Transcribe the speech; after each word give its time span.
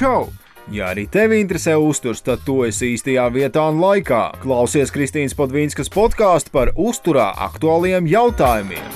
Čau! 0.00 0.30
Ja 0.72 0.86
arī 0.94 1.02
tevi 1.12 1.42
interesē 1.42 1.74
uzturs, 1.76 2.22
tad 2.24 2.40
tu 2.46 2.54
esi 2.64 2.94
īstajā 2.94 3.26
vietā 3.34 3.66
un 3.68 3.82
laikā. 3.82 4.20
Klausies 4.40 4.88
Kristīnas 4.94 5.34
Podvīnskas 5.36 5.92
podkāstu 5.92 6.54
par 6.54 6.70
uzturā 6.72 7.26
aktuāliem 7.50 8.08
jautājumiem. 8.08 8.86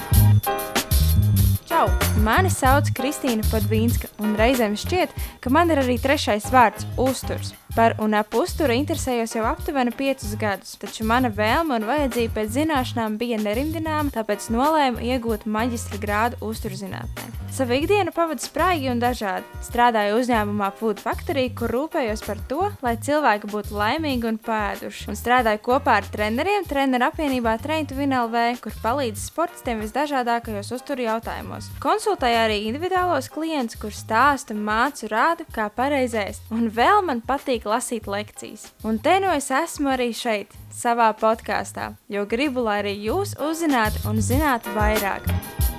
Čau! 1.68 1.90
Mani 2.24 2.48
sauc 2.48 2.88
Kristīna 2.96 3.44
Podvīnska, 3.50 4.14
un 4.24 4.32
reizēm 4.40 4.78
šķiet, 4.80 5.12
ka 5.44 5.52
man 5.52 5.76
ir 5.76 5.82
arī 5.84 5.98
trešais 6.00 6.48
vārds- 6.48 6.88
uzturs. 7.10 7.52
Par 7.74 7.96
un 7.98 8.12
ap 8.14 8.30
uzturu 8.38 8.70
interesējos 8.78 9.32
jau 9.34 9.42
aptuveni 9.48 9.90
piecus 9.98 10.36
gadus, 10.38 10.76
taču 10.78 11.02
mana 11.10 11.26
vēlme 11.34 11.80
un 11.80 11.88
vajadzība 11.88 12.36
pēc 12.38 12.52
zināšanām 12.60 13.18
bija 13.18 13.40
nerimdināma, 13.42 14.14
tāpēc 14.14 14.46
nolēmu 14.54 15.02
iegūt 15.02 15.48
maģistra 15.50 15.98
grādu 15.98 16.38
uzturzinātnē. 16.46 17.32
Savu 17.54 17.76
ikdienu 17.76 18.10
pavadu 18.10 18.42
spraigi 18.42 18.88
un 18.90 18.98
dažādi. 18.98 19.46
Strādāju 19.62 20.16
uzņēmumā 20.18 20.72
Food 20.74 20.98
Factory, 20.98 21.44
kur 21.54 21.70
rūpējos 21.70 22.24
par 22.26 22.40
to, 22.50 22.64
lai 22.82 22.96
cilvēki 22.98 23.50
būtu 23.52 23.76
laimīgi 23.78 24.26
un 24.26 24.40
pēduši. 24.42 25.04
Un 25.12 25.18
strādāju 25.18 25.60
kopā 25.62 26.00
ar 26.00 26.08
treneriem 26.10 26.66
treneru 26.66 27.06
apvienībā 27.06 27.52
Train 27.62 27.86
to 27.86 27.94
Win 27.94 28.14
LV, 28.16 28.42
kur 28.64 28.74
palīdz 28.82 29.28
sportistiem 29.28 29.84
visdažādākajos 29.84 30.72
uzturu 30.74 31.06
jautājumos. 31.06 31.70
Konsultēju 31.84 32.40
arī 32.40 32.58
individuālos 32.72 33.30
klientus, 33.30 33.78
kur 33.78 33.94
stāstu, 33.94 34.58
mācu, 34.58 35.06
rādu, 35.14 35.46
kā 35.54 35.68
pareizēs. 35.78 36.42
Un 36.50 36.66
vēl 36.74 37.04
man 37.06 37.22
patīk 37.22 37.63
patīk 37.64 38.04
lasīt 38.04 38.06
lekcijas. 38.06 38.72
Un 38.84 38.98
te 38.98 39.20
nu 39.20 39.30
es 39.32 39.50
esmu 39.50 39.90
arī 39.94 40.12
šeit, 40.12 40.52
savā 40.70 41.12
podkāstā, 41.16 41.94
jo 42.08 42.26
gribu, 42.26 42.62
lai 42.64 42.82
arī 42.82 42.94
jūs 43.08 43.36
uzzinātu 43.40 44.08
un 44.08 44.20
zinātu 44.20 44.70
vairāk. 44.76 45.73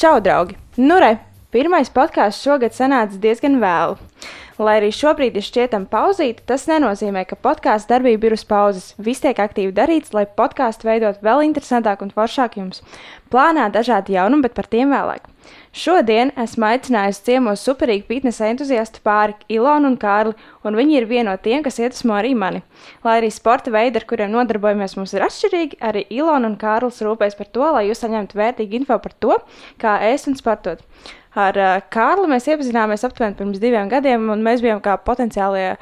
Čau, 0.00 0.16
draugi! 0.24 0.54
Nu, 0.80 0.94
re, 0.96 1.18
pirmais 1.52 1.90
podkāsts 1.92 2.40
šogad 2.40 2.72
sanāca 2.72 3.18
diezgan 3.20 3.58
vēlu. 3.60 3.98
Lai 4.56 4.78
arī 4.78 4.88
šobrīd 4.96 5.34
ir 5.36 5.44
šķietama 5.44 5.90
pauzīte, 5.92 6.40
tas 6.48 6.64
nenozīmē, 6.70 7.26
ka 7.28 7.36
podkāstu 7.36 7.92
darbība 7.92 8.30
ir 8.30 8.36
uz 8.38 8.46
pauzes. 8.48 8.86
Viss 8.96 9.20
tiek 9.20 9.36
aktīvi 9.44 9.74
darīts, 9.76 10.14
lai 10.16 10.24
podkāstu 10.24 10.88
veidot 10.88 11.20
vēl 11.20 11.44
interesantāk 11.50 12.00
un 12.00 12.14
foršāk 12.16 12.56
jums. 12.56 12.80
Plānā 13.28 13.68
dažādi 13.74 14.16
jaunumi, 14.16 14.48
bet 14.48 14.56
par 14.56 14.72
tiem 14.72 14.96
vēlāk. 14.96 15.28
Šodien 15.70 16.32
esmu 16.40 16.66
aicinājusi 16.66 17.22
ciemos 17.28 17.62
superīgu 17.62 18.08
fitnesa 18.08 18.48
entuziastu 18.50 19.02
pāri 19.06 19.36
Ilonu 19.54 19.92
un 19.92 19.98
Kārli, 20.00 20.34
un 20.66 20.78
viņi 20.78 20.96
ir 20.98 21.06
viena 21.10 21.30
no 21.30 21.36
tiem, 21.38 21.62
kas 21.62 21.78
iedvesmo 21.78 22.16
arī 22.16 22.32
mani. 22.34 22.64
Lai 23.06 23.20
arī 23.20 23.30
sporta 23.30 23.70
veidi, 23.70 24.00
ar 24.00 24.06
kuriem 24.10 24.32
nodarbojamies, 24.34 24.96
mums 24.98 25.14
ir 25.14 25.26
atšķirīgi, 25.28 25.78
arī 25.90 26.04
Ilona 26.10 26.50
un 26.50 26.58
Kārlis 26.58 26.98
rūpēs 27.06 27.38
par 27.38 27.52
to, 27.54 27.68
lai 27.76 27.86
jūs 27.86 28.02
saņemtu 28.02 28.40
vērtīgu 28.40 28.80
info 28.80 28.98
par 28.98 29.14
to, 29.22 29.38
kā 29.78 30.00
ēst 30.10 30.32
un 30.32 30.38
sportot. 30.40 30.82
Ar 31.38 31.54
uh, 31.54 31.78
Kārli 31.94 32.26
mēs 32.32 32.50
iepazināmies 32.50 33.06
aptuveni 33.06 33.38
pirms 33.38 33.62
diviem 33.62 33.90
gadiem, 33.92 34.26
un 34.34 34.42
mēs 34.42 34.64
bijām 34.64 34.82
kā 34.82 34.98
potenciālie 34.98 35.76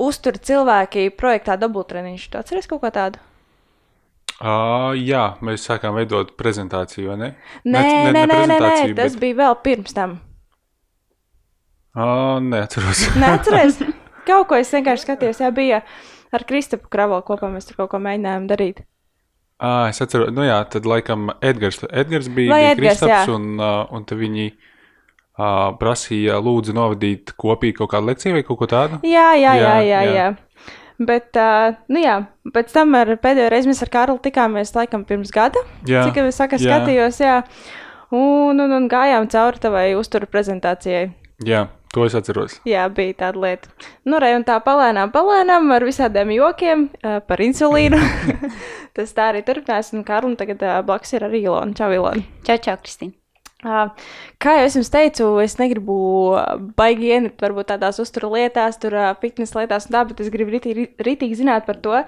uzturu 0.00 0.40
cilvēki 0.40 1.10
projektā 1.20 1.60
Dubultreniņš. 1.60 2.28
Tu 2.32 2.40
atceries 2.40 2.70
kaut 2.70 2.80
ko 2.86 2.92
tādu? 2.94 3.20
Uh, 4.42 4.90
jā, 4.98 5.36
mēs 5.46 5.62
sākām 5.68 5.94
veidot 5.94 6.32
prezentāciju, 6.38 7.12
vai 7.12 7.18
ne? 7.20 7.28
Nē, 7.62 7.82
ne, 7.82 7.90
nē, 8.10 8.24
nē, 8.26 8.38
nē, 8.50 8.56
nē, 8.58 8.94
tas 8.98 9.14
bet... 9.14 9.20
bija 9.22 9.38
vēl 9.44 9.58
pirms 9.62 9.94
tam. 9.94 10.16
Uh, 11.94 12.40
neatceros. 12.42 13.04
Neatceros. 13.22 13.78
Kaut 14.26 14.48
ko 14.50 14.58
es 14.58 14.72
vienkārši 14.74 15.06
skatījos, 15.06 15.38
jā, 15.44 15.52
bija 15.54 15.84
ar 16.34 16.44
Kristapu 16.48 16.90
Kravolu 16.90 17.22
kopā 17.28 17.46
mēs 17.52 17.68
tur 17.68 17.78
kaut 17.78 17.92
ko 17.92 18.00
mēģinājām 18.02 18.48
darīt. 18.50 18.82
Ah, 19.62 19.86
es 19.92 20.02
atceros, 20.02 20.32
nu 20.34 20.42
jā, 20.42 20.56
tad 20.72 20.88
laikam 20.90 21.28
Edgars, 21.38 21.78
Edgars 21.86 22.26
bija, 22.26 22.50
Vai 22.50 22.62
bija 22.64 22.72
Edgars, 22.74 23.04
Kristaps, 23.04 23.30
jā. 23.30 23.36
un, 23.36 23.62
un 23.94 24.08
te 24.08 24.18
viņi 24.18 24.48
uh, 24.50 25.70
prasīja 25.78 26.40
lūdzu 26.42 26.74
novadīt 26.74 27.36
kopīgi 27.38 27.78
kaut 27.78 27.92
kādu 27.94 28.10
lekciju 28.10 28.40
vai 28.40 28.42
kaut 28.48 28.60
ko 28.64 28.68
tādu. 28.74 28.98
Jā, 29.06 29.30
jā, 29.38 29.54
jā, 29.54 29.62
jā. 29.62 29.78
jā, 29.86 30.02
jā. 30.10 30.18
jā. 30.18 30.26
Bet, 30.98 31.32
uh, 31.34 31.74
nu 31.90 31.98
jā, 31.98 32.20
pēc 32.54 32.70
tam 32.74 32.94
ar 32.94 33.08
pēdējo 33.18 33.48
reizi 33.50 33.70
mēs 33.70 33.82
ar 33.82 33.90
Kārlu 33.90 34.20
tikāmies 34.22 34.74
laikam 34.76 35.02
pirms 35.08 35.32
gada. 35.34 35.62
Jā, 35.88 36.04
cik 36.06 36.20
es 36.22 36.38
saka, 36.38 36.60
skatījos, 36.60 37.18
jā. 37.24 37.40
Un, 38.14 38.60
un, 38.62 38.70
un 38.76 38.86
gājām 38.90 39.26
cauri 39.32 39.58
tavai 39.62 39.88
uzturu 39.98 40.28
prezentācijai. 40.30 41.08
Jā, 41.42 41.64
to 41.90 42.06
es 42.06 42.14
atceros. 42.14 42.60
Jā, 42.68 42.86
bija 42.94 43.16
tāda 43.24 43.42
lieta. 43.42 43.72
Nu, 44.06 44.20
re, 44.22 44.30
un 44.38 44.46
tā 44.46 44.60
palēnām, 44.62 45.10
palēnām 45.14 45.74
ar 45.74 45.88
visādiem 45.88 46.30
jokiem 46.36 46.86
uh, 46.86 47.18
par 47.26 47.42
insulīnu. 47.42 47.98
Tas 48.94 49.10
tā 49.16 49.32
arī 49.32 49.42
turpinās, 49.42 49.90
un 49.98 50.06
Kārlim 50.06 50.38
tagad 50.38 50.62
uh, 50.62 50.78
blakus 50.86 51.16
ir 51.18 51.26
arī 51.26 51.42
Ilona. 51.48 51.74
Čau, 51.74 51.90
Ilona. 51.96 52.22
Čau, 52.46 52.60
čau, 52.68 52.78
Kristīna. 52.86 53.18
Kā 53.64 54.56
jau 54.58 54.64
es 54.68 54.76
jums 54.76 54.92
teicu, 54.92 55.28
es 55.40 55.56
negribu 55.56 55.96
baigi 56.76 57.14
ienirt 57.16 57.40
varbūt 57.40 57.70
tādās 57.72 58.00
uzturu 58.02 58.34
lietās, 58.36 58.76
tur 58.82 58.96
fitnes 59.22 59.54
lietās 59.56 59.88
un 59.88 59.96
tā, 59.96 60.04
bet 60.10 60.20
es 60.20 60.32
gribu 60.32 60.52
ritīgi, 60.52 60.88
ritīgi 61.06 61.40
zināt 61.40 61.64
par 61.68 61.80
to, 61.80 62.02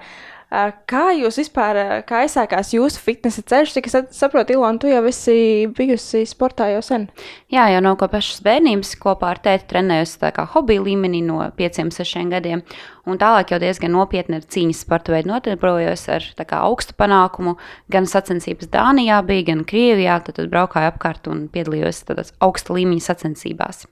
Kā 0.47 1.09
jūs 1.11 1.41
vispār, 1.41 1.77
kā 2.07 2.21
aizsākās 2.23 2.69
jūsu 2.71 3.01
fitnesa 3.03 3.41
ceļš? 3.43 3.73
Cik 3.75 3.87
es 3.89 3.95
saprotu, 4.15 4.53
Ilona, 4.55 4.79
tu 4.79 4.87
jau 4.87 5.01
esi 5.09 5.67
bijusi 5.75 6.21
sportā 6.29 6.69
jau 6.71 6.79
sen. 6.85 7.09
Jā, 7.51 7.65
jau 7.73 7.81
no 7.83 7.91
pašas 7.99 8.39
bērnības 8.45 8.93
kopā 9.01 9.33
ar 9.33 9.41
tēti 9.43 9.67
trenējos 9.73 10.13
tā 10.21 10.29
kā 10.31 10.45
hobija 10.53 10.85
līmenī 10.85 11.19
no 11.27 11.41
5-6 11.57 12.31
gadiem. 12.31 12.61
Un 13.03 13.19
tālāk 13.19 13.51
jau 13.51 13.59
diezgan 13.59 13.91
nopietni 13.91 14.39
ar 14.39 14.45
cīņas 14.47 14.83
sporta 14.85 15.11
veidu 15.11 15.33
nodarbojos 15.33 16.05
ar 16.15 16.29
kā, 16.39 16.61
augstu 16.61 16.95
panākumu. 16.95 17.57
Gan 17.91 18.07
sacensības 18.07 18.71
Dānijā 18.71 19.19
bija, 19.27 19.49
gan 19.49 19.65
Krievijā. 19.67 20.21
Tad, 20.23 20.37
tad 20.39 20.47
braukāju 20.53 20.93
apkārt 20.93 21.27
un 21.27 21.49
piedalījos 21.51 22.05
tādās 22.07 22.31
augsta 22.39 22.77
līmeņa 22.77 23.03
sacensībās. 23.09 23.83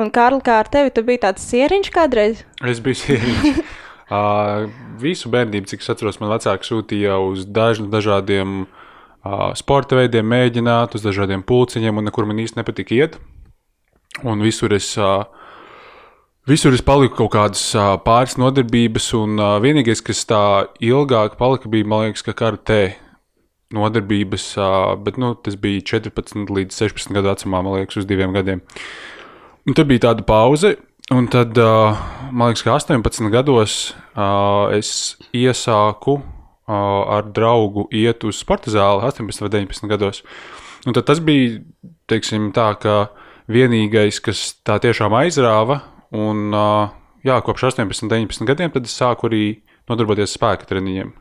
Un, 0.00 0.08
Kārl, 0.14 0.40
kā 0.40 0.56
ar 0.62 0.72
tevi, 0.72 0.94
tu 0.94 1.04
biji 1.04 1.20
tāds 1.26 1.44
sieriņš 1.50 1.92
kādreiz? 1.92 2.40
Es 2.64 2.80
biju 2.80 3.00
sieriņš. 3.02 3.60
Uh, 4.08 4.70
visu 4.96 5.28
bērnību, 5.28 5.68
cik 5.68 5.82
es 5.84 5.90
atceros, 5.92 6.16
man 6.22 6.30
vecāki 6.32 6.64
sūtīja 6.64 7.18
uz 7.20 7.42
dažnu, 7.44 7.90
dažādiem 7.92 8.62
uh, 8.64 9.50
sporta 9.58 9.98
veidiem, 9.98 10.24
mēģināt, 10.32 10.96
uz 10.96 11.04
dažādiem 11.04 11.42
pulciņiem, 11.44 12.00
un 12.00 12.08
nekur 12.08 12.24
man 12.24 12.40
īsti 12.40 12.56
nepatika 12.56 12.96
iet. 12.96 13.18
Un 14.24 14.40
visur 14.40 14.72
es, 14.72 14.94
uh, 14.96 15.28
visur 16.48 16.72
es 16.72 16.80
paliku 16.86 17.18
kaut 17.20 17.34
kādas 17.36 17.66
uh, 17.76 17.98
pāris 18.00 18.38
nodarbības, 18.40 19.10
un 19.20 19.36
uh, 19.36 19.58
vienīgais, 19.60 20.00
kas 20.06 20.24
tā 20.30 20.42
ilgāk 20.80 21.36
palika, 21.36 21.68
bija, 21.68 21.90
man 21.92 22.06
liekas, 22.08 22.24
ka 22.24 22.36
karatē 22.38 22.80
nodarbības, 23.76 24.44
bet 25.04 25.18
nu, 25.20 25.34
tas 25.44 25.58
bija 25.60 25.84
14 25.84 26.48
līdz 26.48 26.78
16 26.88 27.12
gadu 27.12 27.28
vecumā, 27.28 27.60
man 27.60 27.76
liekas, 27.76 28.00
uz 28.00 28.06
diviem 28.08 28.32
gadiem. 28.32 28.62
Un 29.68 29.76
tad 29.76 29.90
bija 29.90 30.06
tāda 30.08 30.24
pauze, 30.24 30.78
Un 31.08 31.24
tad, 31.32 31.56
man 31.56 32.50
liekas, 32.50 32.62
ka 32.66 32.74
18 32.76 33.30
gados 33.32 33.76
es 34.76 34.90
iesāku 35.32 36.18
ar 36.68 37.30
draugu 37.32 37.86
iet 37.96 38.26
uz 38.28 38.42
sporta 38.42 38.68
zāli, 38.74 39.06
18 39.08 39.40
vai 39.46 39.48
19 39.54 39.88
gados. 39.88 40.20
Un 40.84 40.92
tad 40.92 41.08
tas 41.08 41.22
bija 41.24 41.62
teiksim, 42.12 42.50
tā, 42.52 42.74
ka 42.76 43.08
vienīgais, 43.48 44.20
kas 44.20 44.58
tā 44.60 44.76
tiešām 44.84 45.16
aizrāva, 45.16 45.80
un 46.12 46.52
jā, 47.24 47.40
kopš 47.40 47.70
18, 47.72 48.04
19 48.12 48.44
gadiem, 48.52 48.76
es 48.84 49.00
sāku 49.00 49.32
arī 49.32 49.42
nodarboties 49.88 50.36
spēka 50.36 50.68
treniņiem. 50.68 51.16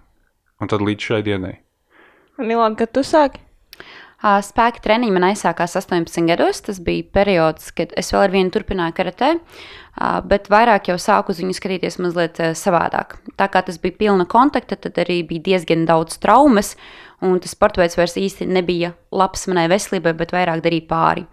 Un 0.60 0.72
tad 0.72 0.84
līdz 0.84 1.12
šai 1.12 1.24
dienai. 1.24 1.56
Milāna, 2.44 2.76
kad 2.76 2.92
tu 2.92 3.08
sāki? 3.08 3.47
Spēka 4.18 4.82
treniņi 4.82 5.14
man 5.14 5.28
aizsākās 5.28 5.76
18 5.78 6.26
gados. 6.26 6.64
Tas 6.66 6.80
bija 6.82 7.06
periods, 7.14 7.70
kad 7.78 7.94
es 8.00 8.10
vēl 8.14 8.24
ar 8.26 8.34
vienu 8.34 8.54
turpināju 8.54 8.96
karatē, 8.98 9.30
bet 10.26 10.50
vairāk 10.50 10.90
jau 10.90 10.98
sāku 11.02 11.36
uz 11.36 11.42
viņu 11.44 11.54
skatīties 11.54 12.00
mazliet 12.02 12.42
savādāk. 12.58 13.20
Tā 13.38 13.50
kā 13.54 13.62
tas 13.68 13.78
bija 13.82 14.00
pilna 14.00 14.26
kontakta, 14.30 14.80
tad 14.80 14.98
arī 15.04 15.22
bija 15.28 15.46
diezgan 15.52 15.86
daudz 15.86 16.18
traumas, 16.24 16.74
un 17.22 17.38
tas 17.44 17.54
sports 17.54 17.98
vairs 17.98 18.18
īsti 18.18 18.50
nebija 18.50 18.96
labs 19.14 19.46
manai 19.52 19.68
veselībai, 19.70 20.18
bet 20.18 20.34
vairāk 20.34 20.66
darīja 20.66 20.90
pāri. 20.90 21.28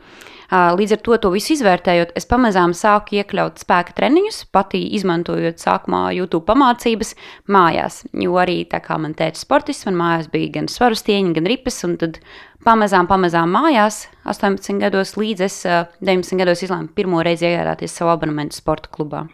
Līdz 0.52 0.96
ar 0.96 1.00
to, 1.06 1.16
to 1.22 1.30
visu 1.32 1.54
izvērtējot, 1.54 2.12
es 2.18 2.26
pamazām 2.28 2.74
sāku 2.76 3.16
iekļaut 3.20 3.62
spēka 3.62 3.94
treniņus, 3.96 4.42
pati 4.52 4.82
izmantojot 4.98 5.62
sākumā 5.62 6.02
YouTube 6.16 6.44
pamācības 6.50 7.14
mājās. 7.48 8.02
Jo 8.12 8.36
arī 8.42 8.60
tā 8.68 8.82
kā 8.84 8.98
man 9.00 9.16
teica 9.16 9.40
sportists, 9.40 9.86
man 9.88 9.96
mājās 10.00 10.28
bija 10.32 10.52
gan 10.58 10.68
svaru 10.68 10.98
stieņi, 10.98 11.32
gan 11.38 11.48
ripas, 11.48 11.80
un 11.88 11.96
tad 12.00 12.20
pamazām, 12.66 13.08
pamazām 13.10 13.56
mājās, 13.56 14.04
18 14.28 14.82
gados 14.84 15.16
līdz 15.16 15.46
es 15.48 15.58
19 15.64 16.40
gados 16.40 16.64
izlēmu 16.66 16.92
pirmo 16.96 17.24
reizi 17.24 17.48
iegādāties 17.48 17.96
savu 17.96 18.12
abonementu 18.14 18.60
sporta 18.60 18.92
klubā. 18.92 19.26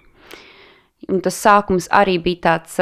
Un 1.10 1.22
tas 1.24 1.38
sākums 1.42 1.88
arī 1.96 2.18
bija 2.22 2.44
tāds 2.46 2.78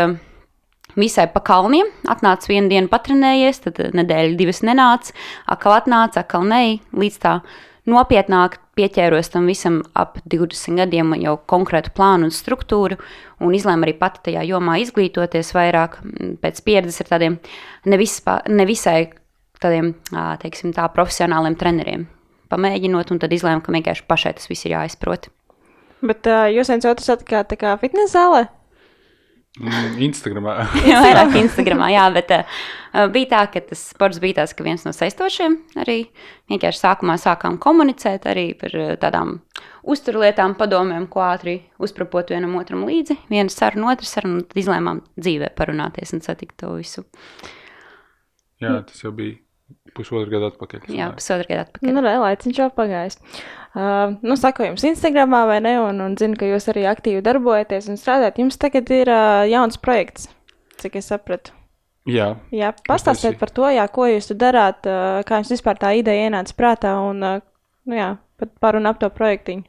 visai 0.99 1.29
pa 1.33 1.41
kalniem. 1.45 1.89
Atnāca 2.11 2.51
vienu 2.51 2.71
dienu 2.73 2.91
patrenējies, 2.93 3.63
tad 3.67 3.81
nedēļa 3.97 4.37
divas 4.39 4.63
nenāca, 4.67 5.15
atkal 5.49 5.77
atnāca, 5.79 6.25
atkal 6.25 6.47
nē, 6.49 6.63
līdz 6.99 7.19
tā 7.23 7.39
nopietnāk 7.89 8.59
pieķēros 8.79 9.33
tam 9.33 9.49
visam 9.51 9.81
ap 9.99 10.19
20 10.31 10.79
gadiem, 10.79 11.15
jau 11.23 11.37
konkrētu 11.51 11.93
plānu 11.97 12.29
un 12.29 12.35
struktūru, 12.35 12.99
un 13.43 13.57
izlēmu 13.57 13.87
arī 13.87 13.97
pati 13.99 14.29
tajā 14.29 14.45
jomā 14.49 14.79
izglītoties 14.83 15.55
vairāk 15.57 15.99
pēc 16.43 16.61
pieredzes 16.67 17.03
ar 17.05 17.11
tādiem 17.15 17.41
nevispa, 17.89 18.41
nevisai 18.49 19.11
tādiem, 19.63 19.95
teiksim 20.43 20.75
tā, 20.77 20.87
profesionāliem 20.95 21.59
treneriem. 21.59 22.07
Pamēģinot, 22.49 23.11
un 23.13 23.21
tad 23.21 23.35
izlēmu, 23.35 23.65
ka 23.65 23.75
vienkārši 23.75 24.07
pašai 24.09 24.37
tas 24.39 24.49
viss 24.49 24.65
ir 24.65 24.77
jāizprot. 24.77 25.29
Bet 25.99 26.29
uh, 26.31 26.47
jūs 26.53 26.71
viens 26.71 26.87
otru 26.87 27.05
satikāt 27.05 27.51
tā 27.51 27.59
kā 27.59 27.75
fitnes 27.81 28.15
zālē? 28.15 28.47
Mm, 29.59 29.97
Instagramā. 30.07 30.55
jā, 30.91 31.01
vairāk 31.03 31.35
Instagramā, 31.41 31.89
jā, 31.91 32.05
bet 32.15 32.31
uh, 32.37 32.61
bija 33.15 33.31
tā, 33.33 33.41
ka 33.55 33.63
tas 33.71 33.83
sports 33.91 34.21
bija 34.23 34.41
tāds, 34.41 34.55
ka 34.55 34.67
viens 34.67 34.85
no 34.87 34.93
saistošiem 34.95 35.57
arī 35.83 35.99
vienkārši 36.53 36.83
sākumā 36.85 37.19
sākām 37.19 37.59
komunicēt 37.63 38.29
arī 38.31 38.53
par 38.59 38.77
uh, 38.79 38.93
tādām 39.03 39.41
uzturlietām, 39.89 40.55
padomiem, 40.61 41.09
ko 41.11 41.25
ātri 41.27 41.57
uzprapot 41.83 42.31
vienam 42.31 42.55
otram 42.61 42.87
līdzi. 42.87 43.19
Viena 43.33 43.51
saruna, 43.51 43.91
otra 43.97 44.07
saruna, 44.07 44.39
un 44.39 44.47
tad 44.47 44.63
izlēmām 44.63 45.03
dzīvē 45.19 45.51
parunāties 45.59 46.15
un 46.15 46.23
satikt 46.23 46.61
to 46.63 46.77
visu. 46.77 47.07
Jā, 48.63 48.79
tas 48.87 49.03
jau 49.03 49.15
bija 49.15 49.39
pusotru 49.97 50.31
gadu 50.33 50.49
atpakaļ. 50.53 50.89
Jā, 50.95 51.11
pusotru 51.17 51.49
gadu 51.51 51.65
atpakaļ. 51.67 51.95
Nu, 51.95 52.05
laiciņš 52.25 52.61
jau 52.63 52.69
pagājis. 52.75 53.19
Uh, 53.77 54.17
nu, 54.25 54.37
saku 54.41 54.65
jums 54.65 54.87
Instagramā 54.89 55.45
vai 55.51 55.59
ne, 55.65 55.75
un, 55.83 56.01
un 56.05 56.17
zinu, 56.19 56.39
ka 56.41 56.49
jūs 56.49 56.71
arī 56.73 56.87
aktīvi 56.91 57.23
darbojaties 57.27 57.91
un 57.93 58.01
strādājat. 58.01 58.41
Jums 58.43 58.59
tagad 58.61 58.91
ir 58.95 59.13
uh, 59.13 59.45
jauns 59.51 59.81
projekts, 59.83 60.31
cik 60.81 60.99
es 61.03 61.11
sapratu. 61.13 61.55
Jā. 62.09 62.31
Jā, 62.55 62.73
pastāstiet 62.89 63.37
par 63.41 63.53
to, 63.53 63.67
jā, 63.69 63.85
ko 63.93 64.07
jūs 64.09 64.31
tur 64.31 64.39
darāt, 64.41 64.89
uh, 64.89 65.21
kā 65.29 65.43
jums 65.43 65.53
vispār 65.53 65.81
tā 65.81 65.93
ideja 65.99 66.31
ienāca 66.31 66.57
prātā 66.57 66.95
un, 67.05 67.21
uh, 67.21 67.45
nu 67.89 67.99
jā, 67.99 68.15
pat 68.41 68.55
par 68.63 68.79
un 68.81 68.89
ap 68.89 69.01
to 69.03 69.11
projektiņu. 69.13 69.67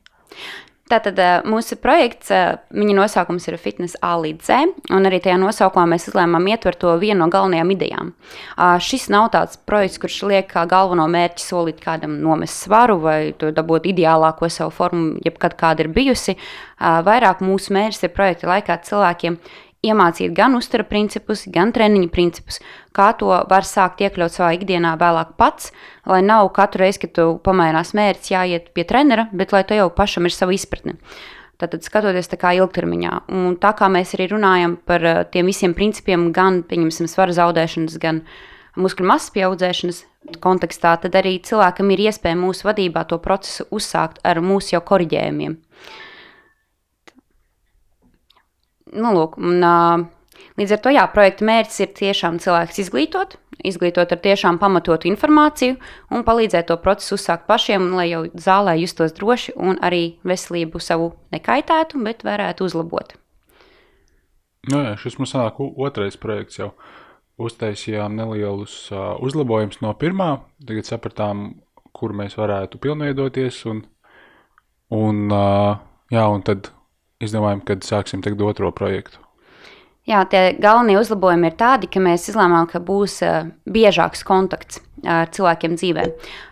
Tātad 0.89 1.19
mūsu 1.45 1.75
projekts, 1.77 2.31
viņa 2.74 2.94
nosaukums 2.97 3.45
ir 3.45 3.59
Fitness 3.62 3.97
A 4.01 4.15
līdz 4.18 4.47
Z, 4.47 4.71
un 4.89 5.06
arī 5.06 5.19
tajā 5.21 5.36
nosaukumā 5.38 5.83
mēs 5.91 6.07
izlēmām 6.09 6.47
ietvert 6.50 6.80
to 6.81 6.95
vienu 6.97 7.19
no 7.21 7.27
galvenajām 7.30 7.74
idejām. 7.75 8.09
Šis 8.81 9.06
nav 9.13 9.27
tāds 9.36 9.59
projekts, 9.69 10.00
kurš 10.01 10.18
liek 10.31 10.50
kā 10.50 10.65
galveno 10.69 11.06
mērķi 11.13 11.45
solīt 11.45 11.83
kādam 11.83 12.18
nomest 12.24 12.65
svaru 12.65 12.97
vai 13.03 13.19
dabūt 13.38 13.86
ideālāko 13.94 14.50
savu 14.50 14.74
formu, 14.74 15.19
jebkad 15.21 15.59
kāda 15.62 15.86
ir 15.86 15.94
bijusi. 15.94 16.39
Vairāk 16.81 17.45
mūsu 17.45 17.75
mērķis 17.77 18.07
ir 18.07 18.15
projekta 18.15 18.50
laikā 18.50 18.81
cilvēkiem 18.89 19.38
iemācīt 19.85 20.33
gan 20.35 20.57
uztara 20.57 20.83
principus, 20.87 21.45
gan 21.47 21.71
treniņu 21.75 22.09
principus, 22.11 22.59
kā 22.95 23.09
to 23.19 23.31
var 23.49 23.67
sākt 23.67 24.03
iekļaut 24.03 24.35
savā 24.35 24.51
ikdienā 24.57 24.95
vēlāk 24.99 25.35
pats, 25.39 25.71
lai 26.09 26.19
nav 26.25 26.49
katru 26.55 26.83
reizi, 26.83 27.05
kad 27.05 27.15
tu 27.15 27.27
pamainās 27.45 27.93
mērķis, 27.95 28.31
jāiet 28.33 28.71
pie 28.75 28.85
trenera, 28.87 29.29
bet 29.31 29.55
lai 29.55 29.63
tu 29.67 29.77
jau 29.77 29.89
pašam 29.95 30.27
ir 30.27 30.35
sava 30.35 30.55
izpratne. 30.55 30.97
Tātad 31.59 31.83
skatoties 31.83 32.31
tā 32.31 32.37
kā 32.39 32.53
ilgtermiņā, 32.55 33.15
un 33.35 33.57
tā 33.59 33.73
kā 33.75 33.89
mēs 33.91 34.13
arī 34.15 34.29
runājam 34.31 34.77
par 34.87 35.03
uh, 35.03 35.23
tiem 35.27 35.49
visiem 35.51 35.73
principiem, 35.75 36.29
gan, 36.35 36.61
pieņemsim, 36.67 37.07
svara 37.11 37.35
zaudēšanas, 37.35 37.97
gan 37.99 38.21
muskuļu 38.79 39.09
masas 39.09 39.33
pieaudzēšanas 39.35 39.99
kontekstā, 40.43 40.93
tad 41.03 41.17
arī 41.19 41.35
cilvēkam 41.43 41.91
ir 41.91 42.05
iespēja 42.07 42.39
mūsu 42.39 42.67
vadībā 42.67 43.03
to 43.09 43.19
procesu 43.19 43.67
uzsākt 43.75 44.23
ar 44.23 44.39
mūsu 44.43 44.77
jau 44.77 44.83
korģējumiem. 44.87 45.57
Nu, 48.94 49.13
lūk, 49.15 49.38
un, 49.41 49.62
uh, 49.63 50.50
līdz 50.59 50.75
ar 50.75 50.81
to 50.83 50.94
jā, 50.94 51.06
projekta 51.13 51.47
mērķis 51.47 51.80
ir 51.86 51.94
tiešām 52.00 52.39
cilvēks 52.44 52.81
izglītot, 52.83 53.38
izglītot 53.65 54.13
ar 54.15 54.21
tiešām 54.24 54.59
pamatotu 54.62 55.09
informāciju 55.12 55.77
un 56.15 56.25
palīdzēt 56.27 56.69
to 56.69 56.77
procesu 56.83 57.18
uzsākt 57.18 57.47
pašiem, 57.50 57.89
lai 57.95 58.09
jau 58.12 58.24
zālē 58.33 58.77
justos 58.80 59.15
droši 59.18 59.56
un 59.57 59.80
arī 59.86 60.19
veselību 60.27 60.81
savu 60.83 61.13
nekaitētu, 61.36 62.01
bet 62.06 62.24
varētu 62.27 62.69
uzlabot. 62.69 63.15
Nu, 64.69 64.81
jā, 64.83 64.95
šis 65.00 65.19
mums 65.19 65.33
sanāk 65.33 65.59
otrais 65.59 66.19
projekts 66.19 66.59
jau. 66.62 66.74
Uztaisījām 67.39 68.18
nelielus 68.19 68.89
uh, 68.91 69.13
uzlabojumus 69.24 69.80
no 69.80 69.94
pirmā, 69.95 70.41
tagad 70.68 70.89
sapratām, 70.89 71.45
kur 71.95 72.12
mēs 72.12 72.36
varētu 72.36 72.81
pilnveidoties 72.83 73.62
un, 73.71 73.80
un, 74.91 75.21
uh, 75.31 75.80
jā, 76.12 76.25
un 76.27 76.44
tad 76.44 76.68
izdomājam, 77.24 77.63
kad 77.68 77.86
sāksim 77.88 78.24
tagad 78.25 78.44
otro 78.48 78.71
projektu? 78.75 79.21
Jā, 80.10 80.24
tie 80.25 80.56
galvenie 80.57 80.98
uzlabojumi 80.98 81.51
ir 81.51 81.57
tādi, 81.60 81.89
ka 81.92 82.01
mēs 82.01 82.30
izlēmām, 82.31 82.66
ka 82.71 82.81
būs 82.81 83.19
uh, 83.27 83.50
biežāks 83.69 84.24
kontakts 84.25 84.81
ar 85.06 85.30
cilvēkiem 85.36 85.75
dzīvē. 85.77 86.06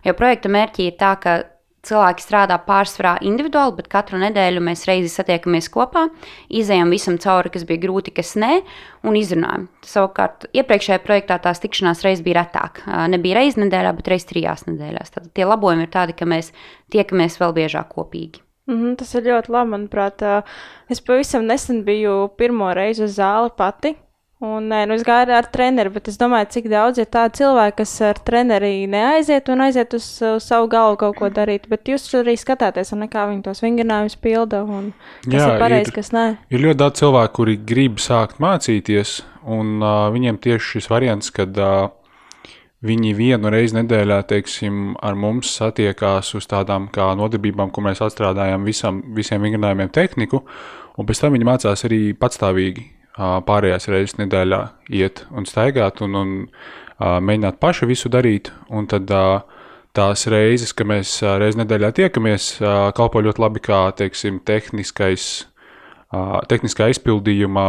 Jo 0.06 0.14
projekta 0.18 0.52
mērķi 0.52 0.92
ir 0.92 0.98
tā, 1.00 1.16
ka 1.24 1.40
cilvēki 1.88 2.24
strādā 2.24 2.58
pārsvarā 2.68 3.16
individuāli, 3.26 3.78
bet 3.80 3.90
katru 3.92 4.20
nedēļu 4.22 4.62
mēs 4.64 4.86
reizi 4.90 5.12
satiekamies 5.14 5.70
kopā, 5.74 6.08
izējām 6.52 6.92
visam 6.94 7.20
cauri, 7.22 7.52
kas 7.54 7.64
bija 7.70 7.86
grūti, 7.86 8.14
kas 8.16 8.36
nē, 8.40 8.60
un 9.08 9.18
izrunājam. 9.20 9.68
Savukārt, 9.88 10.50
iepriekšējā 10.58 11.00
projektā 11.06 11.40
tās 11.44 11.64
tikšanās 11.64 12.04
reizes 12.06 12.26
bija 12.26 12.42
retāk. 12.42 12.84
Nebija 13.14 13.40
reizes 13.40 13.62
nedēļā, 13.64 13.94
bet 14.00 14.12
reizes 14.14 14.30
trijās 14.34 14.68
nedēļās. 14.68 15.16
Tad 15.16 15.32
tie 15.38 15.48
labojumi 15.48 15.88
ir 15.88 15.94
tādi, 15.96 16.18
ka 16.18 16.28
mēs 16.30 16.52
tiekamies 16.94 17.40
vēl 17.42 17.56
biežāk 17.62 17.96
kopīgi. 17.96 18.44
Mm 18.68 18.82
-hmm, 18.82 18.98
tas 19.00 19.14
ir 19.16 19.24
ļoti 19.24 19.52
labi, 19.52 19.72
manuprāt. 19.72 20.24
Es 20.90 21.02
pavisam 21.02 21.46
nesen 21.46 21.84
biju 21.84 22.30
pirmo 22.38 22.74
reizi 22.74 23.04
uz 23.04 23.18
zāli 23.20 23.50
pati. 23.58 23.96
Un, 24.38 24.68
nu 24.70 24.94
es 24.94 25.02
gāju 25.02 25.34
ar 25.34 25.48
treneru, 25.50 25.90
bet 25.96 26.12
es 26.12 26.18
domāju, 26.22 26.46
cik 26.54 26.68
daudz 26.70 27.00
ir 27.02 27.08
tādu 27.10 27.40
cilvēku, 27.40 27.80
kas 27.80 27.94
ar 28.06 28.20
treneri 28.22 28.86
neaiziet 28.86 29.50
un 29.50 29.64
aiziet 29.66 29.96
uz, 29.98 30.06
uz 30.22 30.46
savu 30.46 30.68
galvu 30.70 31.00
kaut 31.02 31.18
ko 31.18 31.30
darīt. 31.34 31.66
Bet 31.72 31.90
jūs 31.90 32.06
arī 32.20 32.36
skatāties, 32.38 32.94
un 32.94 33.08
kā 33.10 33.26
viņi 33.32 33.42
tos 33.48 33.64
vingrinājumus 33.66 34.16
pilda, 34.22 34.62
un 34.62 34.92
kas 35.26 35.42
Jā, 35.42 35.48
ir 35.56 35.64
pareizi, 35.64 35.96
kas 35.96 36.14
nē. 36.14 36.28
Ir 36.54 36.62
ļoti 36.68 36.82
daudz 36.84 37.02
cilvēku, 37.02 37.34
kuri 37.40 37.58
grib 37.58 37.98
sākt 37.98 38.38
mācīties, 38.38 39.24
un 39.42 39.82
uh, 39.82 40.06
viņiem 40.14 40.38
tieši 40.38 40.76
šis 40.76 40.92
variants, 40.94 41.34
kad 41.34 41.58
uh, 41.58 41.90
viņi 42.86 43.14
vienu 43.18 43.50
reizi 43.54 43.78
nedēļā, 43.80 44.20
teiksim, 44.30 44.96
ar 45.02 45.18
mums 45.18 45.50
satiekās 45.58 46.34
uz 46.38 46.46
tādām 46.50 46.88
kā 46.94 47.10
nodarbībām, 47.18 47.72
kur 47.74 47.88
mēs 47.88 48.04
atstrādājam 48.06 48.68
visam, 48.68 49.02
visiem 49.18 49.42
vingrinājumiem 49.42 49.90
tehniku, 49.94 50.44
un 50.98 51.10
pēc 51.10 51.24
tam 51.24 51.34
viņi 51.38 51.50
mācās 51.50 51.86
arī 51.88 52.02
patstāvīgi 52.18 52.86
pārējās 53.18 53.90
reizes 53.90 54.18
nedēļā 54.20 54.62
iet 54.94 55.24
un 55.34 55.48
staigāt 55.50 56.04
un, 56.06 56.16
un 56.16 56.34
mēģināt 57.00 57.58
paši 57.62 57.90
visu 57.90 58.12
darīt, 58.14 58.52
un 58.70 58.86
tad 58.90 59.10
tās 59.98 60.28
reizes, 60.30 60.74
kad 60.78 60.90
mēs 60.90 61.18
reizi 61.42 61.64
nedēļā 61.64 61.92
tiekamies, 61.98 62.58
kalpo 62.98 63.24
ļoti 63.26 63.42
labi 63.42 63.64
kā, 63.66 63.88
teiksim, 63.98 64.38
tehniskais, 64.46 65.48
tehniskā 66.52 66.92
izpildījumā 66.94 67.68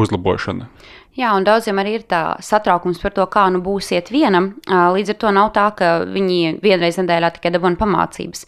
uzlabošana. 0.00 0.70
Jā, 1.18 1.32
un 1.34 1.42
daudziem 1.42 1.74
arī 1.82 1.96
ir 1.98 2.02
tā 2.06 2.20
satraukums 2.38 3.00
par 3.02 3.10
to, 3.16 3.24
kā 3.26 3.48
nu 3.50 3.58
būsiet 3.64 4.12
vienam. 4.14 4.52
Līdz 4.70 5.10
ar 5.10 5.16
to 5.18 5.32
nav 5.34 5.48
tā, 5.56 5.64
ka 5.74 5.88
viņi 6.06 6.60
vienreiz 6.62 7.00
nedēļā 7.00 7.32
tikai 7.34 7.50
dabūna 7.56 7.80
pamācības. 7.80 8.44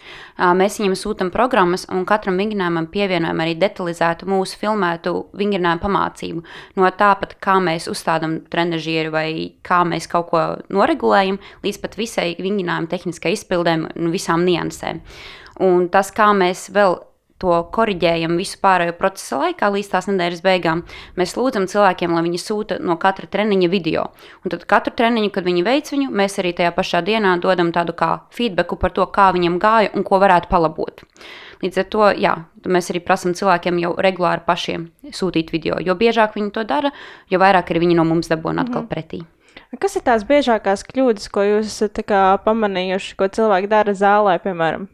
Mēs 0.61 0.79
viņiem 0.79 0.95
sūtām 1.01 1.33
programmas, 1.35 1.89
un 1.91 2.07
katram 2.07 2.39
vingrinājumam 2.39 2.87
pievienojam 2.95 3.43
arī 3.43 3.57
detalizētu 3.59 4.31
mūsu 4.31 4.63
filmētu 4.63 5.17
vingrinājumu 5.43 5.83
pamācību. 5.83 6.47
No 6.79 6.95
tāpat, 7.03 7.35
kā 7.43 7.59
mēs 7.59 7.91
uzstādām 7.91 8.39
trenižieru 8.53 9.11
vai 9.11 9.29
kā 9.67 9.83
mēs 9.83 10.07
kaut 10.13 10.31
ko 10.31 10.47
noregulējam, 10.71 11.43
līdz 11.67 11.83
pat 11.83 11.99
visai 11.99 12.33
vingrinājuma 12.39 12.95
tehniskai 12.95 13.35
izpildēm 13.35 13.89
un 13.91 14.15
visām 14.15 14.47
niansēm. 14.47 15.03
Un 15.67 15.91
tas, 15.91 16.15
kā 16.15 16.31
mēs 16.31 16.71
vēl 16.73 17.03
to 17.43 17.59
korģējam 17.75 18.39
visu 18.39 18.61
pārējo 18.63 18.95
procesa 18.99 19.41
laikā, 19.43 19.71
līdz 19.75 19.91
tās 19.93 20.09
nedēļas 20.11 20.43
beigām. 20.45 20.85
Mēs 21.19 21.35
lūdzam 21.39 21.67
cilvēkiem, 21.71 22.15
lai 22.15 22.25
viņi 22.29 22.43
sūta 22.43 22.79
no 22.81 22.97
katra 23.03 23.29
treniņa 23.33 23.71
video. 23.73 24.09
Un 24.45 24.55
tad 24.55 24.67
katru 24.71 24.95
treniņu, 24.99 25.33
kad 25.35 25.47
viņi 25.49 25.67
veic 25.67 25.91
viņu, 25.93 26.11
mēs 26.23 26.39
arī 26.43 26.55
tajā 26.59 26.75
pašā 26.77 27.03
dienā 27.07 27.35
dodam 27.43 27.73
tādu 27.75 27.97
kā 27.99 28.13
feedbacku 28.35 28.79
par 28.79 28.95
to, 28.95 29.07
kā 29.11 29.31
viņam 29.35 29.59
gāja 29.63 29.93
un 29.97 30.07
ko 30.07 30.23
varētu 30.23 30.51
palabot. 30.53 31.05
Līdz 31.63 31.79
ar 31.79 31.91
to 31.95 32.09
jā, 32.19 32.33
mēs 32.67 32.91
arī 32.91 33.03
prasām 33.05 33.37
cilvēkiem 33.39 33.79
jau 33.83 33.93
regulāri 34.03 34.43
pašiem 34.47 34.89
sūtīt 35.15 35.53
video. 35.55 35.79
Jo 35.83 35.95
biežāk 35.99 36.35
viņi 36.39 36.51
to 36.55 36.67
dara, 36.67 36.91
jo 37.31 37.39
vairāk 37.43 37.71
arī 37.71 37.85
viņi 37.87 37.99
no 38.01 38.07
mums 38.09 38.31
dabūna 38.31 38.67
atkal 38.67 38.83
-hmm. 38.83 38.91
pretī. 38.91 39.23
Kas 39.81 39.97
ir 39.97 40.03
tās 40.05 40.25
biežākās 40.29 40.83
kļūdas, 40.85 41.31
ko 41.33 41.45
jūs 41.47 41.71
esat 41.71 42.03
pamanījuši, 42.45 43.15
ko 43.17 43.29
cilvēki 43.29 43.69
dara 43.69 43.93
zālē, 43.93 44.39
piemēram? 44.43 44.89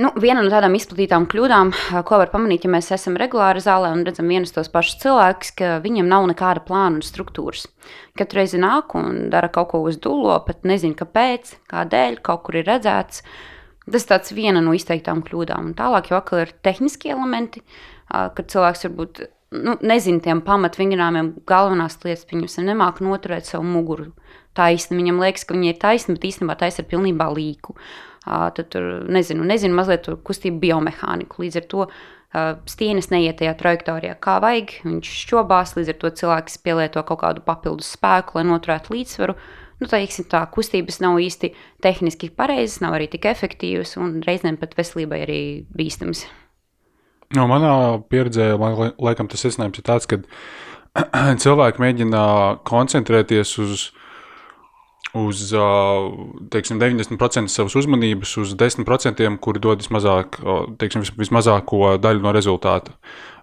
Nu, 0.00 0.08
viena 0.16 0.40
no 0.40 0.48
tādām 0.48 0.72
izplatītām 0.78 1.26
kļūdām, 1.28 1.74
ko 2.08 2.18
var 2.22 2.30
pamanīt, 2.32 2.64
ja 2.64 2.70
mēs 2.72 2.86
esam 2.94 3.18
regulāri 3.20 3.60
zālē 3.60 3.90
un 3.92 4.04
redzam 4.06 4.30
vienus 4.32 4.54
tos 4.54 4.70
pašus 4.72 4.96
cilvēkus, 5.02 5.50
ka 5.58 5.72
viņiem 5.84 6.08
nav 6.08 6.24
nekāda 6.30 6.62
plāna 6.64 6.96
un 6.96 7.04
struktūras. 7.04 7.66
Katru 8.16 8.40
reizi 8.40 8.60
nāk 8.62 8.94
un 8.96 9.26
dara 9.32 9.50
kaut 9.52 9.74
ko 9.74 9.82
uz 9.84 9.98
dūlo, 10.00 10.38
pat 10.46 10.64
nezinu, 10.68 10.96
kāpēc, 10.96 11.52
kādēļ, 11.68 12.16
kaut 12.24 12.46
kur 12.46 12.56
ir 12.62 12.68
redzēts. 12.70 13.20
Tas 13.90 14.30
ir 14.30 14.38
viena 14.38 14.62
no 14.64 14.72
izteiktām 14.76 15.20
kļūdām. 15.26 15.72
Un 15.72 15.76
tālāk 15.76 16.12
jau 16.14 16.22
ir 16.38 16.54
tehniski 16.64 17.12
elementi, 17.12 17.60
kad 18.08 18.48
cilvēks 18.48 18.86
varbūt 18.86 19.24
nu, 19.58 19.76
nezina 19.84 20.22
tiem 20.24 20.40
pamatvingrināmiem 20.46 21.34
galvenās 21.48 21.98
lietas, 22.04 22.28
viņus 22.30 22.60
nemāk 22.64 23.02
noturēt 23.04 23.50
savu 23.50 23.66
muguru. 23.68 24.12
Taisni. 24.56 24.96
Viņam 24.98 25.20
liekas, 25.22 25.44
ka 25.46 25.54
viņi 25.54 25.74
ir 25.74 25.82
taisni, 25.82 26.16
bet 26.16 26.30
īstenībā 26.30 26.56
taisa 26.58 26.82
ir 26.82 26.88
pilnībā 26.90 27.28
līku. 27.36 27.76
Tad 28.24 28.66
tur 28.72 29.06
nezinu, 29.08 29.44
nezinu 29.48 29.76
mazliet 29.76 30.08
kustību 30.26 30.60
biomehāniku. 30.60 31.40
Līdz 31.44 31.60
ar 31.62 31.68
to 31.70 31.86
stieņas 32.70 33.08
neiet 33.10 33.40
tajā 33.40 33.54
trajektorijā, 33.58 34.14
kā 34.22 34.36
vajag. 34.42 34.76
Viņš 34.84 35.14
šķobās, 35.24 35.74
līdz 35.78 35.94
ar 35.94 35.98
to 36.02 36.12
cilvēks 36.20 36.60
pielieto 36.62 37.02
kaut 37.08 37.22
kādu 37.24 37.42
papildus 37.46 37.90
spēku, 37.96 38.38
lai 38.38 38.46
noturētu 38.46 38.94
līdzsvaru. 38.94 39.36
Nu, 39.80 39.88
teiksim, 39.88 40.26
tā 40.28 40.42
kustības 40.52 41.00
nav 41.00 41.16
īsti 41.24 41.54
tehniski 41.82 42.28
pareizas, 42.36 42.82
nav 42.84 42.98
arī 42.98 43.08
tik 43.10 43.24
efektīvas 43.30 43.96
un 43.96 44.18
reizēm 44.26 44.60
pat 44.60 44.76
veselībai 44.76 45.22
arī 45.24 45.40
bīstamas. 45.72 46.26
No 47.34 47.46
manā 47.48 47.72
pieredzē, 48.10 48.52
liekas, 48.58 49.30
tas 49.32 49.46
secinājums 49.46 49.80
ir 49.80 49.86
tāds, 49.86 50.08
ka 50.10 50.20
cilvēki 51.44 51.82
mēģina 51.82 52.22
koncentrēties 52.68 53.56
uz 53.64 53.88
uz 55.14 55.50
teiksim, 56.52 56.78
90% 56.80 57.50
savas 57.50 57.74
uzmanības, 57.78 58.36
uz 58.42 58.54
10%, 58.58 59.26
kuri 59.42 59.62
dod 59.62 59.82
vismazāk, 59.82 60.38
teiksim, 60.78 61.04
vismazāko 61.18 61.96
daļu 62.02 62.22
no 62.24 62.34
rezultāta. 62.36 62.94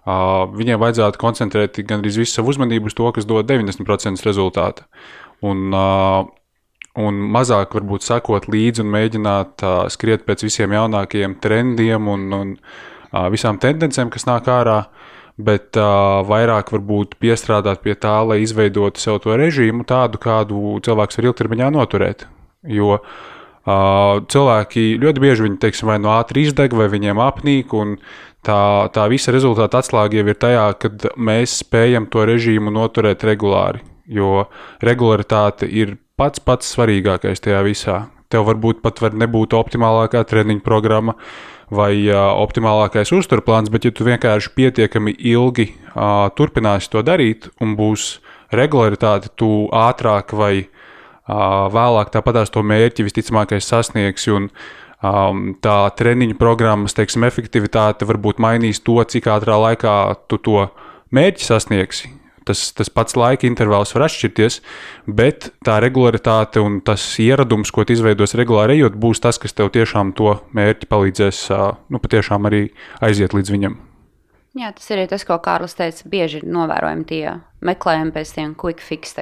Viņiem 0.08 0.80
vajadzētu 0.80 1.20
koncentrēt 1.20 1.80
gandrīz 1.88 2.16
visu 2.22 2.38
savu 2.38 2.54
uzmanību 2.54 2.88
uz 2.88 2.96
to, 2.96 3.10
kas 3.12 3.28
dod 3.28 3.48
90% 3.50 4.24
rezultāta. 4.24 4.86
Un, 5.44 5.68
un 6.98 7.20
mazāk 7.36 7.76
varbūt 7.76 8.06
sekot 8.06 8.48
līdzi 8.48 8.82
un 8.84 8.94
mēģināt 8.94 9.66
skriet 9.92 10.24
pēc 10.26 10.46
visiem 10.48 10.72
jaunākajiem 10.78 11.36
trendiem 11.42 12.08
un, 12.08 12.26
un 12.32 12.56
visām 13.32 13.60
tendencēm, 13.60 14.08
kas 14.14 14.24
nāk 14.28 14.48
ārā. 14.52 14.80
Uh, 14.88 15.17
bet 15.38 15.78
uh, 15.78 16.20
vairāk 16.26 16.72
varbūt 16.74 17.16
piestrādāt 17.22 17.82
pie 17.84 17.94
tā, 17.98 18.16
lai 18.26 18.40
izveidotu 18.42 19.00
sev 19.00 19.20
to 19.22 19.36
režīmu, 19.38 19.86
tādu, 19.88 20.20
kādu 20.22 20.78
cilvēks 20.84 21.20
var 21.20 21.28
ilgtermiņā 21.30 21.68
noturēt. 21.74 22.26
Jo 22.66 22.96
uh, 22.98 24.18
cilvēki 24.34 24.88
ļoti 25.02 25.22
bieži 25.22 25.46
viņi, 25.46 25.60
teiksim, 25.62 25.92
vai 25.92 26.00
no 26.02 26.16
ātri 26.16 26.48
izdeg, 26.48 26.74
vai 26.74 26.88
viņiem 26.90 27.22
apnīk, 27.22 27.74
un 27.78 27.94
tā, 28.46 28.60
tā 28.94 29.06
visa 29.12 29.34
rezultāta 29.34 29.78
atslēga 29.82 30.18
jau 30.20 30.26
ir 30.26 30.40
tajā, 30.42 30.66
kad 30.82 31.06
mēs 31.14 31.60
spējam 31.62 32.10
to 32.10 32.26
režīmu 32.28 32.74
noturēt 32.74 33.26
regulāri. 33.28 33.84
Jo 34.08 34.48
regularitāte 34.82 35.68
ir 35.68 35.98
pats 36.18 36.42
pats 36.42 36.70
svarīgākais 36.74 37.44
tajā 37.44 37.60
visā. 37.66 37.98
Tev 38.32 38.48
varbūt 38.48 38.80
pat 38.84 38.98
var 39.00 39.14
nebūt 39.16 39.54
optimālākā 39.56 40.20
treniņa 40.28 40.64
programma, 40.64 41.14
uh, 41.14 41.57
vai 41.70 41.92
optimālākais 42.12 43.12
uzturplāns, 43.12 43.70
bet 43.72 43.84
ja 43.84 43.92
tu 43.92 44.06
vienkārši 44.06 44.52
pietiekami 44.56 45.14
ilgi 45.32 45.70
turpināsi 46.38 46.90
to 46.92 47.02
darīt 47.04 47.50
un 47.60 47.76
būs 47.78 48.18
regularitāte, 48.54 49.32
tu 49.36 49.68
ātrāk 49.74 50.32
vai 50.32 50.68
vēlāk 51.28 52.12
tāpatās 52.14 52.50
to 52.50 52.62
mērķi 52.64 53.04
visticamākais 53.04 53.68
sasniegsi. 53.68 54.32
Un, 54.32 54.48
um, 55.04 55.42
tā 55.60 55.76
treniņu 55.98 56.38
programmas 56.40 56.96
teiksim, 56.96 57.26
efektivitāte 57.28 58.08
varbūt 58.08 58.40
mainīs 58.40 58.80
to, 58.80 58.96
cik 59.04 59.28
ātrā 59.28 59.58
laikā 59.60 59.98
tu 60.28 60.40
to 60.40 60.64
mērķi 61.12 61.44
sasniegsi 61.44 62.14
tas, 62.48 62.68
tas 62.76 62.90
pats 62.92 63.16
laika 63.18 63.48
intervāls 63.48 63.94
var 63.96 64.06
atšķirties, 64.08 64.60
bet 65.06 65.50
tā 65.66 65.78
regularitāte 65.84 66.62
un 66.64 66.80
tas 66.84 67.04
ieradums, 67.22 67.72
ko 67.74 67.86
izveidos 67.88 68.36
regulāri 68.38 68.78
ejot, 68.78 68.96
būs 69.00 69.22
tas, 69.24 69.40
kas 69.40 69.56
tev 69.56 69.72
tiešām 69.74 70.14
to 70.18 70.38
mērķi 70.56 70.88
palīdzēs 70.90 71.44
nu, 71.92 72.00
patiešām 72.02 72.50
arī 72.50 72.68
aiziet 73.04 73.36
līdz 73.36 73.54
viņam. 73.56 73.78
Jā, 74.58 74.72
tas 74.74 74.88
ir 74.90 75.04
tas, 75.06 75.22
ko 75.28 75.36
Kārlis 75.44 75.76
teica. 75.78 76.06
Bieži 76.10 76.40
novērojami 76.42 77.04
tie 77.06 77.34
meklējumi 77.62 78.14
pēc 78.14 78.30
tiem 78.34 78.54
quick 78.58 78.80
fix. 78.82 79.12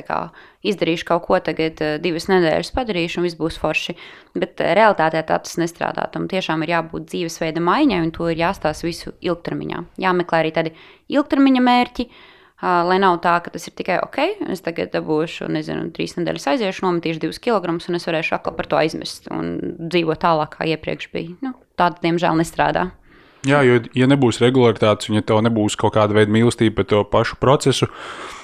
Izdarīšu 0.67 1.09
kaut 1.09 1.27
ko 1.27 1.41
tagad, 1.45 1.83
divas 2.01 2.29
nedēļas 2.31 2.71
padarīšu, 2.77 3.19
un 3.21 3.27
viss 3.27 3.37
būs 3.37 3.59
forši. 3.61 3.97
Bet 4.39 4.63
realitātē 4.63 5.21
tā 5.27 5.37
tas 5.43 5.59
nestrādā. 5.61 6.07
Tam 6.15 6.25
tiešām 6.31 6.65
ir 6.65 6.73
jābūt 6.77 7.11
dzīvesveida 7.11 7.61
maiņai, 7.61 8.01
un 8.07 8.15
to 8.17 8.31
ir 8.33 8.41
jāstāsta 8.47 8.89
visu 8.89 9.13
ilgtermiņā. 9.21 9.83
Jāmeklē 10.07 10.41
arī 10.41 10.55
tādi 10.57 10.75
ilgtermiņa 11.19 11.67
mērķi, 11.69 12.09
Uh, 12.09 12.36
lai 12.63 12.99
nav 13.03 13.19
tā, 13.25 13.37
ka 13.45 13.53
tas 13.53 13.67
ir 13.69 13.75
tikai 13.77 13.99
ok, 14.05 14.21
es 14.53 14.65
tagad 14.65 14.93
dabūšu, 14.95 15.49
nezinu, 15.53 15.91
trīs 15.97 16.17
nedēļas 16.17 16.49
aiziešu, 16.55 16.87
nometīšu 16.87 17.23
divus 17.27 17.41
kilogramus, 17.43 17.89
un 17.91 17.99
es 17.99 18.07
varēšu 18.09 18.39
atkal 18.39 18.57
par 18.57 18.71
to 18.71 18.79
aizmest 18.81 19.29
un 19.33 19.59
dzīvot 19.77 20.23
tālāk, 20.23 20.57
kā 20.57 20.69
iepriekš 20.73 21.11
bija. 21.13 21.37
Nu, 21.45 21.53
tāda, 21.77 22.01
diemžēl, 22.07 22.41
nestrādā. 22.41 22.89
Jā, 23.47 23.61
jo, 23.63 23.79
ja 23.95 24.09
nebūs 24.11 24.41
regularitātes, 24.43 25.11
un 25.11 25.21
ja 25.21 25.23
tev 25.23 25.39
nebūs 25.47 25.77
kaut 25.79 25.95
kāda 25.95 26.17
veida 26.17 26.33
mīlestība 26.35 26.81
pret 26.81 26.91
to 26.91 27.05
pašu 27.07 27.37
procesu, 27.39 27.87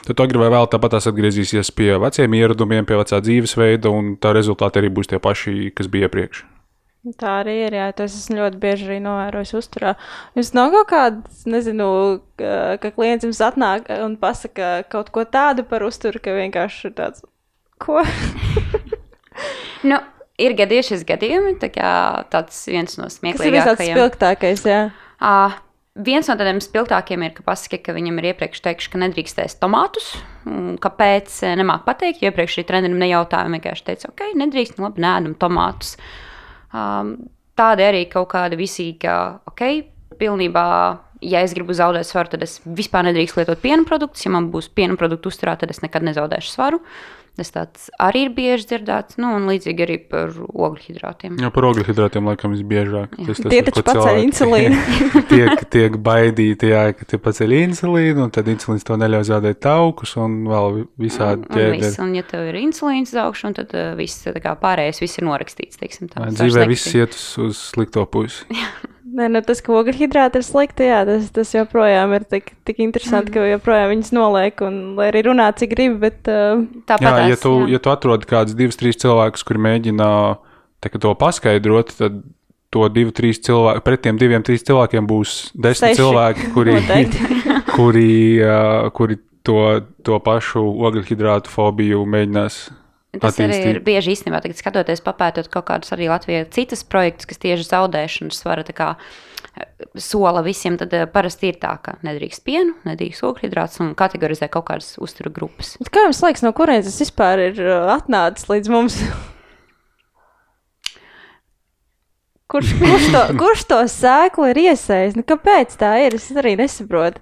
tad 0.07 0.21
agrāk 0.23 0.45
vai 0.45 0.53
vēl 0.55 0.69
tāpat 0.71 1.01
atgriezīsies 1.01 1.73
pie 1.75 1.97
veciem 2.03 2.37
ieradumiem, 2.39 2.87
pie 2.87 3.01
vecā 3.01 3.19
dzīvesveida, 3.25 3.91
un 3.91 4.15
tā 4.23 4.35
rezultāti 4.37 4.79
arī 4.79 4.93
būs 4.95 5.11
tie 5.11 5.19
paši, 5.23 5.73
kas 5.75 5.91
bija 5.91 6.07
iepriekš. 6.07 6.45
Tā 7.03 7.41
arī 7.41 7.57
ir. 7.65 7.75
Jā, 7.75 7.89
tas 7.99 8.15
esmu 8.15 8.37
ļoti 8.39 8.61
bieži 8.63 8.85
arī 8.87 9.01
novērojis 9.03 9.57
uzturā. 9.59 9.97
Jums 10.39 10.53
nav 10.55 10.71
kaut 10.71 10.89
kāda, 10.93 11.41
nezinu, 11.51 11.89
ka, 12.39 12.53
ka 12.83 12.93
klients 12.95 13.27
jums 13.27 13.43
atnāk 13.43 13.91
un 13.97 14.15
pasaka 14.21 14.85
kaut 14.93 15.11
ko 15.15 15.25
tādu 15.27 15.67
par 15.67 15.83
uzturu, 15.83 16.23
ka 16.23 16.37
vienkārši 16.37 16.93
ir 16.93 16.95
tāds, 17.01 17.27
ko? 17.83 18.05
nu, 19.91 19.99
ir 20.39 20.57
gadījušies 20.63 21.03
gadījumi, 21.11 21.57
tā 21.65 21.73
kā 21.75 21.91
tāds 22.31 22.63
viens 22.71 22.95
no 23.01 23.11
smieklīgākajiem. 23.11 23.59
Tas 23.59 23.67
ir 23.67 23.83
tāds 23.83 23.95
spilgtākais, 23.97 24.67
jā. 24.71 24.81
Uh, 25.19 25.61
Viens 25.93 26.25
no 26.25 26.33
tādiem 26.41 26.57
spilgtākiem 26.65 27.21
ir, 27.21 27.35
ka 27.37 27.43
pasaka, 27.45 27.77
ka 27.85 27.93
viņam 27.93 28.17
ir 28.23 28.31
iepriekš 28.31 28.63
teikts, 28.65 28.87
ka 28.89 28.97
nedrīkstēs 29.03 29.59
tomātus. 29.61 30.07
Kāpēc? 30.81 31.35
Nemāku 31.61 31.85
pateikt, 31.85 32.23
jo 32.23 32.31
iepriekš 32.31 32.55
arī 32.57 32.65
trenerim 32.71 32.97
nejautāja. 32.97 33.51
Vienkārši 33.53 33.85
teica, 33.91 34.09
ok, 34.09 34.31
nedrīkst, 34.41 34.79
nu 34.81 34.87
labi, 34.87 35.05
nēdam 35.05 35.35
tomātus. 35.37 35.99
Uh, 35.99 36.32
Um, 36.73 37.15
tāda 37.59 37.91
arī 37.91 38.07
kaut 38.11 38.31
kāda 38.33 38.59
visīga, 38.59 39.17
ok, 39.49 39.65
pilnībā, 40.21 40.67
ja 41.25 41.43
es 41.45 41.55
gribu 41.57 41.77
zaudēt 41.77 42.09
svaru, 42.09 42.33
tad 42.33 42.45
es 42.47 42.59
vispār 42.65 43.07
nedrīkst 43.09 43.39
lietot 43.39 43.61
piena 43.63 43.85
produktus. 43.89 44.25
Ja 44.27 44.33
man 44.35 44.51
būs 44.53 44.71
piena 44.73 44.97
produktu 45.01 45.33
uzturā, 45.33 45.57
tad 45.61 45.75
es 45.75 45.83
nekad 45.85 46.07
nezaudēšu 46.09 46.55
svaru. 46.55 46.83
Tas 47.33 47.49
tāds 47.49 47.87
arī 47.97 48.27
ir 48.27 48.33
bieži 48.37 48.67
dzirdēts, 48.69 49.17
nu, 49.23 49.31
un 49.39 49.47
līdzīgi 49.49 49.85
arī 49.87 49.95
par 50.11 50.35
ogļhidrātiem. 50.37 51.39
Jā, 51.41 51.49
par 51.55 51.65
ogļhidrātiem 51.71 52.29
laikam 52.29 52.53
visbiežāk. 52.53 53.15
Tas, 53.17 53.41
tas, 53.41 53.49
tie 53.55 53.63
taču 53.65 53.85
paceļ 53.87 54.21
insulīnu. 54.27 54.83
tiek, 55.33 55.65
tiek 55.73 55.97
baidīti, 55.97 56.75
jā, 56.75 56.85
ka 56.99 57.09
tie 57.09 57.17
paceļ 57.25 57.57
insulīnu, 57.63 58.27
un 58.27 58.37
tad 58.37 58.53
insulīns 58.53 58.85
to 58.85 59.01
neļauj 59.01 59.31
zaudēt 59.31 59.63
taukus, 59.65 60.13
un 60.21 60.43
vēl 60.53 60.83
visādi 61.01 61.49
ķēderi. 61.49 61.91
Un, 61.95 61.99
un, 62.05 62.15
ja 62.21 62.29
tev 62.35 62.53
ir 62.53 62.61
insulīns 62.67 63.17
zaugšana, 63.17 63.63
tad 63.63 63.73
uh, 63.81 63.91
viss, 63.97 64.29
tā 64.29 64.37
kā 64.37 64.53
pārējais 64.61 65.01
viss 65.01 65.23
ir 65.23 65.31
norakstīts, 65.31 65.81
teiksim 65.81 66.13
tā. 66.13 66.29
Dzīvē 66.37 66.69
viss 66.69 66.93
iet 66.93 67.17
uz, 67.17 67.29
uz 67.49 67.69
slikto 67.73 68.05
pusi. 68.13 68.45
Nē, 69.13 69.27
nu 69.29 69.43
tas, 69.45 69.61
ka 69.61 69.75
ogļhidrāti 69.77 70.41
ir 70.41 70.45
slikti, 70.47 70.87
jā, 70.89 71.03
tas, 71.05 71.27
tas 71.37 71.51
joprojām 71.53 72.15
ir 72.17 72.25
tik, 72.29 72.55
tik 72.65 72.79
interesanti, 72.81 73.29
mm. 73.29 73.35
ka 73.35 73.51
joprojām 73.51 73.91
viņas 73.93 74.13
noliek, 74.17 74.63
un 74.65 74.79
lai 74.97 75.11
arī 75.11 75.27
runā, 75.27 75.51
cik 75.59 75.75
grib, 75.75 75.99
bet 76.01 76.31
uh, 76.33 76.63
tāpat. 76.89 77.21
Jā, 77.21 77.33
ja 77.35 77.41
tu, 77.41 77.53
jā. 77.67 77.75
ja 77.75 77.83
tu 77.85 77.93
atrodi 77.93 78.29
kādus 78.31 78.57
divus, 78.57 78.79
trīs 78.81 78.97
cilvēkus, 79.03 79.45
kuri 79.49 79.61
mēģina 79.69 80.09
tā, 80.81 80.93
to 80.97 81.13
paskaidrot, 81.21 81.93
tad 81.99 82.23
to 82.73 82.89
divu, 82.89 83.13
trīs 83.13 83.43
cilvēku, 83.45 83.85
pret 83.85 84.05
tiem 84.07 84.21
diviem, 84.21 84.45
trīs 84.47 84.65
cilvēkiem 84.65 85.09
būs 85.11 85.37
desmit 85.53 85.93
Seši. 85.93 86.01
cilvēki, 86.01 86.49
kuri, 86.57 86.79
kuri, 87.77 88.13
uh, 88.41 88.89
kuri 88.97 89.21
to, 89.45 89.59
to 90.07 90.17
pašu 90.25 90.65
ogļhidrātu 90.89 91.53
fobiju 91.53 92.07
mēģinās 92.09 92.63
Tas 93.21 93.35
attīstīt. 93.35 93.53
arī 93.53 93.73
ir 93.75 93.81
bieži 93.85 94.15
īstenībā, 94.15 94.41
tagad 94.41 94.57
skatoties, 94.57 95.03
papētot 95.05 95.51
kaut 95.53 95.67
kādus 95.69 95.93
arī 95.93 96.09
Latvijā 96.09 96.47
citas 96.55 96.81
projektus, 96.81 97.29
kas 97.29 97.43
tieši 97.43 97.67
zaudēšanas 97.69 98.39
svara 98.41 98.65
kā, 98.65 98.95
eh, 99.53 99.67
sola 100.01 100.41
visiem, 100.41 100.79
tad 100.81 100.95
eh, 100.97 101.05
parasti 101.05 101.51
ir 101.53 101.59
tā, 101.61 101.75
ka 101.85 101.99
nedrīkst 102.01 102.45
pienu, 102.47 102.73
nedrīkst 102.89 103.27
ogļhidrātus 103.29 103.83
un 103.85 103.93
kategorizē 103.99 104.49
kaut 104.49 104.65
kādas 104.71 104.97
uzturu 104.97 105.35
grupas. 105.35 105.77
Bet 105.83 105.93
kā 105.93 106.07
jums 106.07 106.23
liekas, 106.25 106.47
no 106.47 106.55
kurienes 106.57 106.89
tas 106.89 107.05
vispār 107.05 107.51
ir 107.51 107.61
eh, 107.61 107.93
atnācis 107.99 108.49
līdz 108.49 108.73
mums? 108.73 108.97
kurš, 112.53 112.73
kurš, 112.81 113.07
to, 113.13 113.23
kurš 113.41 113.65
to 113.69 113.81
sēklu 113.89 114.51
ir 114.53 114.61
iesējis? 114.69 115.17
Nu, 115.21 115.25
kāpēc 115.27 115.77
tā 115.81 115.95
ir? 116.07 116.17
Es 116.17 116.29
arī 116.33 116.57
nesaprotu. 116.61 117.21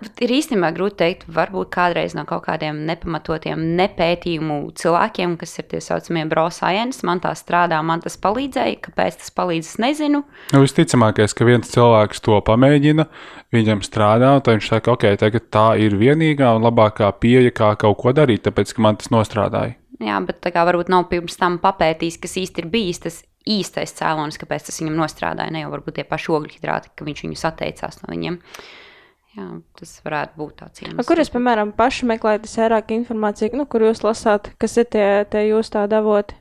Ir 0.00 0.32
īstenībā 0.32 0.70
grūti 0.76 1.00
pateikt, 1.00 1.24
varbūt 1.32 1.70
kādreiz 1.72 2.12
no 2.16 2.26
kaut 2.28 2.44
kādiem 2.44 2.82
nepamatotiem 2.84 3.60
nepētījumu 3.78 4.58
cilvēkiem, 4.76 5.36
kas 5.40 5.56
ir 5.58 5.66
tie 5.70 5.80
saucamie 5.80 6.26
brosājienas, 6.28 7.00
man 7.08 7.22
tā 7.24 7.32
strādā, 7.38 7.78
man 7.80 8.02
tas 8.04 8.18
palīdzēja. 8.20 8.80
Kāpēc 8.84 9.20
tas 9.22 9.32
palīdz, 9.32 9.70
es 9.72 9.78
nezinu. 9.80 10.22
Nu, 10.52 10.60
visticamākais, 10.60 11.32
ka 11.36 11.48
viens 11.48 11.72
cilvēks 11.72 12.20
to 12.26 12.36
pamēģina, 12.44 13.06
viņam 13.56 13.80
strādā, 13.86 14.34
un 14.36 14.44
viņš 14.44 14.68
saka, 14.74 14.92
ok, 14.92 15.06
tagad 15.20 15.48
tā 15.48 15.66
ir 15.80 15.96
vienīgā 15.96 16.52
un 16.58 16.68
labākā 16.68 17.08
pieeja, 17.22 17.54
kā 17.56 17.72
kaut 17.80 18.02
ko 18.02 18.12
darīt, 18.12 18.44
tāpēc 18.44 18.74
ka 18.76 18.84
man 18.84 19.00
tas 19.00 19.08
nostrādāja. 19.14 19.78
Jā, 20.00 20.20
bet 20.24 20.40
tā 20.44 20.52
kā 20.52 20.64
varbūt 20.68 20.92
nav 20.92 21.08
pirms 21.08 21.36
tam 21.40 21.58
papētījis, 21.60 22.20
kas 22.20 22.36
īsti 22.40 22.64
ir 22.64 22.70
bijis 22.72 23.02
tas 23.04 23.22
īstais 23.48 23.96
cēlonis, 23.96 24.36
kāpēc 24.40 24.68
tas 24.68 24.80
viņam 24.80 25.00
nostrādāja. 25.00 25.52
Ne 25.52 25.64
jau 25.64 25.72
varbūt 25.72 25.96
tie 25.96 26.04
paši 26.08 26.32
ogļhidrāti, 26.36 26.92
ka 26.96 27.08
viņš 27.08 27.24
viņus 27.24 27.48
atteicās 27.48 28.00
no 28.04 28.12
viņiem. 28.12 28.38
Jā, 29.36 29.46
tas 29.78 29.92
varētu 30.02 30.40
būt 30.40 30.54
tāds 30.58 30.82
iemesls. 30.82 31.06
Kur 31.06 31.20
jūs, 31.22 31.30
piemēram, 31.30 31.70
paši 31.78 32.08
meklējat 32.10 32.48
vairāk 32.50 32.90
informāciju, 32.96 33.54
nu, 33.60 33.66
kur 33.70 33.84
jūs 33.86 34.02
lasāt, 34.02 34.50
kas 34.58 34.74
ir 34.82 34.88
tie, 34.90 35.06
tie 35.30 35.44
jūsu 35.52 35.76
tādi 35.76 35.98
avoti? 36.00 36.34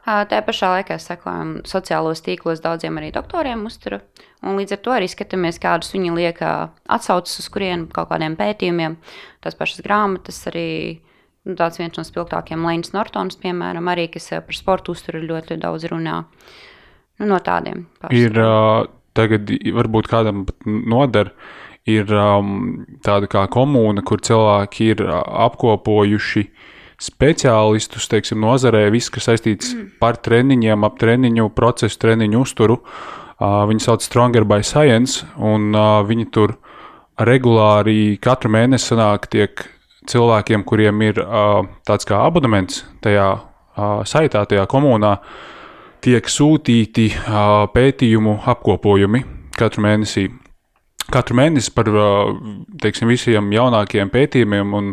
Tā 0.00 0.40
pašā 0.46 0.70
laikā 0.72 0.96
sekojam 0.96 1.58
sociālos 1.68 2.22
tīklos 2.24 2.62
daudziem 2.64 2.96
arī 2.96 3.10
doktoriem 3.12 3.66
uzturu, 3.68 4.00
un 4.40 4.56
līdz 4.56 4.74
ar 4.74 4.80
to 4.80 4.94
arī 4.96 5.10
skatāmies, 5.12 5.60
kādus 5.60 5.92
viņi 5.92 6.14
liek 6.16 6.40
atsaucas 6.40 7.36
uz 7.42 7.48
kurien 7.52 7.84
kaut 7.92 8.08
kādiem 8.10 8.38
pētījumiem, 8.40 8.96
tās 9.44 9.58
pašas 9.58 9.84
grāmatas 9.84 10.40
arī. 10.50 10.68
Nu, 11.48 11.54
tāds 11.56 11.78
viens 11.80 11.96
no 11.96 12.02
spilgtākajiem 12.04 12.66
Lēns 12.68 12.90
Nortons, 12.92 13.38
piemēram, 13.40 13.86
arī, 13.88 14.10
kas 14.12 14.26
par 14.44 14.56
sportu 14.56 14.92
uzturu 14.92 15.22
ļoti 15.24 15.56
daudz 15.62 15.86
runā. 15.88 16.18
Nu, 17.16 17.28
no 17.30 17.38
tādiem. 17.40 17.86
Ir 18.12 18.36
uh, 18.36 18.84
tagad, 19.16 19.48
varbūt 19.48 20.10
kādam 20.12 20.42
noder, 20.66 21.32
ir 21.88 22.10
um, 22.12 22.84
tāda 23.04 23.28
kā 23.30 23.46
komūna, 23.52 24.04
kur 24.06 24.20
cilvēki 24.24 24.92
ir 24.94 25.04
apkopojuši 25.08 26.44
speciālistus, 27.00 28.08
teiksim, 28.12 28.42
nozarē, 28.44 28.84
viss, 28.92 29.12
kas 29.12 29.30
saistīts 29.30 29.72
mm. 29.72 29.86
par 30.02 30.18
treniņiem, 30.20 30.84
ap 30.84 30.98
treniņu 31.00 31.48
procesu, 31.56 31.96
treniņu 32.02 32.42
uzturu. 32.44 32.80
Uh, 33.40 33.62
viņi 33.70 33.86
sauc 33.86 34.04
Stronger 34.04 34.44
by 34.44 34.60
Science, 34.66 35.24
un 35.40 35.70
uh, 35.72 36.02
viņi 36.04 36.28
tur 36.34 36.58
regulāri 37.20 38.18
katru 38.20 38.52
mēnesi 38.52 38.92
sanāk 38.92 39.30
tiek 39.32 39.64
cilvēkiem, 40.10 40.64
kuriem 40.68 41.00
ir 41.08 41.22
uh, 41.22 41.64
tāds 41.88 42.08
kā 42.08 42.20
abonements 42.26 42.84
tajā 43.04 43.30
uh, 43.32 44.02
saitā, 44.08 44.44
tajā 44.48 44.66
komunā, 44.68 45.16
tiek 46.04 46.28
sūtīti 46.28 47.08
uh, 47.16 47.64
pētījumu 47.72 48.42
apkopojumi 48.48 49.24
katru 49.56 49.84
mēnesi 49.88 50.28
katru 51.12 51.38
mēnesi 51.38 51.72
par 51.74 51.90
teiksim, 52.82 53.10
visiem 53.10 53.50
jaunākajiem 53.54 54.12
pētījumiem 54.12 54.76
un, 54.76 54.92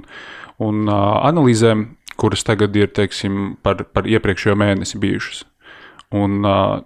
un 0.64 0.90
analīzēm, 0.92 1.86
kuras 2.18 2.46
tagad 2.48 2.76
ir 2.78 2.92
teiksim, 2.98 3.58
par, 3.66 3.86
par 3.94 4.10
iepriekšējo 4.10 4.58
mēnesi 4.58 5.02
bijušas. 5.02 5.44
Un, 6.18 6.40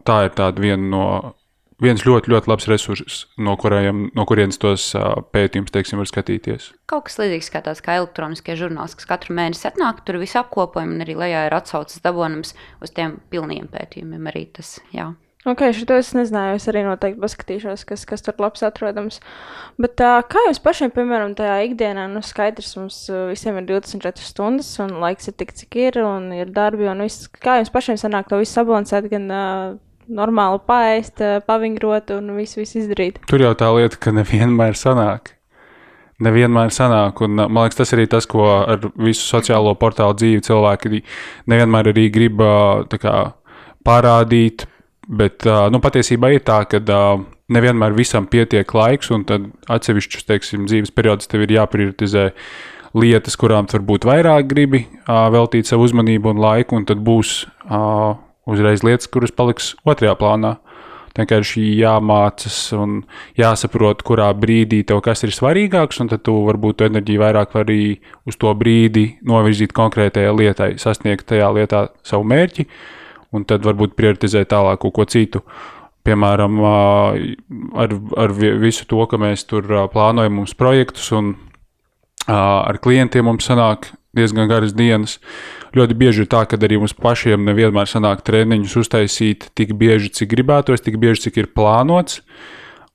tā 0.08 0.18
ir 0.26 0.60
viena 0.60 0.82
no 0.82 1.06
viens 1.82 2.04
ļoti, 2.06 2.32
ļoti 2.32 2.50
labs 2.52 2.68
resurss, 2.70 3.26
no, 3.42 3.56
kuriem, 3.60 4.06
no 4.18 4.26
kurienes 4.30 4.60
tos 4.62 4.92
pētījumus 5.34 5.74
teiksim, 5.74 6.02
var 6.02 6.10
skatīties. 6.10 6.70
Kaut 6.90 7.08
kas 7.08 7.18
līdzīgs 7.22 7.52
kā 7.54 7.64
tāds 7.66 7.82
kā 7.86 7.98
elektroniskie 8.00 8.56
žurnāls, 8.60 8.96
kas 8.98 9.10
katru 9.10 9.36
mēnesi 9.38 9.68
atnāk, 9.72 10.04
tur 10.06 10.20
viss 10.22 10.38
apkopojumi 10.40 10.98
un 10.98 11.06
arī 11.06 11.18
lejā 11.18 11.48
ir 11.48 11.58
atsaucas 11.58 12.04
dabonams 12.06 12.54
uz 12.84 12.94
tiem 12.94 13.18
pilniem 13.34 13.70
pētījumiem. 13.72 14.30
Arī 14.32 14.46
tas, 14.58 14.78
jā. 14.96 15.12
Ok, 15.42 15.64
šo 15.74 15.96
es 15.98 16.12
nezināju. 16.14 16.58
Es 16.60 16.68
arī 16.70 16.84
noteikti 16.86 17.18
paskatīšos, 17.22 17.84
kas, 17.90 18.04
kas 18.06 18.22
tur 18.22 18.38
labs 18.44 18.62
atrodams. 18.66 19.18
Bet 19.82 19.96
tā, 19.98 20.12
kā 20.30 20.44
jums 20.46 20.62
pašiem, 20.62 20.92
piemēram, 20.94 21.34
tajā 21.38 21.56
ikdienā, 21.66 22.04
nu, 22.12 22.22
skaidrs, 22.26 22.76
mums 22.78 23.00
visiem 23.32 23.58
ir 23.58 23.66
24 23.72 24.22
stundas, 24.22 24.70
un 24.84 25.00
laiks 25.02 25.32
ir 25.32 25.38
tik, 25.40 25.56
cik 25.58 25.80
ir, 25.82 25.98
un 26.06 26.30
ir 26.38 26.52
darbi, 26.54 26.86
un 26.92 27.02
viss. 27.02 27.26
Kā 27.42 27.58
jums 27.58 27.74
pašiem 27.74 27.98
sanāk 27.98 28.30
to 28.30 28.38
visu 28.38 28.54
sabalansēt, 28.60 29.10
gan 29.10 29.26
uh, 29.34 29.74
normāli 30.14 30.62
paēst, 30.68 31.26
uh, 31.26 31.42
pavingrot 31.48 32.14
un 32.20 32.36
visu, 32.38 32.60
visu 32.62 32.84
izdarīt? 32.84 33.18
Tur 33.32 33.42
jau 33.42 33.56
tā 33.58 33.72
lieta, 33.74 33.98
ka 33.98 34.14
nevienmēr 34.14 34.78
sanāk. 34.78 35.34
Nevienmēr 36.22 36.70
sanāk, 36.70 37.24
un 37.26 37.40
man 37.42 37.64
liekas, 37.64 37.80
tas 37.80 37.96
arī 37.98 38.06
tas, 38.06 38.28
ko 38.30 38.46
ar 38.60 38.92
visu 38.94 39.25
sociālo 39.25 39.74
portālu 39.74 40.14
dzīvi 40.22 40.44
cilvēki 40.46 41.00
nevienmēr 41.50 41.90
arī 41.96 42.12
grib 42.14 42.44
kā, 43.01 43.16
parādīt, 43.82 44.68
Bet 45.09 45.46
nu, 45.46 45.81
patiesībā 45.81 46.29
ir 46.35 46.44
tā, 46.46 46.61
ka 46.70 46.81
nevienmēr 47.51 47.96
visam 47.98 48.27
pietiek 48.29 48.70
laiks, 48.77 49.09
un 49.14 49.25
tad 49.27 49.48
atsevišķus 49.72 50.27
teiksim, 50.29 50.68
dzīves 50.70 50.94
periodus 50.94 51.29
tev 51.31 51.46
ir 51.48 51.55
jāprioritizē 51.57 52.29
lietas, 52.94 53.37
kurām 53.40 53.70
varbūt 53.72 54.05
vairāk 54.05 54.50
gribi 54.51 54.85
veltīt 55.07 55.70
savu 55.70 55.87
uzmanību 55.87 56.35
un 56.35 56.44
laiku, 56.44 56.77
un 56.77 56.85
tad 56.85 57.01
būs 57.01 57.46
uzreiz 58.51 58.85
lietas, 58.85 59.09
kuras 59.09 59.33
paliks 59.33 59.74
otrajā 59.87 60.14
plānā. 60.20 60.59
Vienkārši 61.11 61.66
jāmācās 61.75 62.57
un 62.77 63.01
jāsaprot, 63.35 64.00
kurā 64.07 64.29
brīdī 64.31 64.79
tev 64.87 65.01
kas 65.03 65.25
ir 65.25 65.33
svarīgāks, 65.35 66.00
un 66.00 66.07
tad 66.14 66.22
tu 66.24 66.37
varbūt 66.46 66.79
tu 66.79 66.87
enerģiju 66.87 67.20
vairāk 67.25 67.57
vari 67.57 67.81
uz 68.29 68.40
to 68.40 68.53
brīdi 68.55 69.18
novirzīt 69.27 69.75
konkrētajai 69.75 70.31
lietai, 70.37 70.70
sasniegt 70.79 71.27
tajā 71.33 71.51
lietā 71.57 71.90
savu 72.07 72.29
mērķi. 72.31 72.64
Uh, 72.64 73.00
un 73.31 73.46
tad 73.48 73.65
varbūt 73.65 73.96
prioritizēt 73.98 74.51
tālāk 74.51 74.81
kaut 74.83 74.96
ko 74.98 75.07
citu. 75.09 75.44
Piemēram, 76.01 76.57
ar, 77.77 77.96
ar 78.17 78.31
visu 78.33 78.87
to, 78.89 79.03
ka 79.05 79.20
mēs 79.22 79.46
tur 79.46 79.67
plānojam 79.94 80.39
mums 80.39 80.55
projektus 80.57 81.11
un 81.13 81.35
ar 82.27 82.79
klientiem 82.81 83.27
mums 83.29 83.46
sanāk 83.50 83.91
diezgan 84.17 84.50
garas 84.50 84.74
dienas. 84.75 85.20
Ļoti 85.77 85.96
bieži 85.98 86.25
ir 86.25 86.31
tā, 86.31 86.44
ka 86.50 86.59
arī 86.59 86.81
mums 86.81 86.96
pašiem 86.98 87.46
nevienmēr 87.48 87.87
sanāk 87.87 88.25
treniņus 88.27 88.75
uztaisīt 88.83 89.51
tik 89.55 89.75
bieži, 89.79 90.11
cik 90.11 90.33
gribētos, 90.33 90.83
tik 90.83 91.00
bieži, 91.00 91.29
cik 91.29 91.39
ir 91.39 91.51
plānots. 91.55 92.20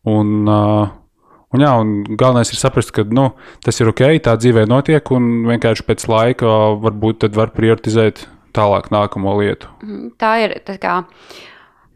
Un, 0.06 0.44
un, 0.46 1.62
jā, 1.62 1.72
un 1.80 1.94
galvenais 2.12 2.52
ir 2.52 2.60
saprast, 2.60 2.92
ka 2.94 3.06
nu, 3.08 3.30
tas 3.64 3.80
ir 3.80 3.90
ok, 3.90 4.04
tā 4.22 4.36
dzīvē 4.38 4.66
notiek, 4.70 5.10
un 5.16 5.46
vienkārši 5.48 5.86
pēc 5.88 6.06
laika 6.12 6.56
varbūt 6.82 7.30
var 7.34 7.54
prioritizēt 7.56 8.26
tālāk 8.56 8.88
nākamo 8.94 9.36
lietu? 9.40 9.70
Mhm, 9.84 10.14
tā 10.20 10.32
ir. 10.44 10.56
Tā 10.66 10.78
kā, 10.82 11.02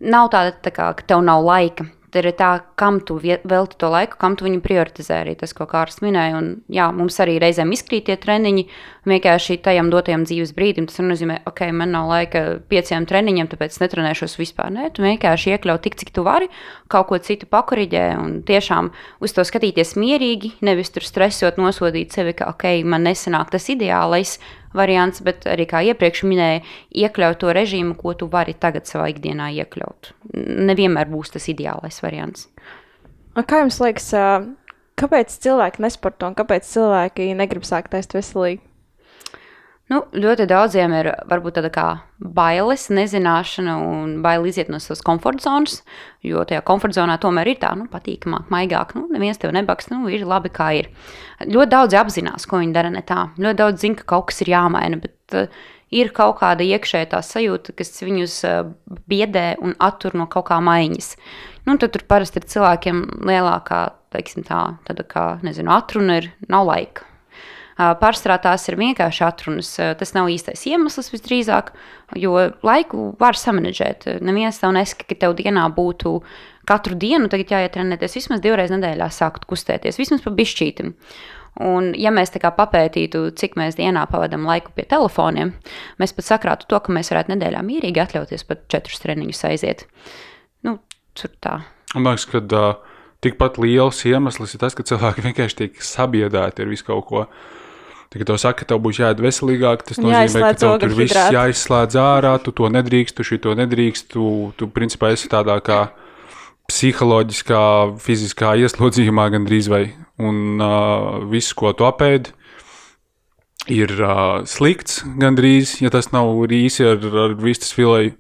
nav 0.01 0.31
tāda, 0.35 0.55
tā 0.61 0.75
kā, 0.75 0.93
ka 0.99 1.09
tev 1.09 1.25
nav 1.27 1.45
laika. 1.47 1.89
Tur 2.11 2.27
ir 2.27 2.35
tā, 2.35 2.49
kam 2.75 2.97
tu 3.07 3.21
velti 3.23 3.77
to 3.79 3.87
laiku, 3.91 4.17
kam 4.19 4.35
tu 4.35 4.43
viņu 4.43 4.59
prioritizē. 4.65 5.21
Arī 5.23 5.37
tas, 5.39 5.53
ko 5.55 5.63
Kārlis 5.71 6.01
minēja. 6.03 6.41
Un, 6.41 6.49
jā, 6.67 6.89
mums 6.95 7.21
arī 7.23 7.37
reizēm 7.39 7.71
izkrīt 7.71 8.09
tie 8.09 8.17
treniņi. 8.19 8.65
Vienkārši 9.11 9.61
tajam 9.63 9.93
dotajam 9.95 10.25
dzīves 10.27 10.51
brīdim 10.57 10.89
tas 10.91 10.99
nozīmē, 11.05 11.39
ok, 11.47 11.63
man 11.77 11.95
nav 11.95 12.11
laika 12.11 12.43
pieciem 12.73 13.07
treniņiem, 13.07 13.49
tāpēc 13.53 13.77
es 13.77 13.83
netrenēšos 13.85 14.35
vispār. 14.41 14.73
Nē, 14.75 14.91
tu 14.97 15.07
vienkārši 15.07 15.55
iekļauj 15.55 15.81
tik, 15.87 16.01
cik 16.03 16.11
tu 16.19 16.27
vari, 16.27 16.51
kaut 16.91 17.13
ko 17.13 17.21
citu 17.23 17.47
pakoriģē 17.51 18.05
un 18.19 18.41
tiešām 18.49 18.91
uz 19.23 19.37
to 19.37 19.47
skatīties 19.47 19.95
mierīgi, 19.95 20.57
nevis 20.67 20.91
tur 20.91 21.07
stresot, 21.07 21.63
nosodīt 21.63 22.19
sevi, 22.19 22.35
ka, 22.37 22.51
ok, 22.51 22.83
man 22.83 23.07
nesanāk 23.07 23.55
tas 23.55 23.71
ideālais, 23.71 24.41
variants, 24.77 25.23
bet 25.25 25.47
arī 25.51 25.67
kā 25.71 25.83
iepriekš 25.91 26.25
minēju, 26.29 26.63
iekļaut 27.03 27.41
to 27.43 27.53
režīmu, 27.57 27.97
ko 27.99 28.15
tu 28.15 28.31
vari 28.31 28.55
tagad 28.55 28.89
savā 28.91 29.11
ikdienā 29.13 29.51
iekļaut. 29.61 30.13
Nevienmēr 30.71 31.11
būs 31.11 31.35
tas 31.35 31.49
ideālais 31.51 32.01
variants. 32.05 32.49
Kā 33.35 33.63
jums 33.63 33.81
liekas, 33.83 34.09
kāpēc 35.01 35.37
cilvēki 35.45 35.85
nesporto 35.85 36.31
un 36.31 36.37
kāpēc 36.39 36.67
cilvēki 36.71 37.31
negrib 37.39 37.67
sākt 37.67 37.95
ēst 37.99 38.17
veselīgi? 38.19 38.63
Nu, 39.91 40.05
ļoti 40.15 40.45
daudziem 40.47 40.93
ir 40.95 41.09
varbūt 41.27 41.57
tāda 41.59 41.69
kā 41.75 41.85
bailes, 42.23 42.85
nezināšana 42.95 43.73
un 43.83 44.13
bail 44.23 44.45
iziet 44.47 44.69
no 44.71 44.79
savas 44.79 45.03
komforta 45.03 45.43
zonas, 45.49 45.81
jo 46.23 46.45
tajā 46.47 46.61
komforta 46.69 47.01
zonā 47.01 47.17
tomēr 47.19 47.51
ir 47.51 47.59
tā 47.59 47.73
nu, 47.75 47.89
patīkamāk, 47.91 48.47
maigāk. 48.55 48.95
Nu, 48.95 49.09
neviens 49.11 49.43
tev 49.43 49.51
nebaks, 49.57 49.91
nu, 49.91 50.05
ir 50.13 50.23
labi, 50.31 50.53
kā 50.55 50.69
ir. 50.79 50.93
Ļoti 51.43 51.73
daudzi 51.75 51.99
apzinās, 51.99 52.47
ko 52.47 52.63
viņi 52.63 52.77
dara 52.77 52.95
ne 52.95 53.03
tā. 53.03 53.25
Ļoti 53.35 53.61
daudz 53.65 53.83
zina, 53.83 53.99
ka 53.99 54.07
kaut 54.15 54.31
kas 54.31 54.41
ir 54.47 54.53
jāmaina, 54.55 55.01
bet 55.03 55.39
uh, 55.43 55.61
ir 55.91 56.15
kaut 56.15 56.39
kāda 56.45 56.71
iekšējā 56.71 57.11
tā 57.11 57.25
sajūta, 57.27 57.75
kas 57.75 57.91
viņus 57.99 58.39
uh, 58.47 58.63
biedē 59.11 59.47
un 59.59 59.75
attur 59.83 60.15
no 60.15 60.31
kaut 60.31 60.53
kā 60.53 60.63
maiņas. 60.63 61.17
Nu, 61.67 61.81
tad 61.83 61.97
tur 61.97 62.07
parasti 62.07 62.39
ir 62.39 62.47
cilvēkiem 62.55 63.07
lielākā, 63.27 63.89
teiksim 64.15 64.47
tā, 64.47 64.69
tāda 64.87 65.03
kā, 65.03 65.31
nezinu, 65.43 65.75
atruna 65.75 66.23
ir, 66.23 66.31
nav 66.47 66.71
laika 66.71 67.10
Pārstrā 67.81 68.37
tās 68.43 68.67
ir 68.69 68.77
vienkārši 68.77 69.25
atrunas. 69.25 69.73
Tas 69.97 70.13
nav 70.13 70.29
īstais 70.29 70.67
iemesls 70.69 71.09
visdrīzāk, 71.15 71.73
jo 72.21 72.35
laiku 72.67 73.11
var 73.21 73.39
samanģēt. 73.39 74.09
Neviens 74.27 74.61
tev 74.61 74.75
nesaka, 74.77 75.07
ka 75.09 75.19
tev 75.25 75.37
dienā 75.39 75.65
būtu 75.73 76.19
katru 76.69 76.99
dienu 77.01 77.31
jāiet 77.33 77.73
trenēties 77.75 78.19
vismaz 78.19 78.43
divreiz 78.45 78.73
nedēļā, 78.75 79.09
sākt 79.15 79.47
kustēties, 79.49 79.99
vismaz 79.99 80.21
pa 80.25 80.35
bišķītim. 80.35 80.95
Un, 81.67 81.91
ja 81.99 82.13
mēs 82.15 82.31
papētītu, 82.31 83.25
cik 83.37 83.57
mēs 83.59 83.77
dienā 83.77 84.05
pavadām 84.11 84.47
laiku 84.47 84.71
pie 84.77 84.85
telefoniem, 84.89 85.51
mēs 85.99 86.15
pat 86.15 86.29
sakrātu 86.29 86.69
to, 86.71 86.79
ka 86.79 86.93
mēs 86.95 87.11
varētu 87.11 87.35
nedēļā 87.35 87.63
mierīgi 87.67 88.01
atļauties 88.05 88.47
pat 88.47 88.69
četrus 88.71 89.03
treniņus 89.03 89.45
aiziet. 89.51 89.87
Nu, 90.63 90.79
tur 91.19 91.33
tā. 91.43 91.57
Man 91.97 92.13
liekas, 92.13 92.29
ka 92.31 92.39
uh, 92.39 93.01
tikpat 93.25 93.59
liels 93.59 94.05
iemesls 94.07 94.55
ir 94.55 94.63
tas, 94.63 94.77
ka 94.79 94.87
cilvēki 94.87 95.25
vienkārši 95.29 95.59
tiek 95.65 95.83
sabiedēti 95.85 96.63
ar 96.63 96.71
visu 96.71 96.87
kaut 96.87 97.09
ko. 97.09 97.25
Tad, 98.11 98.19
kad 98.19 98.27
tev 98.33 98.39
saka, 98.43 98.59
ka 98.59 98.73
tev 98.73 98.81
būs 98.83 98.99
jāiet 98.99 99.21
veselīgāk, 99.23 99.85
tas 99.87 100.01
nozīmē, 100.03 100.11
ka 100.11 100.25
Jāizslēdz 100.27 100.63
tev 100.65 100.73
tur 100.83 100.95
viss 100.99 101.19
jāizslēdz 101.37 101.99
ārā, 102.03 102.33
tu 102.43 102.51
to 102.59 102.67
nedrīkst, 102.75 103.15
tu 103.15 103.27
šito 103.29 103.55
nedrīkst, 103.55 104.09
tu, 104.11 104.25
tu 104.59 104.67
principā 104.75 105.13
esi 105.15 105.31
tādā 105.31 105.61
kā 105.63 105.85
psiholoģiskā, 106.71 107.63
fiziskā 108.03 108.57
ieslodzījumā 108.65 109.29
gandrīz 109.37 109.71
vai. 109.71 109.85
Un 110.19 110.59
uh, 110.59 111.23
viss, 111.31 111.55
ko 111.55 111.71
tu 111.71 111.87
apēdi, 111.87 112.35
ir 113.71 113.95
uh, 114.03 114.43
slikts 114.49 115.05
gandrīz, 115.21 115.79
ja 115.85 115.95
tas 115.95 116.11
nav 116.15 116.35
rīsi 116.51 116.87
ar, 116.91 117.07
ar 117.29 117.39
vistas 117.39 117.75
filēju. 117.79 118.17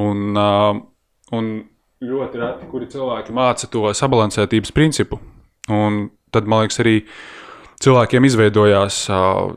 Un, 0.00 0.26
uh, 0.32 0.80
un 1.36 1.52
ļoti 2.04 2.40
reti, 2.40 2.68
kuri 2.72 2.88
cilvēki 2.92 3.36
māca 3.36 3.68
to 3.72 3.84
sabalansētības 3.96 4.72
principu. 4.76 5.20
Un 5.72 6.06
tad, 6.34 6.48
man 6.48 6.64
liekas, 6.64 6.80
arī 6.84 7.02
cilvēkiem 7.84 8.26
izveidojās 8.28 9.04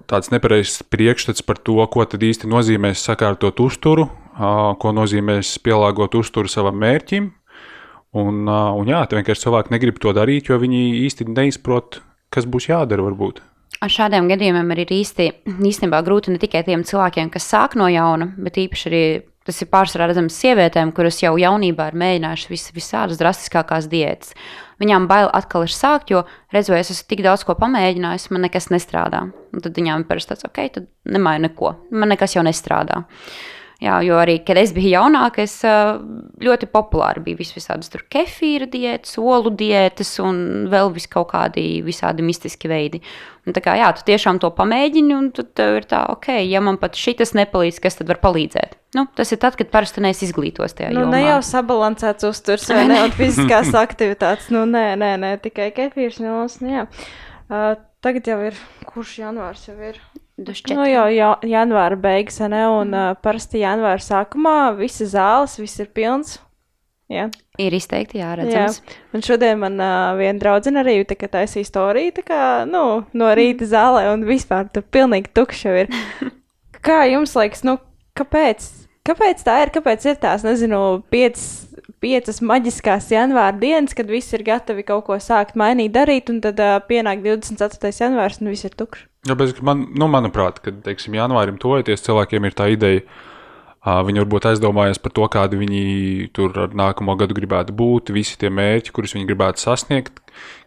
tāds 0.10 0.32
nepareizs 0.34 0.84
priekšstats 0.92 1.46
par 1.46 1.60
to, 1.62 1.80
ko 1.92 2.06
tad 2.10 2.24
īsti 2.26 2.50
nozīmē 2.50 2.94
sakārtot 2.98 3.60
uzturu, 3.64 4.10
ko 4.40 4.96
nozīmē 4.96 5.40
pielāgot 5.64 6.18
uzturu 6.20 6.52
savam 6.52 6.80
mērķim. 6.82 7.30
Un, 8.20 8.48
un 8.50 8.90
jā, 8.90 9.04
vienkārši 9.06 9.46
cilvēki 9.46 9.74
negrib 9.76 10.00
to 10.02 10.14
darīt, 10.18 10.50
jo 10.50 10.58
viņi 10.58 10.82
īsti 11.06 11.30
neizprot, 11.30 12.02
kas 12.34 12.48
būs 12.50 12.72
jādara 12.72 13.06
varbūt. 13.06 13.44
Ar 13.80 13.92
šādiem 13.94 14.28
gadījumiem 14.28 14.72
ir 14.74 14.90
īsti, 14.92 15.28
īstenībā 15.70 16.02
grūti 16.04 16.34
ne 16.34 16.40
tikai 16.42 16.66
tiem 16.68 16.82
cilvēkiem, 16.84 17.30
kas 17.32 17.46
sāk 17.48 17.78
no 17.80 17.86
jauna, 17.88 18.32
bet 18.42 18.58
īpaši 18.60 18.90
arī 18.90 19.04
tas 19.48 19.62
ir 19.64 19.70
pārsvarā 19.72 20.10
redzams 20.10 20.36
sievietēm, 20.42 20.92
kuras 20.96 21.22
jau 21.22 21.36
jaunībā 21.40 21.90
ir 21.90 22.00
mēģinājušas 22.02 22.52
vis, 22.52 22.66
visādas 22.76 23.22
drastiskākās 23.22 23.88
diētas. 23.92 24.34
Viņām 24.80 25.10
bail 25.10 25.28
atkal 25.36 25.66
ir 25.68 25.74
sākt, 25.76 26.14
jo 26.14 26.24
redzu, 26.54 26.74
es 26.78 26.92
esmu 26.94 27.10
tik 27.12 27.24
daudz 27.26 27.44
ko 27.48 27.56
pamēģinājis, 27.60 28.30
man 28.32 28.46
nekas 28.48 28.70
nestrādā. 28.72 29.26
Un 29.52 29.64
tad 29.66 29.76
viņām 29.76 30.06
ir 30.06 30.10
parasti 30.10 30.34
tāds, 30.34 30.46
ok, 30.48 30.60
tad 30.78 30.88
nemainu 31.10 31.50
neko, 31.50 31.74
man 31.92 32.14
nekas 32.14 32.38
jau 32.38 32.46
nestrādā. 32.48 33.04
Jā, 33.80 34.02
jo 34.04 34.18
arī, 34.20 34.42
kad 34.44 34.58
es 34.60 34.74
biju 34.76 34.90
jaunāka, 34.92 35.46
es 35.48 35.54
ļoti 35.64 36.68
populāri 36.68 37.22
biju 37.24 37.40
vis 37.40 37.54
visādas 37.56 37.88
tur 37.88 38.02
kefīra 38.12 38.68
diētas, 38.68 39.14
olu 39.24 39.54
diētas 39.56 40.18
un 40.20 40.42
vēl 40.72 40.92
vis 40.92 41.08
kaut 41.08 41.30
kādi 41.32 41.80
visādi 41.86 42.26
mistiski 42.28 42.68
veidi. 42.68 43.00
Un 43.48 43.56
tā 43.56 43.64
kā, 43.64 43.78
jā, 43.80 43.88
tu 43.96 44.04
tiešām 44.10 44.42
to 44.44 44.52
pamēģini, 44.58 45.16
un 45.16 45.32
tad 45.32 45.54
tev 45.56 45.80
ir 45.80 45.88
tā, 45.88 46.04
ok, 46.12 46.28
ja 46.44 46.60
man 46.60 46.76
pat 46.82 47.00
šitas 47.00 47.32
nepalīdz, 47.40 47.80
kas 47.80 47.96
tad 48.02 48.12
var 48.12 48.20
palīdzēt? 48.20 48.76
Nu, 49.00 49.08
tas 49.16 49.32
ir 49.32 49.40
tad, 49.40 49.56
kad 49.56 49.72
parasti 49.72 50.04
neesi 50.04 50.28
izglītos 50.28 50.76
tajā 50.76 50.92
Nu, 50.92 51.06
jomā. 51.06 51.16
ne 51.16 51.24
jau 51.24 51.40
sabalansēts 51.46 52.28
uzturs 52.28 52.68
vai 52.74 52.84
ne, 52.90 53.00
un 53.08 53.16
fiziskās 53.20 53.72
aktivitātes. 53.80 54.52
Nu, 54.52 54.68
nē, 54.68 54.90
nē, 55.00 55.14
nē 55.24 55.36
tikai 55.46 55.72
kefīrs. 55.78 56.20
Nu, 56.20 56.42
nu, 56.44 56.74
jā. 56.74 56.88
uh, 57.48 57.78
tagad 58.04 58.28
jau 58.28 58.42
ir, 58.52 58.60
kurš 58.92 59.22
janvārs 59.24 59.70
jau 59.72 59.80
ir? 59.88 60.04
Nu, 60.78 60.86
jau 60.88 61.08
jā, 61.12 61.32
janvāra 61.52 61.98
beigas, 62.00 62.40
ne, 62.52 62.62
un 62.72 62.94
uh, 62.96 63.10
parasti 63.24 63.64
janvāra 63.64 64.00
sākumā 64.04 64.72
visi 64.78 65.08
zāles, 65.10 65.58
viss 65.60 65.82
ir 65.84 65.90
pilns. 65.96 66.38
Jā. 67.10 67.26
Ir 67.58 67.74
izteikti 67.74 68.20
Jā, 68.20 68.36
jāredzams. 68.36 68.84
un 69.18 69.24
šodien 69.26 69.58
man 69.60 69.80
uh, 69.82 70.14
viena 70.20 70.38
draudzene 70.40 70.84
arī 70.84 71.00
tā 71.10 71.18
taisīja 71.18 71.66
storiju, 71.66 72.14
tā 72.20 72.24
kā, 72.28 72.42
nu, 72.70 72.84
no 73.18 73.32
rīta 73.36 73.66
zālē, 73.68 74.06
un 74.14 74.28
vispār 74.30 74.70
tur 74.70 74.86
pilnīgi 74.86 75.34
tukšs 75.34 75.66
jau 75.66 75.74
ir. 75.82 75.90
Kā 76.86 77.02
jums 77.10 77.34
liekas, 77.36 77.66
nu, 77.66 77.80
kāpēc? 78.16 78.70
Kāpēc 79.10 79.42
tā 79.44 79.58
ir? 79.66 79.74
Kāpēc 79.74 80.06
ir 80.06 80.22
tās, 80.22 80.46
nezinu, 80.46 81.02
piecas, 81.12 81.48
piecas 82.00 82.44
maģiskās 82.46 83.10
janvāra 83.12 83.58
dienas, 83.58 83.98
kad 83.98 84.08
visi 84.08 84.38
ir 84.38 84.46
gatavi 84.48 84.86
kaut 84.88 85.08
ko 85.10 85.18
sākt 85.18 85.58
mainīt, 85.60 85.96
darīt, 85.98 86.30
un 86.30 86.44
tad 86.46 86.62
uh, 86.62 86.78
pienāk 86.86 87.26
24. 87.26 87.90
janvārs, 88.06 88.38
un 88.40 88.54
viss 88.54 88.70
ir 88.70 88.78
tukšs? 88.78 89.09
Tāpēc, 89.28 89.58
man, 89.68 89.84
nu, 90.00 90.08
manuprāt, 90.08 90.62
kad 90.64 90.78
teiksim, 90.86 91.18
janvārim 91.18 91.58
tojoties, 91.60 92.06
cilvēkiem 92.06 92.46
ir 92.48 92.54
tā 92.56 92.70
ideja, 92.72 93.04
viņi 93.80 94.22
varbūt 94.22 94.46
aizdomājas 94.50 95.00
par 95.00 95.14
to, 95.16 95.26
kādi 95.32 95.60
viņi 95.60 96.30
tur 96.36 96.56
ar 96.66 96.74
nākamo 96.76 97.16
gadu 97.20 97.36
gribētu 97.36 97.76
būt, 97.76 98.12
visi 98.16 98.38
tie 98.40 98.52
mērķi, 98.52 98.92
kurus 98.96 99.16
viņi 99.16 99.28
gribētu 99.28 99.64
sasniegt, 99.64 100.20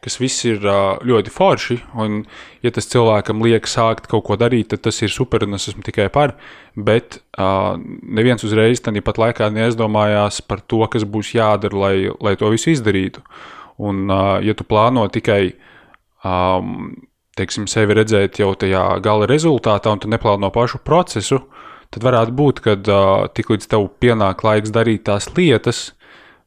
kas 0.04 0.16
viss 0.20 0.44
ir 0.48 0.64
ļoti 0.64 1.32
forši. 1.32 1.78
Un, 2.00 2.22
ja 2.64 2.72
tas 2.72 2.88
cilvēkam 2.92 3.44
liek 3.44 3.68
sākt 3.68 4.08
kaut 4.08 4.24
ko 4.28 4.36
darīt, 4.40 4.70
tad 4.72 4.84
tas 4.88 5.00
ir 5.04 5.12
super, 5.12 5.44
un 5.44 5.56
es 5.56 5.68
esmu 5.68 5.84
tikai 5.84 6.08
par. 6.12 6.34
Bet 6.76 7.20
neviens 7.38 8.44
uzreiz 8.48 8.80
tam 8.80 8.96
pat 9.04 9.20
laikā 9.20 9.48
neaizdomājās 9.52 10.40
par 10.48 10.64
to, 10.64 10.80
kas 10.92 11.04
būs 11.04 11.34
jādara, 11.36 11.84
lai, 11.84 11.96
lai 12.20 12.36
to 12.40 12.52
visu 12.52 12.72
izdarītu. 12.72 13.24
Un, 13.80 14.08
ja 14.44 14.56
tu 14.56 14.64
plāno 14.68 15.04
tikai 15.12 15.54
um, 16.24 16.92
teiksim, 17.38 17.68
sevi 17.70 17.96
redzēt 17.96 18.40
jau 18.42 18.52
tajā 18.58 18.84
gala 19.04 19.28
rezultātā, 19.30 19.94
un 19.94 20.02
tu 20.02 20.10
neplāno 20.12 20.50
pašu 20.52 20.82
procesu, 20.84 21.40
tad 21.92 22.04
varētu 22.04 22.36
būt, 22.36 22.60
ka 22.64 22.76
uh, 22.76 23.30
tiklīdz 23.32 23.70
tev 23.72 23.88
pienāk 24.02 24.44
laiks 24.44 24.72
darīt 24.74 25.06
tās 25.08 25.30
lietas, 25.36 25.90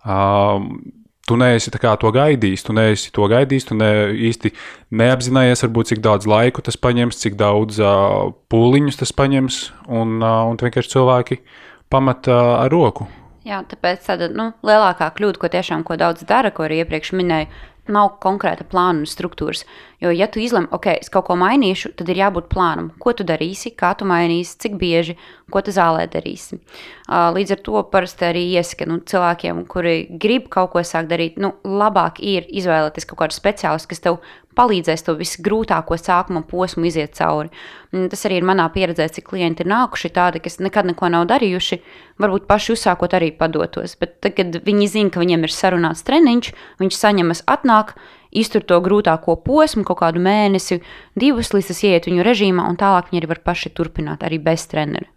um, 0.05 0.77
tu 1.25 1.37
neesi 1.41 1.73
to 1.73 2.11
gaidījis, 2.13 2.63
tu 2.65 2.73
neesi 2.77 3.11
to 3.13 3.27
gaidījis, 3.29 3.67
tu 3.69 3.77
ne, 3.77 3.91
īsti 4.29 4.53
neapzinājies, 4.93 5.65
varbūt, 5.65 5.93
cik 5.93 6.01
daudz 6.05 6.29
laiku 6.29 6.61
tas 6.65 6.77
paņems, 6.77 7.21
cik 7.21 7.37
daudz 7.39 7.81
uh, 7.81 8.33
pūliņus 8.49 9.01
tas 9.01 9.13
paņems, 9.13 9.61
un, 9.89 10.19
uh, 10.21 10.45
un 10.49 10.61
vienkārši 10.61 10.97
cilvēki 10.97 11.41
pamet 11.89 12.29
uh, 12.29 12.61
ar 12.61 12.73
roku. 12.73 13.09
Jā, 13.45 13.59
tāpēc 13.69 14.05
tāda 14.07 14.31
nu, 14.33 14.49
lielākā 14.65 15.11
kļūda, 15.17 15.37
ko 15.41 15.49
tiešām 15.53 15.85
ko 15.85 15.97
daudz 16.01 16.25
dara, 16.25 16.49
ko 16.53 16.65
arī 16.65 16.81
iepriekš 16.81 17.13
minēju, 17.13 17.49
nav 17.91 18.15
konkrēta 18.23 18.65
plāna 18.67 19.03
un 19.03 19.09
struktūras. 19.09 19.63
Jo, 20.03 20.11
ja 20.11 20.27
tu 20.31 20.41
izlem, 20.43 20.67
ok, 20.75 20.89
es 20.99 21.11
kaut 21.13 21.27
ko 21.29 21.37
mainīšu, 21.39 21.93
tad 21.99 22.09
ir 22.11 22.19
jābūt 22.19 22.49
plānam. 22.51 22.91
Ko 23.01 23.13
tu 23.15 23.25
darīsi, 23.27 23.71
kā 23.77 23.93
tu 23.97 24.07
mainīsi, 24.09 24.57
cik 24.65 24.75
bieži, 24.81 25.15
ko 25.53 25.61
tu 25.65 25.73
zālē 25.73 26.05
darīsi. 26.11 26.59
Līdz 27.07 27.55
ar 27.55 27.61
to 27.65 27.83
parasti 27.91 28.27
arī 28.27 28.43
iesaka 28.57 28.87
nu, 28.89 28.99
cilvēkiem, 29.05 29.63
kuri 29.71 29.95
grib 30.21 30.49
kaut 30.53 30.73
ko 30.73 30.83
sākt 30.85 31.11
darīt, 31.13 31.39
nu, 31.41 31.53
labāk 31.65 32.19
ir 32.25 32.49
izvēlēties 32.49 33.07
kaut 33.09 33.23
kādu 33.23 33.37
speciālistu, 33.37 33.93
kas 33.93 34.03
tev 34.03 34.19
palīdzēs 34.55 35.05
to 35.05 35.15
visgrūtāko 35.19 35.97
sākuma 35.99 36.41
posmu 36.47 36.87
iziet 36.89 37.15
cauri. 37.17 37.51
Un 37.95 38.09
Tas 38.11 38.25
arī 38.27 38.41
ir 38.41 38.47
manā 38.47 38.65
pieredzē, 38.73 39.07
cik 39.11 39.29
klienti 39.29 39.63
ir 39.63 39.71
nākuši 39.71 40.11
tādi, 40.15 40.41
kas 40.43 40.59
nekad 40.63 40.89
neko 40.89 41.09
nav 41.13 41.27
darījuši, 41.31 41.79
varbūt 42.21 42.47
paši 42.49 42.75
uzsākot 42.75 43.15
arī 43.15 43.31
padotos. 43.35 43.95
Bet 43.99 44.19
tad, 44.23 44.35
kad 44.37 44.59
viņi 44.65 44.91
zina, 44.91 45.13
ka 45.13 45.23
viņiem 45.23 45.47
ir 45.47 45.55
sarunāts 45.55 46.03
treniņš, 46.07 46.51
viņš 46.83 46.99
saņemas, 46.99 47.45
atnāk, 47.51 47.95
iztur 48.35 48.65
to 48.67 48.81
grūtāko 48.83 49.37
posmu, 49.45 49.85
kaut 49.87 50.01
kādu 50.03 50.23
mēnesi, 50.23 50.81
divus, 51.15 51.53
līdz 51.55 51.71
tas 51.71 51.83
ieiet 51.87 52.09
viņu 52.11 52.27
režīmā, 52.27 52.67
un 52.67 52.79
tālāk 52.79 53.11
viņi 53.11 53.23
arī 53.23 53.31
var 53.31 53.43
paši 53.47 53.71
turpināt 53.75 54.27
arī 54.27 54.41
bez 54.43 54.67
trenera. 54.71 55.07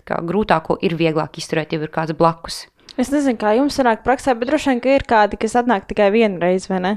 Tā 0.00 0.06
kā 0.06 0.20
Grūtāko 0.24 0.78
ir 0.80 0.96
vieglāk 0.96 1.36
izturēt, 1.40 1.74
ja 1.74 1.82
ir 1.82 1.92
kāds 1.92 2.16
blakus. 2.16 2.64
Es 2.98 3.12
nezinu, 3.12 3.38
kā 3.40 3.52
jums 3.58 3.76
sanāk 3.78 4.02
praksē, 4.06 4.34
bet 4.38 4.48
droši 4.50 4.72
vien, 4.72 4.80
ka 4.82 4.96
ir 4.96 5.04
kādi, 5.08 5.38
kas 5.40 5.58
atnāk 5.60 5.86
tikai 5.90 6.08
vienu 6.14 6.40
reizi, 6.42 6.70
vai 6.72 6.80
ne? 6.84 6.92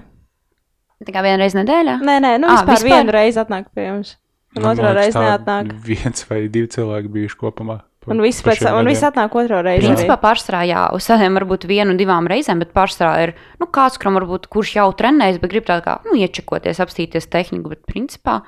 Tā 1.03 1.15
kā 1.15 1.23
vienreiz 1.25 1.56
nedēļā? 1.58 1.97
Nē, 2.06 2.19
nē, 2.23 2.36
nu 2.41 2.47
Ā, 2.47 2.60
vispār, 2.60 2.77
vispār? 2.77 2.91
vienu 2.91 3.15
reizi 3.15 3.41
atnāk 3.41 3.71
pie 3.75 3.88
jums. 3.89 4.13
Un 4.53 4.62
Man 4.62 4.77
otrā 4.77 4.91
reize 4.93 5.17
tā 5.17 5.23
neatnāk. 5.25 5.73
Viens 5.88 6.27
vai 6.29 6.43
divi 6.53 6.69
cilvēki 6.69 7.10
bijuši 7.15 7.39
kopumā. 7.41 7.79
Un 8.12 8.19
viss 8.19 8.43
pēc 8.43 8.60
tam, 8.60 8.82
un 8.82 8.89
viss 8.91 9.03
atnāk 9.06 9.34
otro 9.39 9.62
reizi. 9.63 9.86
Principā 9.88 10.17
pārstrā, 10.19 10.63
jā, 10.67 10.82
uz 10.95 11.06
tādiem 11.08 11.38
varbūt 11.39 11.65
vienu, 11.69 11.95
divām 11.95 12.27
reizēm, 12.27 12.60
bet 12.60 12.73
pārstrā 12.75 13.13
ir 13.23 13.32
nu, 13.62 13.67
kāds, 13.71 13.95
kuram 14.01 14.19
varbūt 14.19 14.49
kurš 14.51 14.75
jau 14.75 14.89
trenējas, 14.99 15.39
bet 15.39 15.53
grib 15.56 15.65
tā 15.69 15.79
kā 15.86 15.95
nu, 16.03 16.17
iečakoties, 16.19 16.82
apstīties 16.84 17.29
tehniku. 17.32 17.71
Bet 17.71 17.86
principā 17.88 18.41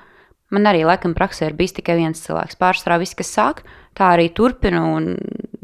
man 0.51 0.67
arī 0.69 0.83
laikam 0.87 1.15
praksē 1.15 1.49
ir 1.49 1.55
bijis 1.57 1.77
tikai 1.79 1.95
viens 2.01 2.19
cilvēks. 2.25 2.59
Pārstrā 2.59 2.99
viss, 3.01 3.15
kas 3.17 3.31
sāk, 3.31 3.63
tā 3.95 4.11
arī 4.17 4.27
turpina 4.35 4.83
un 4.91 5.15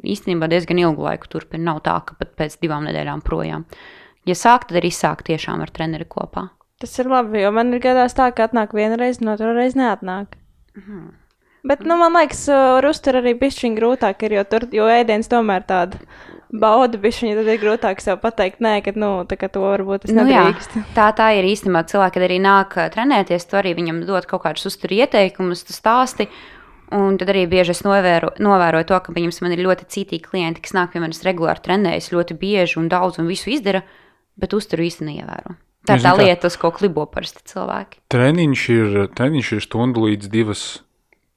īstenībā 0.08 0.48
diezgan 0.52 0.80
ilgu 0.82 1.06
laiku 1.10 1.28
turpina. 1.36 1.74
Nav 1.74 1.84
tā, 1.86 2.00
ka 2.08 2.16
pat 2.18 2.34
pēc 2.40 2.58
divām 2.64 2.88
nedēļām 2.88 3.22
projām. 3.28 3.68
Ja 4.26 4.38
sāk, 4.40 4.70
tad 4.70 4.80
arī 4.80 4.94
sāk 4.96 5.26
tiešām 5.28 5.62
ar 5.66 5.76
treneri 5.76 6.08
kopā. 6.08 6.48
Tas 6.82 6.98
ir 6.98 7.10
labi, 7.12 7.44
jo 7.44 7.52
man 7.54 7.74
ir 7.76 7.82
gadās 7.84 8.18
tā, 8.18 8.32
ka 8.34 8.50
atnāk 8.50 8.74
viena 8.74 8.98
reize, 8.98 9.22
un 9.22 9.36
otrā 9.36 9.54
reize 9.54 9.78
neatnāk. 9.80 10.38
Mhm. 10.78 11.10
Bet, 11.62 11.84
nu, 11.86 11.94
man 12.02 12.16
liekas, 12.18 12.48
ar 12.50 12.86
uzturu 12.90 13.20
arī 13.22 13.36
bišķiņ 13.38 13.76
grūtāk 13.78 14.24
ir, 14.26 14.40
jo 14.40 14.44
tur, 14.50 14.64
jo 14.74 14.88
ēdiens 14.90 15.30
tomēr 15.30 15.62
tāda 15.70 16.00
bauda 16.50 16.98
bišķiņa, 16.98 17.36
tad 17.38 17.52
ir 17.54 17.60
grūtāk 17.62 18.02
sev 18.02 18.18
pateikt, 18.24 18.64
nē, 18.66 18.80
ka, 18.82 18.94
nu, 18.98 19.12
tā 19.30 19.38
kā 19.40 19.50
to 19.52 19.62
varbūt 19.64 20.08
es 20.08 20.16
Nu, 20.16 20.26
jā, 20.26 20.48
nedrīkst. 20.50 20.80
tā, 20.98 21.12
tā 21.16 21.30
ir 21.38 21.46
īstenībā 21.52 21.86
cilvēki, 21.92 22.16
kad 22.18 22.26
arī 22.28 22.40
nāk 22.42 22.76
ā, 22.82 22.88
trenēties, 22.96 23.46
tu 23.46 23.62
arī 23.62 23.76
viņam 23.78 24.02
dod 24.10 24.26
kaut 24.32 24.44
kādus 24.48 24.68
uzturu 24.72 24.98
ieteikumus, 25.04 25.64
tu 25.68 25.78
stāsti. 25.78 26.28
Un 26.92 27.16
tad 27.16 27.30
arī 27.32 27.46
bieži 27.48 27.72
es 27.72 27.86
novēro, 27.86 28.34
novēroju 28.42 28.90
to, 28.90 28.98
ka 29.00 29.14
viņam 29.16 29.32
man 29.46 29.54
ir 29.56 29.62
ļoti 29.64 29.86
citīgi 29.94 30.26
klienti, 30.26 30.66
kas 30.66 30.74
nāk 30.76 30.92
pie 30.92 31.00
manis 31.00 31.24
regulāri 31.24 31.64
trenējas 31.64 32.12
ļoti 32.12 32.36
bieži 32.42 32.82
un 32.82 32.90
daudz 32.92 33.22
un 33.22 33.30
visu 33.32 33.54
izdara, 33.54 33.86
bet 34.36 34.58
uzturu 34.58 34.84
īsti 34.90 35.08
neievēro. 35.08 35.56
Tā 35.88 35.98
ir 35.98 36.04
tā 36.06 36.14
lieta, 36.20 36.50
uz 36.52 36.58
ko 36.62 36.70
klibo 36.76 37.08
parasti 37.10 37.42
cilvēki. 37.50 38.04
Treniņš 38.14 38.64
ir, 38.76 38.98
treniņš 39.18 39.52
ir 39.58 39.64
stunda 39.66 40.04
līdz 40.04 40.30
divas. 40.34 40.64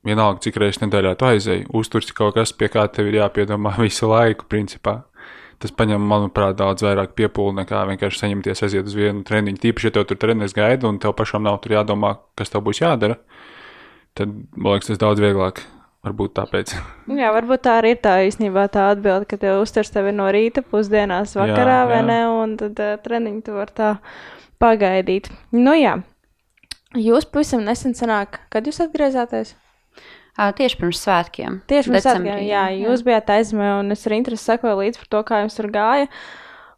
Vienalga, 0.04 0.42
cik 0.44 0.58
reizes 0.60 0.82
nedēļā 0.82 1.14
tu 1.16 1.28
aizēji. 1.30 1.64
Uzturs 1.72 2.12
kaut 2.12 2.36
kas, 2.36 2.52
pie 2.52 2.68
kā 2.68 2.84
tev 2.92 3.08
ir 3.08 3.22
jāpiedomā 3.22 3.72
visu 3.86 4.10
laiku, 4.10 4.48
principā. 4.52 5.00
Tas 5.62 5.72
prasa, 5.72 5.96
manuprāt, 5.96 6.58
daudz 6.58 6.84
vairāk 6.84 7.14
piepūli 7.16 7.62
nekā 7.62 7.86
vienkārši 7.88 8.20
saņemties, 8.20 8.60
aiziet 8.66 8.90
uz 8.90 8.96
vienu 8.98 9.24
treniņu. 9.24 9.62
Tīpaši, 9.62 9.88
ja 9.88 9.94
tev 9.96 10.04
tur 10.10 10.20
treniņš 10.20 10.56
gaida 10.58 10.90
un 10.90 10.98
tev 11.00 11.14
pašam 11.16 11.46
nav 11.46 11.64
jādomā, 11.64 12.18
kas 12.36 12.52
tev 12.52 12.66
būs 12.66 12.82
jādara, 12.82 13.16
tad 14.18 14.34
man 14.52 14.74
liekas, 14.74 14.92
tas 14.92 15.00
daudz 15.00 15.24
vieglāk. 15.24 15.62
Varbūt 16.04 16.34
tāpēc. 16.36 16.74
Jā, 17.16 17.30
varbūt 17.32 17.62
tā 17.64 17.78
arī 17.80 17.94
ir 17.94 18.00
tā 18.04 18.18
īstenībā 18.26 18.66
tā 18.72 18.90
atbilde, 18.92 19.24
ka 19.30 19.38
tev 19.40 19.62
uztvers 19.62 19.92
tevi 19.94 20.12
no 20.12 20.26
rīta, 20.34 20.60
pusdienās, 20.68 21.32
vakarā, 21.38 21.78
jā, 21.80 21.86
vai 21.88 22.00
jā. 22.02 22.06
ne? 22.10 22.18
Un 22.28 22.56
tad 22.60 22.82
uh, 22.84 22.96
treniņu 23.00 23.40
tu 23.46 23.54
vari 23.56 23.72
tā 23.78 23.94
pagaidīt. 24.60 25.30
Nu 25.56 25.72
jā, 25.78 25.96
jūs 26.92 27.24
pavisam 27.32 27.64
nesen 27.64 27.96
sanāk, 27.96 28.42
kad 28.52 28.68
jūs 28.68 28.82
atgriezāties? 28.84 29.54
Uh, 30.34 30.50
tieši 30.52 30.76
pirms 30.82 31.00
svētkiem. 31.06 31.60
Tieši 31.70 31.92
pirms 31.94 32.04
svētkiem, 32.04 32.40
jā, 32.50 32.66
jūs 32.82 33.00
jā. 33.00 33.06
bijāt 33.08 33.36
aizmē, 33.38 33.70
un 33.80 33.94
es 33.94 34.04
ar 34.04 34.16
interesi 34.18 34.50
sekoju 34.50 34.80
līdzi 34.82 35.00
par 35.04 35.12
to, 35.14 35.24
kā 35.30 35.40
jums 35.44 35.56
tur 35.56 35.70
gāja. 35.72 36.10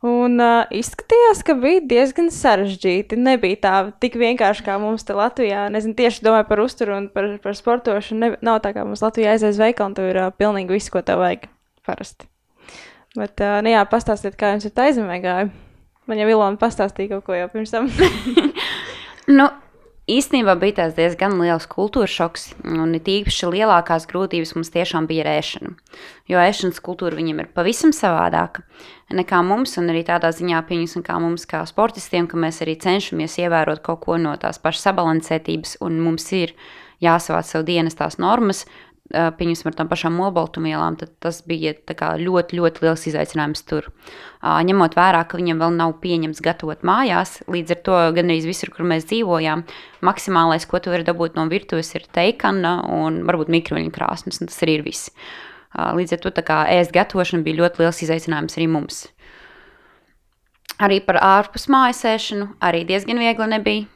Un 0.06 0.38
uh, 0.38 0.68
izskatījās, 0.76 1.40
ka 1.46 1.56
bija 1.58 1.80
diezgan 1.88 2.28
sarežģīti. 2.30 3.16
Nebija 3.18 3.58
tā 3.64 3.74
tik 4.02 4.18
vienkārši 4.20 4.66
kā 4.66 4.76
mums 4.82 5.06
te 5.06 5.16
Latvijā. 5.16 5.64
Nezinu, 5.72 5.96
tieši 5.98 6.22
domāju 6.26 6.46
par 6.50 6.62
uzturu 6.62 6.94
un 6.98 7.08
par, 7.10 7.28
par 7.42 7.56
sportošanu. 7.58 8.20
Ne, 8.20 8.30
nav 8.44 8.60
tā 8.62 8.74
kā 8.76 8.84
mums 8.86 9.02
Latvijā 9.02 9.34
aizies 9.34 9.58
veikali, 9.58 9.90
un 9.90 9.96
tur 9.96 10.10
ir 10.12 10.20
uh, 10.22 10.32
pilnīgi 10.36 10.76
viss, 10.76 10.92
ko 10.92 11.02
tev 11.06 11.24
vajag 11.24 11.48
parasti. 11.88 12.28
Bet, 13.16 13.40
uh, 13.40 13.58
nu 13.64 13.72
jā, 13.72 13.82
pastāstiet, 13.90 14.36
kā 14.38 14.52
jums 14.54 14.68
ir 14.68 14.76
tā 14.76 14.90
aizmē 14.90 15.18
gāja. 15.24 15.48
Man 16.06 16.20
jau 16.20 16.28
Ilona 16.30 16.60
pastāstīja 16.60 17.16
kaut 17.16 17.26
ko 17.26 17.34
jau 17.34 17.48
pirms 17.50 17.72
tam. 17.74 17.88
nu, 19.38 19.48
Īstenībā 20.06 20.52
bija 20.62 20.76
tāds 20.76 20.94
diezgan 20.94 21.32
liels 21.40 21.64
kultūras 21.66 22.12
šoks, 22.14 22.44
un 22.62 22.92
it 22.94 23.08
īpaši 23.10 23.48
lielākās 23.50 24.04
grūtības 24.06 24.52
mums 24.54 24.70
tiešām 24.70 25.08
bija 25.10 25.24
ar 25.24 25.30
ēšanu. 25.32 25.72
Jo 26.30 26.38
ēšanas 26.38 26.78
kultūra 26.78 27.18
viņiem 27.18 27.40
ir 27.42 27.48
pavisam 27.50 27.90
savādāka 27.90 28.62
nekā 29.10 29.40
mums, 29.42 29.74
un 29.82 29.90
arī 29.90 30.04
tādā 30.06 30.30
ziņā 30.30 30.60
pieņemsim, 30.68 31.02
kā 31.02 31.18
mums, 31.18 31.42
kā 31.50 31.64
sportistiem, 31.66 32.30
ka 32.30 32.38
mēs 32.38 32.62
arī 32.62 32.76
cenšamies 32.86 33.34
ievērot 33.42 33.82
kaut 33.82 34.04
ko 34.06 34.14
no 34.22 34.36
tās 34.38 34.62
pašas 34.62 34.86
sabalansētības, 34.92 35.80
un 35.82 35.98
mums 36.04 36.30
ir 36.38 36.54
jāsavāc 37.02 37.50
sev 37.50 37.66
dienas 37.66 37.98
tās 37.98 38.20
normas, 38.22 38.62
pieņemsim, 39.12 39.68
ar 39.70 39.76
tām 39.78 39.88
pašām 39.90 40.16
olbaltumvielām, 40.26 40.96
tad 41.00 41.12
tas 41.22 41.40
bija 41.46 41.74
ļoti, 41.76 42.58
ļoti 42.58 42.84
liels 42.84 43.06
izaicinājums 43.06 43.62
tur. 43.68 43.88
Ņemot 44.42 44.96
vērā, 44.98 45.22
ka 45.28 45.38
viņam 45.38 45.62
vēl 45.62 45.74
nav 45.78 45.96
pieņemts 46.02 46.42
gatavot 46.42 46.82
mājās, 46.86 47.38
līdz 47.50 47.74
ar 47.76 47.82
to 47.86 47.98
gandrīz 48.18 48.46
visur, 48.48 48.72
kur 48.74 48.86
mēs 48.88 49.06
dzīvojām, 49.06 49.64
maksimālais, 50.06 50.66
ko 50.66 50.82
tu 50.82 50.90
vari 50.94 51.06
dabūt 51.06 51.38
no 51.38 51.46
virtuves, 51.50 51.94
ir 51.94 52.06
teikana 52.10 52.80
un 52.98 53.22
varbūt 53.28 53.52
mikroviļņu 53.54 53.94
krāsnes, 53.94 54.40
un 54.42 54.50
tas 54.50 54.62
arī 54.66 54.80
ir 54.80 54.86
viss. 54.86 55.12
Līdz 55.76 56.16
ar 56.16 56.22
to 56.24 56.32
ēst 56.72 56.94
gatavošana 56.94 57.44
bija 57.46 57.62
ļoti 57.62 57.84
liels 57.84 58.02
izaicinājums 58.06 58.58
arī 58.58 58.68
mums. 58.70 59.02
Arī 60.82 61.00
par 61.04 61.16
ārpus 61.24 61.70
mājas 61.72 62.02
ēšanu 62.04 62.50
arī 62.64 62.82
diezgan 62.88 63.20
viegli 63.20 63.48
nebija. 63.48 63.86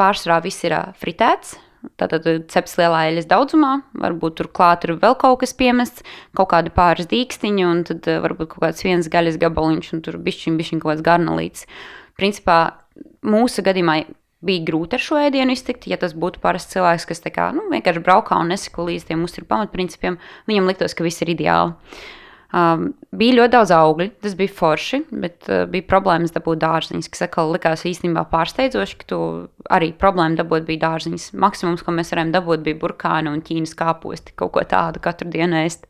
Pārsvarā 0.00 0.40
viss 0.42 0.64
ir 0.64 0.74
fritēts, 0.98 1.54
Tātad 2.00 2.26
ceps 2.50 2.76
lielā 2.80 3.04
eļļas 3.10 3.28
daudzumā, 3.30 3.72
varbūt 4.02 4.38
tur 4.40 4.48
klāt 4.56 4.86
ir 4.86 4.94
vēl 5.02 5.16
kaut 5.20 5.40
kas 5.42 5.54
piemests, 5.56 6.04
kaut 6.36 6.50
kāda 6.54 6.72
pāris 6.74 7.08
dīkstiņa, 7.10 7.68
un 7.70 7.84
tad 7.88 8.08
eh, 8.10 8.20
varbūt 8.24 8.54
kaut 8.54 8.66
kāds 8.66 8.86
viens 8.86 9.10
gaļas 9.10 9.38
gabaliņš, 9.42 9.92
un 9.96 10.02
tur 10.06 10.18
bišķiņ, 10.24 10.58
bišķiņ 10.60 10.82
kaut 10.82 10.94
kāds 10.94 11.06
garnalīts. 11.06 11.68
Principā 12.18 12.58
mūsu 13.26 13.64
gadījumā 13.66 14.02
bija 14.44 14.64
grūti 14.68 14.98
ar 14.98 15.02
šo 15.02 15.20
ēdienu 15.22 15.54
iztikt. 15.56 15.88
Ja 15.90 15.98
tas 16.00 16.14
būtu 16.16 16.42
parasts 16.42 16.74
cilvēks, 16.74 17.08
kas 17.08 17.24
kā, 17.32 17.48
nu, 17.56 17.66
vienkārši 17.72 18.04
braukā 18.04 18.38
un 18.40 18.52
neseko 18.52 18.86
līdz 18.90 19.08
tiem 19.08 19.24
mūsu 19.24 19.46
pamatprincipiem, 19.48 20.18
viņam 20.50 20.68
liktos, 20.70 20.96
ka 20.96 21.06
viss 21.06 21.24
ir 21.24 21.32
ideāli. 21.34 21.74
Um, 22.54 22.92
bija 23.10 23.34
ļoti 23.40 23.50
daudz 23.50 23.70
augļu, 23.74 24.04
tas 24.22 24.34
bija 24.38 24.52
forši, 24.54 25.00
bet 25.24 25.48
uh, 25.48 25.64
bija 25.70 25.86
problēmas 25.90 26.30
dabūt 26.36 26.60
dārziņus, 26.62 27.08
kas 27.10 27.24
atkal 27.26 27.48
likās 27.50 27.82
īstenībā 27.88 28.22
pārsteidzoši, 28.30 28.98
ka 29.00 29.08
tu 29.10 29.18
arī 29.74 29.88
problēma 29.98 30.38
dabūt 30.38 30.68
bija 30.68 30.84
dārziņus. 30.84 31.32
Maksimums, 31.42 31.82
ko 31.82 31.94
mēs 31.96 32.14
varējām 32.14 32.30
dabūt, 32.36 32.62
bija 32.66 32.78
burkāni 32.78 33.32
un 33.32 33.42
ķīnas 33.42 33.74
kāposti, 33.80 34.36
kaut 34.38 34.52
ko 34.54 34.62
tādu 34.70 35.02
katru 35.02 35.32
dienu 35.34 35.64
ēst. 35.64 35.88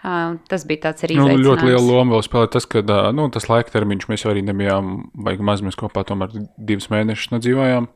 Uh, 0.00 0.38
tas 0.48 0.64
bija 0.70 0.86
tāds 0.86 1.04
arī. 1.04 1.18
Nu, 1.20 1.36
ļoti 1.44 1.68
liela 1.68 1.84
loma 1.84 2.16
vēl 2.16 2.24
spēlē 2.24 2.48
tas, 2.56 2.68
ka 2.72 2.80
nu, 3.12 3.28
tas 3.36 3.50
laika 3.52 3.76
termiņš 3.76 4.08
mēs 4.14 4.26
arī 4.32 4.46
nebijām, 4.48 4.96
vai 5.28 5.36
maz 5.44 5.66
mēs 5.66 5.76
kopā 5.76 6.06
tomēr 6.08 6.32
divus 6.56 6.88
mēnešus 6.94 7.34
nedzīvojām. 7.36 7.90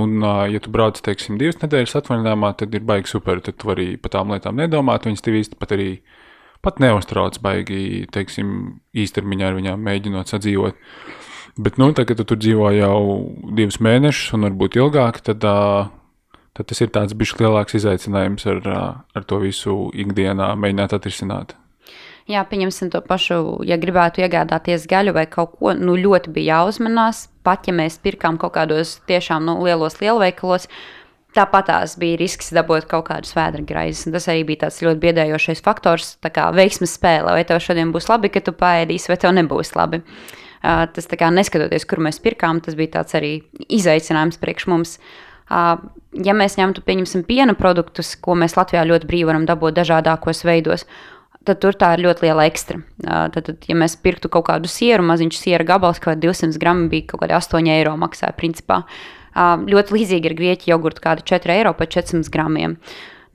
Un, 0.00 0.24
ja 0.48 0.64
tu 0.64 0.72
brauc, 0.72 0.96
teiksim, 1.04 1.36
divas 1.36 1.60
nedēļas 1.60 1.98
atvaļinājumā, 1.98 2.54
tad 2.56 2.72
ir 2.72 2.88
baigi 2.88 3.12
super, 3.12 3.44
tad 3.44 3.60
tu 3.60 3.68
vari 3.68 3.90
par 4.00 4.14
tām 4.14 4.32
lietām 4.32 4.56
nedomāt, 4.56 5.04
viņas 5.04 5.26
tev 5.26 5.36
īsti 5.36 5.58
pat 5.60 5.74
arī 5.76 5.90
uh, 5.98 6.21
pat 6.64 6.78
neuztrauc 6.82 7.38
baigi, 7.42 8.06
teiksim, 8.14 8.78
īstermiņā 8.94 9.50
ar 9.50 9.58
viņām 9.58 9.82
mēģinot 9.88 10.32
sadzīvot. 10.32 10.78
Bet, 11.60 11.76
nu, 11.76 11.90
tagad, 11.92 12.14
kad 12.14 12.22
tu 12.22 12.28
tur 12.32 12.40
dzīvo 12.40 12.70
jau 12.72 12.98
divus 13.58 13.76
mēnešus 13.84 14.32
un 14.38 14.48
varbūt 14.48 14.78
ilgāk, 14.80 15.20
tad, 15.26 15.44
tad 15.44 16.70
tas 16.70 16.80
ir 16.80 16.92
tāds 16.94 17.16
bijis 17.18 17.34
lielāks 17.40 17.76
izaicinājums 17.76 18.46
ar, 18.48 18.62
ar 19.12 19.26
to 19.28 19.42
visu 19.42 19.90
ikdienā 19.92 20.54
mēģināt 20.56 20.96
atrisināt. 20.96 21.52
Jā, 22.30 22.44
pieņemsim 22.46 22.92
to 22.92 23.00
pašu, 23.02 23.36
ja 23.66 23.76
gribētu 23.82 24.22
iegādāties 24.22 24.86
gaļu 24.88 25.14
vai 25.16 25.26
kaut 25.26 25.56
ko, 25.58 25.72
nu 25.74 25.96
ļoti 25.98 26.30
bija 26.32 26.60
jāuzmanās. 26.60 27.26
Pat 27.42 27.66
ja 27.66 27.74
mēs 27.74 27.98
pirkām 27.98 28.38
kaut 28.38 28.54
kādos 28.54 29.00
tiešām 29.10 29.42
nu, 29.48 29.56
lielos 29.66 29.98
lielveikalos, 29.98 30.68
Tāpat 31.32 31.64
tās 31.70 31.94
bija 31.96 32.18
risks 32.20 32.50
dabūt 32.52 32.84
kaut 32.90 33.06
kādas 33.08 33.32
vēdra 33.32 33.64
graizes. 33.64 34.04
Tas 34.12 34.28
arī 34.28 34.42
bija 34.50 34.66
tāds 34.66 34.82
ļoti 34.84 35.00
biedējošais 35.00 35.62
faktors, 35.64 36.16
kā 36.28 36.50
veiksmes 36.52 36.92
spēle. 36.98 37.32
Vai 37.32 37.46
tev 37.48 37.62
šodien 37.64 37.92
būs 37.94 38.10
labi, 38.10 38.28
ka 38.32 38.42
tu 38.44 38.52
paēdīsi, 38.52 39.08
vai 39.08 39.16
tev 39.20 39.32
nebūs 39.38 39.72
labi. 39.78 40.02
Uh, 40.62 40.84
tas 40.92 41.08
kā 41.08 41.30
neskatoties, 41.32 41.86
kur 41.88 42.02
mēs 42.04 42.20
pirkām, 42.22 42.60
tas 42.62 42.76
bija 42.78 42.98
tāds 42.98 43.16
arī 43.18 43.32
izaicinājums 43.72 44.38
priekš 44.42 44.68
mums. 44.70 44.92
Uh, 45.48 45.80
ja 46.20 46.36
mēs 46.36 46.58
ņemtu, 46.60 46.84
pieņemsim, 46.84 47.24
piena 47.28 47.56
produktus, 47.58 48.12
ko 48.20 48.36
mēs 48.38 48.58
Latvijā 48.58 48.84
ļoti 48.92 49.08
brīvi 49.08 49.30
varam 49.32 49.48
dabūt 49.48 49.80
dažādākos 49.80 50.44
veidos, 50.46 50.84
tad 51.48 51.58
tur 51.64 51.74
tā 51.74 51.94
ir 51.96 52.04
ļoti 52.04 52.28
liela 52.28 52.44
ekstra. 52.46 52.78
Tad, 53.02 53.40
tad, 53.40 53.64
ja 53.66 53.74
mēs 53.74 53.96
pirktu 53.98 54.30
kaut 54.30 54.46
kādu 54.52 54.70
sieru, 54.70 55.02
maziņš 55.08 55.40
siera 55.40 55.66
gabals, 55.66 55.98
kaut 55.98 56.12
kāda 56.12 56.28
200 56.28 56.60
gramu 56.62 56.86
bija 56.92 57.08
kaut 57.10 57.24
kādi 57.24 57.34
8 57.40 57.72
eiro 57.72 57.96
maksāja 57.98 58.36
principā. 58.38 58.84
Uh, 58.84 59.21
Ļoti 59.34 59.96
līdzīgi 59.96 60.28
ir 60.28 60.36
grieķu 60.38 60.72
jogurta, 60.72 61.04
kāda 61.08 61.24
4 61.24 61.56
eiro 61.56 61.72
par 61.76 61.88
400 61.92 62.32
gramiem. 62.32 62.76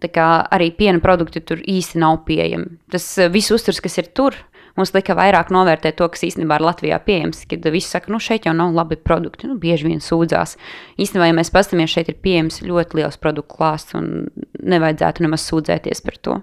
Tā 0.04 0.12
kā 0.14 0.28
arī 0.54 0.70
piena 0.78 1.02
produkti 1.02 1.42
tur 1.42 1.64
īsti 1.66 1.98
nav 1.98 2.22
pieejami. 2.28 2.78
Tas 2.94 3.06
viss 3.34 3.54
uzturs, 3.54 3.82
kas 3.82 3.98
ir 3.98 4.12
tur, 4.14 4.36
mums 4.78 4.94
lika 4.94 5.16
vairāk 5.18 5.50
novērtēt 5.54 5.98
to, 5.98 6.08
kas 6.14 6.28
īstenībā 6.28 6.60
ir 6.60 6.66
Latvijā 6.68 7.00
pieejams. 7.02 7.42
Kad 7.50 7.66
viss 7.74 7.90
saka, 7.94 8.12
nu 8.14 8.22
šeit 8.22 8.46
jau 8.46 8.54
nav 8.54 8.76
labi 8.78 9.00
produkti, 9.02 9.50
nu 9.50 9.58
bieži 9.62 9.90
vien 9.90 10.04
sūdzās. 10.04 10.54
Īstenībā, 11.02 11.32
ja 11.32 11.38
mēs 11.40 11.50
paskatāmies, 11.56 11.96
šeit 11.96 12.14
ir 12.14 12.20
pieejams 12.22 12.62
ļoti 12.66 13.02
liels 13.02 13.18
produktu 13.22 13.58
klāsts 13.58 13.98
un 13.98 14.30
nevajadzētu 14.62 15.26
nemaz 15.26 15.50
sūdzēties 15.50 16.06
par 16.06 16.22
to. 16.22 16.38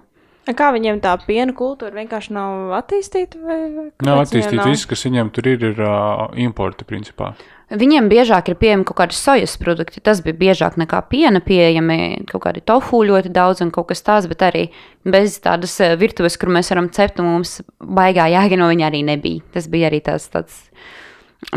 Kā 0.45 0.67
viņiem 0.75 0.99
tā 1.01 1.15
piena 1.25 1.55
kultūra 1.57 1.95
vienkārši 1.95 2.35
nav 2.35 2.75
attīstīta? 2.77 3.39
Vai, 3.41 3.57
vai 3.73 3.85
nav 4.05 4.21
attīstīta. 4.27 4.67
Viss, 4.67 4.85
kas 4.85 5.07
viņiem 5.07 5.31
tur 5.33 5.47
ir, 5.49 5.63
ir 5.71 5.79
uh, 5.81 6.27
importa 6.37 6.85
principā. 6.85 7.31
Viņiem 7.73 8.11
biežāk 8.11 8.51
ir 8.51 8.57
pieejami 8.61 8.85
kaut 8.85 8.99
kādi 8.99 9.17
sojas 9.17 9.55
produkti. 9.57 10.01
Tas 10.05 10.19
bija 10.21 10.37
biežāk 10.37 10.75
nekā 10.77 10.99
piena 11.09 11.41
pieejami, 11.41 12.27
kaut 12.29 12.43
kādi 12.43 12.61
tofu 12.61 13.01
ļoti 13.07 13.31
daudz 13.33 13.63
un 13.65 13.71
kaut 13.73 13.89
kas 13.89 14.05
tāds, 14.05 14.27
bet 14.29 14.43
arī 14.45 14.67
bez 15.01 15.39
tādas 15.41 15.73
eh, 15.81 15.95
virtuves, 15.97 16.37
kur 16.37 16.53
mēs 16.53 16.69
varam 16.69 16.91
cept, 16.93 17.23
un 17.23 17.31
mums 17.31 17.57
baigā 17.81 18.27
jēga 18.29 18.59
no 18.61 18.69
viņa 18.69 18.85
arī 18.91 19.01
nebija. 19.07 19.41
Tas 19.55 19.69
bija 19.71 19.89
arī 19.89 20.03
tāds, 20.05 20.29
tāds 20.29 20.61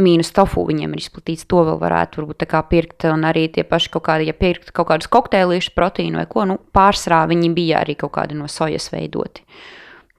mīnus 0.01 0.33
tofu 0.33 0.64
viņiem 0.68 0.97
ir 0.97 1.03
izplatīts. 1.03 1.44
To 1.53 1.61
vēl 1.68 1.77
varētu 1.81 2.23
varbūt 2.23 2.47
pirkt, 2.71 3.05
un 3.12 3.29
arī 3.29 3.49
tie 3.53 3.64
paši 3.68 3.92
kaut 3.92 4.07
kādi, 4.09 4.31
ja 4.31 4.33
pirkt 4.33 4.73
kaut 4.73 4.88
kādus 4.88 5.12
kokteilīšus, 5.12 5.75
proteīnu 5.77 6.23
vai 6.23 6.27
ko, 6.27 6.44
nu 6.49 6.57
pārsvarā 6.73 7.27
viņi 7.29 7.53
bija 7.53 7.83
arī 7.85 7.94
kaut 8.01 8.16
kādi 8.16 8.35
no 8.35 8.49
sojas 8.49 8.88
veidoti. 8.92 9.44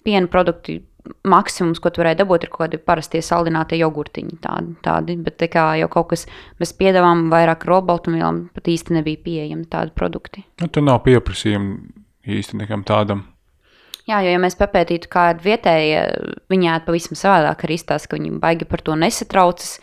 Piena 0.06 0.30
produkti 0.32 0.80
maksimums, 1.28 1.80
ko 1.82 1.92
tu 1.94 2.02
varēji 2.04 2.20
dabūt, 2.22 2.46
ir 2.46 2.52
kaut 2.54 2.66
kādi 2.66 2.80
parastie 2.84 3.22
saldinātie 3.26 3.80
jogurtiņi. 3.80 4.38
Tādi, 4.44 4.76
tādi. 4.86 5.16
Bet 5.24 5.40
tā 5.42 5.50
kā 5.52 5.66
jau 5.80 5.90
kaut 5.92 6.12
kas 6.14 6.26
bez 6.60 6.74
piedāvām, 6.78 7.28
vairāk 7.34 7.66
robaltumvielām, 7.70 8.48
pat 8.56 8.70
īsti 8.72 8.98
nebija 9.00 9.24
pieejami 9.26 9.68
tādi 9.72 9.96
produkti. 9.96 10.46
Nu, 10.62 10.70
tur 10.72 10.86
nav 10.86 11.02
pieprasījuma 11.08 11.78
īsti 12.30 12.60
nekam 12.62 12.86
tādam. 12.88 13.26
Jā, 14.10 14.24
jo 14.26 14.32
ja 14.34 14.42
mēs 14.42 14.58
papētītu, 14.58 15.10
kā 15.12 15.28
ir 15.36 15.42
vietējie, 15.44 16.00
viņi 16.50 16.70
ēd 16.74 16.86
pavisam 16.88 17.18
savādāk 17.20 17.66
arī 17.66 17.78
izstāsta, 17.78 18.10
ka 18.10 18.18
viņi 18.18 18.40
baigi 18.42 18.66
par 18.70 18.82
to 18.82 18.96
nesatraucas. 18.98 19.76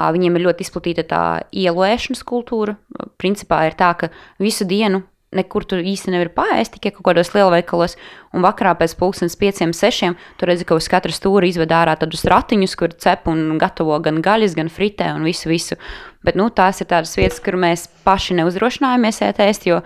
Viņiem 0.00 0.38
ir 0.38 0.44
ļoti 0.46 0.64
izplatīta 0.64 1.04
tā 1.06 1.22
ieloēšanas 1.54 2.24
kultūra. 2.26 2.76
Principā 3.20 3.64
ir 3.68 3.76
tā, 3.78 3.92
ka 4.00 4.08
visu 4.42 4.66
dienu 4.66 5.02
nekur 5.36 5.64
tur 5.68 5.82
īsti 5.86 6.10
nevar 6.10 6.30
pāriest, 6.34 6.74
tikai 6.74 6.92
kaut 6.96 7.06
kādos 7.06 7.30
lielveikalos. 7.34 7.96
Un 8.34 8.42
vakarā 8.44 8.72
pēc 8.78 8.96
pusdienas 8.98 9.38
pieciem, 9.38 9.74
sešiem 9.76 10.16
tur 10.40 10.50
redzi, 10.50 10.66
ka 10.66 10.78
uz 10.78 10.88
katra 10.90 11.14
stūra 11.14 11.46
izved 11.46 11.70
ārā 11.74 11.94
tādus 11.98 12.26
ratiņus, 12.30 12.76
kur 12.78 12.94
cep 12.98 13.30
un 13.30 13.58
gatavo 13.62 13.98
gan 14.02 14.20
gaļas, 14.24 14.56
gan 14.58 14.70
fritē 14.72 15.12
un 15.14 15.26
visu. 15.26 15.50
visu. 15.50 15.78
Bet 16.26 16.38
nu, 16.38 16.50
tās 16.50 16.82
ir 16.82 16.90
tādas 16.90 17.14
vietas, 17.18 17.40
kur 17.42 17.58
mēs 17.60 17.86
paši 18.04 18.40
neuzdrošinājāmies 18.40 19.22
ēst, 19.30 19.68
jo, 19.70 19.80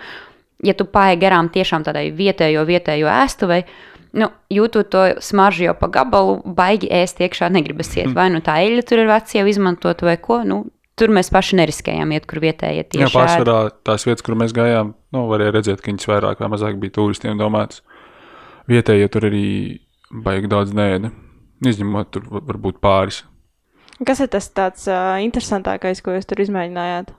ja 0.64 0.74
tu 0.74 0.88
pāri 0.88 1.20
garām 1.20 1.52
tiešām 1.52 1.85
tādai 1.87 2.09
vietējo, 2.16 2.64
vietējo 2.66 3.11
ēstuvei, 3.12 3.62
nu, 4.16 4.30
jūtot 4.52 4.88
to 4.90 5.04
smaržu 5.22 5.68
jau 5.68 5.76
pa 5.78 5.90
gabalu, 5.92 6.40
baigi 6.57 6.88
ēst 6.88 7.20
iekšā 7.20 7.52
negribas 7.52 7.92
iet. 7.98 8.14
Vai 8.16 8.30
nu 8.33 8.40
tā 8.44 8.57
eļļa 8.64 8.87
tur 8.88 9.04
ir 9.04 9.12
veci 9.12 9.38
jau 9.38 9.46
izmantot 9.50 10.07
vai 10.07 10.16
ko. 10.22 10.40
Nu, 10.46 10.64
Tur 10.94 11.11
mēs 11.11 11.26
paši 11.35 11.57
neriskējām 11.59 12.12
iet, 12.14 12.26
kur 12.30 12.38
vietējie 12.38 12.85
tieši 12.87 13.02
Jā, 13.02 13.09
pārsvarā 13.11 13.57
tās 13.83 14.04
vietas, 14.07 14.22
kur 14.22 14.37
mēs 14.38 14.52
gājām, 14.54 14.92
nu, 15.14 15.24
varēja 15.31 15.55
redzēt, 15.57 15.81
ka 15.83 15.90
viņas 15.92 16.09
vairāk 16.11 16.42
vai 16.42 16.50
mazāk 16.53 16.79
bija 16.83 16.96
turistiem 16.98 17.38
domātas. 17.40 17.81
Vietējie 18.70 19.09
tur 19.12 19.27
arī 19.29 19.44
baigi 20.24 20.50
daudz 20.50 20.72
nēda, 20.77 21.11
izņemot 21.64 22.11
tur 22.14 22.27
var- 22.31 22.44
varbūt 22.50 22.81
pāris. 22.85 23.22
Kas 24.05 24.20
ir 24.20 24.29
tas 24.33 24.48
tāds 24.50 24.88
uh, 24.90 25.14
interesantākais, 25.22 26.03
ko 26.03 26.16
jūs 26.16 26.27
tur 26.27 26.42
izmēģinājāt? 26.42 27.12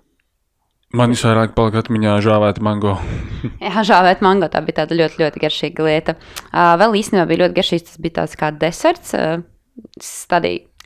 Man 0.95 1.11
visvairāk 1.11 1.55
palika 1.55 1.81
atmiņā 1.81 2.17
žāvēta 2.23 2.61
mango. 2.63 2.93
Jā, 3.63 3.81
žāvēt 3.87 4.21
mango. 4.23 4.47
Tā 4.51 4.61
bija 4.63 4.83
tāda 4.83 4.95
ļoti, 4.99 5.19
ļoti 5.23 5.41
garšīga 5.43 5.87
lieta. 5.87 6.15
Uh, 6.51 6.75
vēl 6.79 6.99
īstenībā 7.01 7.25
bija 7.31 7.41
ļoti 7.45 7.57
garšīgs. 7.57 7.87
Tas 7.89 7.99
bija 8.03 8.17
tāds 8.21 8.35
kā 8.39 8.51
deserts. 8.59 9.15
Uh, 9.15 9.41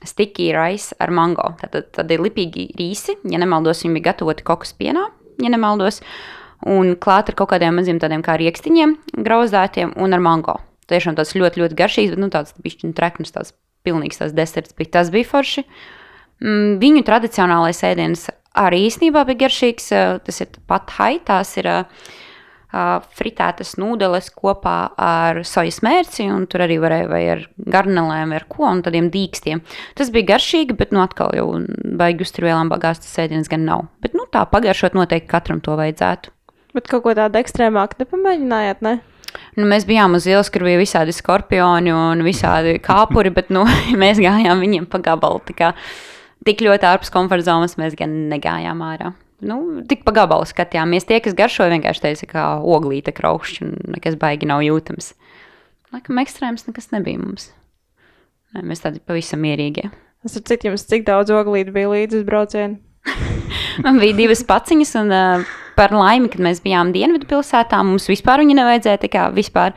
sticky 0.06 0.52
rice 0.56 0.96
ar 1.00 1.12
mango. 1.12 1.52
Tad, 1.62 1.92
tad 1.96 2.12
ir 2.14 2.24
lipīgi 2.24 2.70
rīsi. 2.80 3.18
Ja 3.30 3.42
nemaldos, 3.42 3.84
viņi 3.84 3.98
bija 4.00 4.12
gatavoti 4.12 4.46
kokas 4.48 4.74
pienā, 4.80 5.10
ja 5.44 5.52
nemaldos. 5.52 6.02
Un 6.68 6.96
klāt 7.00 7.32
ar 7.32 7.38
kaut 7.40 7.54
kādiem 7.54 7.78
maziem 7.80 8.02
tādiem 8.02 8.24
kā 8.26 8.36
rīkstiņiem, 8.40 8.98
grauzētiem 9.24 9.94
un 9.96 10.16
ar 10.16 10.24
mango. 10.24 10.58
Tiešām 10.92 11.16
tas 11.16 11.32
ļoti, 11.38 11.62
ļoti 11.62 11.78
garšīgs, 11.80 12.16
bet 12.16 12.20
nu, 12.20 12.28
tāds 12.34 12.56
pišķiņu 12.60 12.96
treknis, 12.98 13.32
tāds 13.36 13.54
pilnīgs 13.88 14.20
tās 14.20 14.34
deserts 14.36 14.76
bija. 14.76 14.98
Tas 14.98 15.12
bija 15.14 15.28
forši. 15.30 15.64
Mm, 16.44 16.80
viņu 16.82 17.04
tradicionālais 17.08 17.84
ēdiens 17.88 18.28
arī 18.60 18.86
īstenībā 18.88 19.24
bija 19.30 19.46
garšīgs. 19.46 19.92
Tas 20.26 20.42
ir 20.44 20.58
pat 20.68 20.92
hai, 20.98 21.14
tās 21.26 21.56
ir 21.62 21.70
fritētas 22.70 23.78
nūdeles 23.82 24.28
kopā 24.38 24.92
ar 25.00 25.42
sojas 25.48 25.80
mērci, 25.86 26.28
un 26.30 26.46
tur 26.46 26.66
arī 26.68 26.78
varēja 26.82 27.08
vai 27.10 27.22
ar 27.34 27.46
garnelēm, 27.58 28.30
vai 28.30 28.38
ar 28.38 28.46
ko, 28.52 28.68
un 28.70 28.84
tādiem 28.86 29.10
dīkstiem. 29.14 29.64
Tas 29.98 30.12
bija 30.14 30.36
garšīgi, 30.36 30.78
bet 30.78 30.94
nu 30.94 31.02
atkal 31.02 31.34
jau 31.38 31.48
baigi 31.98 32.28
uz 32.28 32.34
turvielām 32.36 32.70
bagāts 32.70 33.08
tas 33.08 33.24
ēdiens 33.26 33.50
gan 33.50 33.66
nav. 33.66 33.88
Bet 34.04 34.14
nu 34.14 34.28
tā 34.30 34.46
pagaršot 34.50 34.98
noteikti 34.98 35.32
katram 35.32 35.64
to 35.66 35.80
vajadzētu. 35.80 36.36
Bet 36.80 36.88
kaut 36.88 37.04
ko 37.04 37.12
tādu 37.12 37.36
ekstrēmāku 37.42 38.00
nepamēģinājāt, 38.00 38.84
ne? 38.86 39.02
Nu, 39.60 39.66
mēs 39.68 39.84
bijām 39.84 40.16
uz 40.16 40.24
ielas, 40.30 40.48
kur 40.48 40.64
bija 40.64 40.80
visādi 40.80 41.12
skorpioni 41.12 41.92
un 41.92 42.24
visādi 42.24 42.78
kāpuri, 42.80 43.34
bet 43.36 43.52
nu, 43.52 43.66
mēs 44.04 44.22
gājām 44.24 44.64
viņiem 44.64 44.88
pa 44.88 45.02
gabalu. 45.04 45.44
kā 45.58 45.74
Tik 46.48 46.64
ļoti 46.64 46.88
ārpus 46.88 47.12
komforta 47.12 47.50
zonas 47.50 47.76
mēs 47.76 47.98
gan 48.00 48.14
negājām 48.32 48.80
ārā. 48.80 49.12
Nu, 49.44 49.60
tik 49.92 50.06
pa 50.08 50.14
gabalu 50.16 50.48
skatījāmies. 50.48 51.04
Tie, 51.08 51.20
kas 51.24 51.36
garšoja, 51.36 51.74
vienkārši 51.76 52.06
teica, 52.06 52.30
ka 52.32 52.48
oglīte 52.64 53.12
kraukšķi 53.16 53.66
un 53.68 53.76
nekas 53.98 54.16
baigi 54.20 54.48
nav 54.48 54.64
jūtams. 54.64 55.12
Laikam 55.92 56.24
ekstrēms 56.24 56.64
nekas 56.70 56.94
nebija 56.96 57.20
mums. 57.20 57.50
Nē, 58.56 58.64
mēs 58.72 58.88
tādi 58.88 59.04
pavisam 59.04 59.44
mierīgi. 59.44 59.90
Es 60.24 60.32
saprotu, 60.32 60.56
cik 60.56 60.70
jums 60.72 60.88
cik 60.88 61.08
daudz 61.12 61.36
oglīdu 61.36 61.76
bija 61.76 61.92
līdzi 61.92 62.22
uz 62.22 62.28
braucienu. 62.28 62.80
Man 63.86 64.00
bija 64.02 64.18
divas 64.18 64.44
paciņas, 64.48 64.94
un 65.02 65.14
uh, 65.16 65.56
par 65.80 65.96
laimi, 65.96 66.30
kad 66.32 66.44
mēs 66.44 66.62
bijām 66.66 66.94
Dienvidu 66.96 67.30
pilsētā, 67.30 67.82
mums 67.86 68.10
vispār 68.12 68.44
viņa 68.44 68.60
nevajadzēja 68.62 69.04
tā 69.06 69.12
kā 69.12 69.28
vispār. 69.36 69.76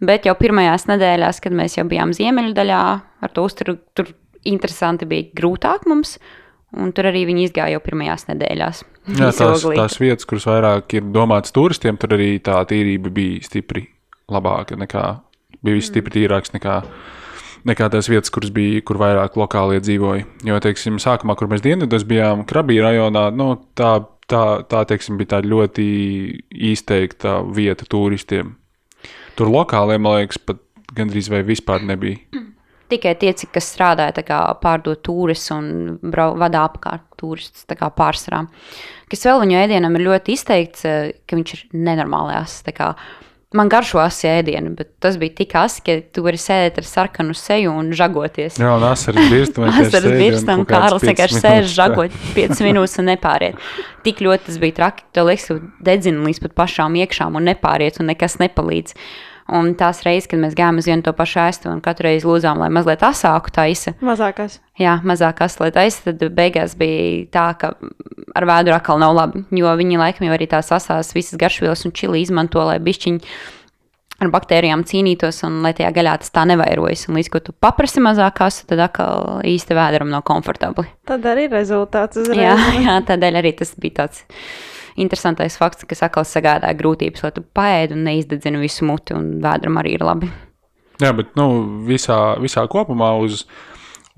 Bet 0.00 0.24
jau 0.24 0.32
pirmajās 0.38 0.86
nedēļās, 0.88 1.42
kad 1.44 1.52
mēs 1.52 1.76
jau 1.76 1.84
bijām 1.88 2.14
ziemeļu 2.16 2.54
daļā, 2.56 2.82
ar 3.20 3.32
to 3.36 3.44
uzturu, 3.44 3.76
tur 3.92 4.08
interesanti 4.48 5.08
bija 5.08 5.28
grūtāk 5.36 5.84
mums. 5.90 6.16
Un 6.80 6.92
tur 6.94 7.08
arī 7.10 7.24
viņi 7.26 7.48
izgāja 7.48 7.74
jau 7.74 7.82
pirmajās 7.82 8.28
nedēļās. 8.28 8.84
Jā, 9.18 9.32
tās, 9.34 9.64
tās 9.64 9.96
vietas, 9.98 10.26
kuras 10.30 10.46
vairāk 10.46 10.94
ir 10.94 11.08
domātas 11.10 11.52
turistiem, 11.56 11.98
tur 11.98 12.14
arī 12.14 12.36
tā 12.46 12.60
tīrība 12.70 13.10
bija 13.12 13.40
stipri 13.42 13.88
labāka. 14.30 14.78
Nekā, 14.78 15.02
bija 15.58 15.80
viss 15.80 15.90
stipri 15.90 16.20
tīrāks 16.20 16.54
nekā, 16.54 16.76
nekā 17.68 17.90
tās 17.92 18.08
vietas, 18.10 18.32
kuras 18.32 18.52
bija, 18.54 18.82
kur 18.86 19.00
vairāk 19.00 19.36
lokālie 19.40 19.80
dzīvoja. 19.82 20.26
Jo, 20.48 20.60
teiksim, 20.62 21.00
sākumā, 21.02 21.36
kur 21.38 21.50
mēs 21.50 21.64
dienvidos 21.64 22.06
bijām, 22.08 22.46
Krabija 22.48 22.88
rajonā, 22.88 23.26
nu, 23.36 23.52
tā, 23.78 23.92
tā, 24.30 24.44
tā 24.70 24.84
teiksim, 24.88 25.18
bija 25.20 25.36
tāda 25.36 25.50
ļoti 25.50 25.86
izteikta 26.72 27.40
vieta 27.56 27.88
turistiem. 27.90 28.56
Tur 29.38 29.52
lokāliem, 29.52 30.02
man 30.04 30.20
liekas, 30.20 30.40
pat 30.44 30.62
gandrīz 30.96 31.30
vai 31.32 31.42
vispār 31.46 31.84
nebija. 31.86 32.20
Tikai 32.90 33.14
tie, 33.20 33.30
kas 33.54 33.68
strādāja, 33.70 34.16
tā 34.16 34.24
kā 34.26 34.40
pārdot 34.58 34.98
turistus 35.06 35.52
un 35.54 35.66
brau, 36.02 36.32
vadā 36.38 36.64
apkārt 36.66 37.04
turistus 37.20 37.68
tā 37.70 37.76
pārsvarā. 37.78 38.42
Kas 39.10 39.22
vēl 39.26 39.44
viņu 39.44 39.58
ēdienam 39.60 39.94
ir 39.98 40.08
ļoti 40.08 40.34
izteikts, 40.34 40.84
eh, 40.84 41.12
ka 41.26 41.38
viņš 41.38 41.54
ir 41.54 41.60
nenormālās. 41.86 42.62
tā 42.66 42.74
kā 42.74 42.94
Man 43.50 43.66
garšo 43.66 43.98
asi 43.98 44.28
ēdienu, 44.30 44.76
bet 44.78 44.92
tas 45.02 45.16
bija 45.18 45.34
tik 45.40 45.56
asi, 45.58 45.80
ka 45.82 45.96
tu 46.14 46.22
vari 46.22 46.38
sēdēt 46.38 46.76
ar 46.78 46.86
sarkanu 46.86 47.34
seju 47.34 47.72
un 47.74 47.88
žagoties. 47.98 48.60
Jā, 48.62 48.76
un 48.78 48.84
asaras 48.86 49.26
birst. 49.32 49.58
un 49.58 49.66
vienkārši 49.66 49.88
Asaras 49.88 50.06
kādas 50.68 50.70
Kārlis 50.70 51.06
vienkārši 51.08 51.40
sēž 51.42 51.72
žagot 51.74 52.14
5 52.36 52.62
minūtes 52.62 52.94
un 53.02 53.10
nepāriet. 53.10 53.58
Tik 54.06 54.22
ļoti 54.22 54.46
tas 54.46 54.60
bija 54.62 54.76
traki, 54.76 55.08
tev 55.16 55.26
liekas, 55.32 55.48
ka 55.50 55.82
dedzina 55.90 56.22
līdz 56.28 56.44
pat 56.46 56.54
pašām 56.62 57.00
iekšām 57.02 57.40
un 57.40 57.50
nepāriet 57.50 57.98
un 57.98 58.12
nekas 58.12 58.38
nepalīdz. 58.38 58.94
Un 59.50 59.72
tās 59.74 60.02
reizes, 60.06 60.28
kad 60.30 60.38
mēs 60.42 60.54
gājām 60.58 60.78
uz 60.78 60.86
vienu 60.86 61.02
to 61.02 61.12
pašu 61.16 61.40
ēstu 61.42 61.70
un 61.72 61.80
katru 61.82 62.06
reizi 62.06 62.28
lūdzām, 62.28 62.60
lai 62.62 62.68
mazliet 62.70 63.02
asāku 63.02 63.50
taisa, 63.54 63.96
Mazākās. 64.04 64.58
jā, 64.78 64.98
mazāk 65.02 65.40
aslēt 65.46 65.74
taisa, 65.74 66.10
tad 66.10 66.22
beigās 66.36 66.76
bija 66.78 67.24
tā, 67.34 67.46
ka 67.58 67.72
ar 68.38 68.46
vēdru 68.46 68.76
atkal 68.76 69.00
nav 69.02 69.16
labi, 69.16 69.42
jo 69.58 69.72
viņi 69.80 69.98
laikam 69.98 70.28
jau 70.28 70.36
arī 70.36 70.46
tās 70.52 70.70
asās 70.76 71.10
visas 71.16 71.40
garšvielas 71.40 71.82
un 71.88 71.96
čili 71.98 72.22
izmanto, 72.22 72.62
lai 72.68 72.78
bišķiņi 72.78 73.24
ar 74.20 74.28
baktērijām 74.34 74.82
cīnītos 74.84 75.38
un 75.48 75.62
lai 75.64 75.72
tajā 75.76 75.90
gaļā 75.96 76.18
tas 76.20 76.32
tā 76.34 76.42
nevairojas. 76.48 77.06
Un 77.08 77.16
līdz 77.16 77.30
ko 77.32 77.40
tu 77.40 77.54
paprasti 77.56 78.02
mazākās, 78.04 78.62
tad 78.68 78.82
atkal 78.84 79.40
īsti 79.48 79.76
vēderam 79.78 80.10
nav 80.12 80.26
komfortabli. 80.28 80.84
Tad 81.08 81.24
arī 81.24 81.46
rezultāts 81.48 82.20
uzreiz. 82.20 82.42
Jā, 82.44 82.56
jā, 82.86 82.98
tādēļ 83.08 83.40
arī 83.40 83.54
tas 83.62 83.72
bija 83.80 84.02
tāds 84.02 84.26
interesantais 85.00 85.56
fakts, 85.60 85.86
kas 85.88 86.04
atkal 86.06 86.26
sagādāja 86.28 86.76
grūtības, 86.78 87.24
lai 87.24 87.32
tu 87.36 87.44
paēdi 87.56 87.96
un 87.96 88.06
neizdedzini 88.08 88.60
visu 88.62 88.86
muti, 88.88 89.16
un 89.16 89.38
vēdram 89.44 89.80
arī 89.80 89.96
ir 89.96 90.06
labi. 90.06 90.30
Jā, 91.00 91.14
bet 91.16 91.32
nu, 91.38 91.46
visā, 91.88 92.36
visā 92.42 92.66
kopumā 92.68 93.14
uz, 93.22 93.46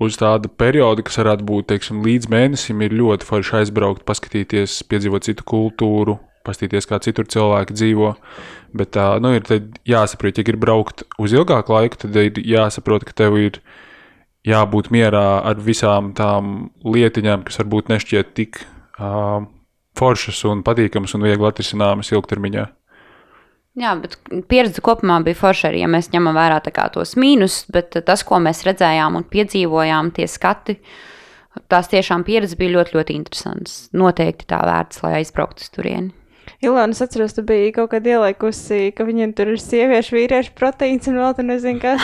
uz 0.03 0.19
tādu 0.19 0.51
periodu, 0.51 1.05
kas 1.07 1.21
varētu 1.21 1.47
būt 1.47 1.69
teiksim, 1.71 2.03
līdz 2.03 2.27
mēnesim, 2.33 2.83
ir 2.83 2.95
ļoti 2.99 3.27
forši 3.29 3.61
aizbraukt, 3.61 4.03
paskatīties, 4.07 4.81
piedzīvot 4.91 5.29
citu 5.29 5.47
kultūru, 5.47 6.17
paskatīties, 6.43 6.89
kā 6.89 6.99
citur 7.03 7.29
cilvēki 7.31 7.77
dzīvo. 7.77 8.11
Bet 8.75 8.91
tā 8.97 9.07
nu, 9.23 9.31
ir 9.37 9.47
jāsaprot, 9.87 10.37
ja 10.37 10.47
gribi 10.47 10.65
braukt 10.65 11.05
uz 11.21 11.35
ilgāku 11.35 11.75
laiku, 11.75 12.03
tad 12.03 12.19
ir 12.19 12.43
jāsaprot, 12.43 13.07
ka 13.07 13.15
tev 13.23 13.39
ir 13.39 13.61
jābūt 14.43 14.91
mierā 14.91 15.39
ar 15.47 15.61
visām 15.63 16.11
tām 16.17 16.73
lietiņām, 16.83 17.45
kas 17.47 17.61
varbūt 17.61 17.93
nešķiet 17.93 18.33
tik 18.35 18.59
uh, 18.99 19.45
foršas 19.97 20.43
un 20.49 20.63
patīkamas 20.65 21.15
un 21.17 21.25
viegli 21.27 21.47
atrisināmas 21.49 22.11
ilgtermiņā. 22.13 22.65
Jā, 23.81 23.95
bet 23.97 24.19
pieredze 24.51 24.83
kopumā 24.85 25.17
bija 25.25 25.37
forša 25.39 25.71
arī, 25.71 25.81
ja 25.81 25.89
mēs 25.89 26.11
ņemam 26.13 26.37
vērā 26.37 26.59
tos 26.93 27.15
mīnus, 27.17 27.63
bet 27.73 27.97
tas, 28.05 28.21
ko 28.21 28.37
mēs 28.37 28.61
redzējām 28.67 29.17
un 29.17 29.25
piedzīvojām, 29.25 30.11
tie 30.13 30.27
skati, 30.29 30.77
tās 31.73 31.89
tiešām 31.89 32.25
pieredze 32.27 32.57
bija 32.59 32.75
ļoti, 32.77 32.93
ļoti 32.99 33.15
interesants. 33.17 33.79
Noteikti 33.97 34.45
tā 34.45 34.61
vērts, 34.61 35.01
lai 35.01 35.15
aizbrauktu 35.21 35.65
uz 35.65 35.73
turieni. 35.73 36.13
Ilona, 36.63 36.95
es 36.95 37.01
atceros, 37.03 37.33
tu 37.35 37.43
biji 37.43 37.73
kaut 37.75 37.91
kad 37.91 38.05
ielikusi, 38.07 38.93
ka 38.95 39.03
viņiem 39.03 39.33
tur 39.35 39.51
ir 39.51 39.59
sieviešu, 39.59 40.15
vīriešu 40.15 40.53
proteīns 40.55 41.09
un 41.11 41.19
vēl 41.19 41.35
tur 41.35 41.47
nezinu, 41.49 41.81
kas. 41.83 42.03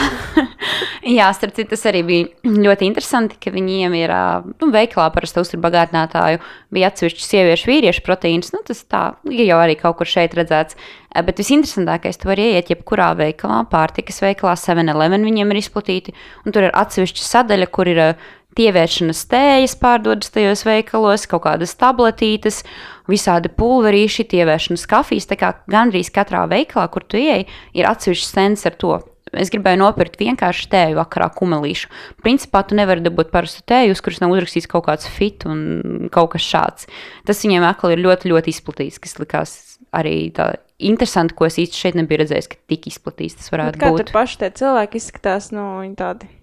Jā, 1.17 1.29
starp 1.35 1.55
citu, 1.55 1.71
tas 1.71 1.85
arī 1.87 2.01
bija 2.03 2.53
ļoti 2.67 2.89
interesanti, 2.89 3.37
ka 3.39 3.53
viņiem 3.55 3.95
ir 4.01 4.11
nu, 4.59 4.69
veikalā 4.73 5.07
parasti 5.15 5.39
uztur 5.39 5.61
bagātinātāju, 5.63 6.41
bija 6.75 6.89
atsevišķi 6.91 7.23
sieviešu, 7.23 7.69
vīriešu 7.71 8.03
proteīns. 8.03 8.51
Nu, 8.51 8.59
tas 8.67 8.83
tā 8.83 9.03
jau 9.31 9.61
arī 9.63 9.77
kaut 9.79 10.01
kur 10.01 10.09
šeit 10.09 10.35
redzēts. 10.35 10.75
Bet 11.09 11.39
visinteresantākais, 11.41 12.19
tu 12.21 12.29
vari 12.29 12.51
ieiet 12.51 12.67
jebkurā 12.69 13.13
veikalā, 13.17 13.63
pārtikas 13.71 14.19
veikalā, 14.21 14.53
7-Eleven 14.59 15.23
viņiem 15.25 15.55
ir 15.55 15.61
izplatīti, 15.63 16.13
un 16.45 16.53
tur 16.53 16.67
ir 16.67 16.75
atsevišķa 16.77 17.25
sadaļa, 17.25 17.69
kur 17.73 17.89
ir 17.89 18.03
ā, 18.03 18.09
tievēršanas 18.57 19.21
tējas 19.29 19.75
pārdodas 19.79 20.31
tajos 20.33 20.65
veikalos, 20.67 21.27
kaut 21.29 21.43
kādas 21.45 21.75
tabletītes, 21.79 22.63
visādi 23.09 23.51
pulverīši, 23.53 24.27
tievēršanas 24.33 24.87
kafijas. 24.89 25.29
Tā 25.29 25.37
kā 25.39 25.53
gandrīz 25.69 26.11
katrā 26.13 26.45
veikalā, 26.49 26.89
kur 26.91 27.05
tu 27.05 27.21
ieej, 27.21 27.47
ir 27.77 27.89
atsevišķs 27.89 28.33
stends 28.33 28.65
ar 28.69 28.77
to. 28.81 28.97
Es 29.37 29.51
gribēju 29.53 29.77
nopirkt 29.83 30.17
vienkārši 30.17 30.69
tēju 30.71 30.97
vakarā, 30.97 31.27
kumelīšu. 31.35 31.91
Principā 32.23 32.63
tu 32.65 32.77
nevari 32.77 33.03
dabūt 33.05 33.29
parastu 33.33 33.61
tēju, 33.69 33.93
uz 33.93 34.01
kuras 34.01 34.23
nav 34.23 34.33
uzrakstīts 34.33 34.69
kaut 34.71 34.87
kāds 34.87 35.05
fit 35.05 35.45
un 35.45 36.09
kaut 36.13 36.31
kas 36.33 36.47
šāds. 36.47 36.89
Tas 37.29 37.43
viņiem 37.45 37.67
atkal 37.67 37.93
ir 37.93 38.01
ļoti, 38.01 38.31
ļoti 38.33 38.55
izplatīts, 38.55 38.97
kas 39.03 39.19
likās 39.21 39.53
arī 39.93 40.31
tā 40.33 40.55
interesanti, 40.81 41.35
ko 41.37 41.45
es 41.45 41.59
īsti 41.61 41.77
šeit 41.77 41.99
nebiju 41.99 42.23
redzējis, 42.23 42.49
ka 42.49 42.59
tik 42.71 42.89
izplatīts 42.89 43.37
tas 43.37 43.53
varētu 43.53 43.81
Kā 43.81 43.93
būt. 43.93 44.07
tur 44.07 44.17
paši 44.17 44.41
tie 44.41 44.51
cilvēki 44.63 45.01
izskatās, 45.01 45.51
nu, 45.53 45.69
viņi 45.83 45.97
tādi. 45.99 46.33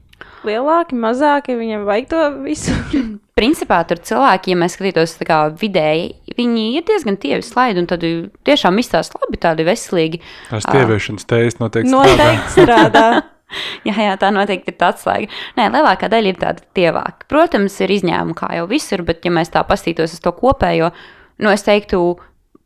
Lielāki, 0.46 0.96
mazāki, 0.98 1.56
viņiem 1.58 1.86
vajag 1.86 2.08
to 2.10 2.24
visu. 2.44 2.74
Principā 3.38 3.82
tur 3.88 4.00
cilvēki, 4.00 4.54
ja 4.54 4.58
mēs 4.62 4.76
skatītos 4.78 5.16
tā 5.18 5.26
kā 5.28 5.38
vidēji, 5.60 6.34
viņi 6.38 6.66
ir 6.78 6.84
diezgan 6.88 7.18
tievi 7.20 7.44
slaidi 7.44 7.82
un 7.82 7.88
tad 7.90 8.04
tiešām 8.48 8.80
izstāsta 8.80 9.20
labi, 9.20 9.40
tādi 9.42 9.66
veselīgi. 9.68 10.22
Tās 10.48 10.68
tieviešanas 10.70 11.28
tējas 11.28 11.58
noteikti 11.60 11.92
Noteikti 11.92 12.54
strādā. 12.54 13.04
jā, 13.88 13.96
jā, 14.06 14.14
tā 14.20 14.30
noteikti 14.32 14.72
ir 14.72 14.78
tā 14.80 14.88
atslēga. 14.94 15.28
Nē, 15.58 15.68
lielākā 15.74 16.08
daļa 16.12 16.32
ir 16.32 16.40
tāda 16.40 16.64
tievāka. 16.78 17.28
Protams, 17.28 17.76
ir 17.84 17.92
izņēmumi 17.98 18.38
kā 18.38 18.54
jau 18.56 18.64
visur, 18.70 19.04
bet 19.06 19.28
ja 19.28 19.34
mēs 19.36 19.52
tā 19.52 19.66
pastītos 19.68 20.16
uz 20.16 20.24
to 20.24 20.32
kopējo, 20.36 20.90
nu 21.44 21.52
es 21.52 21.66
teiktu, 21.66 22.00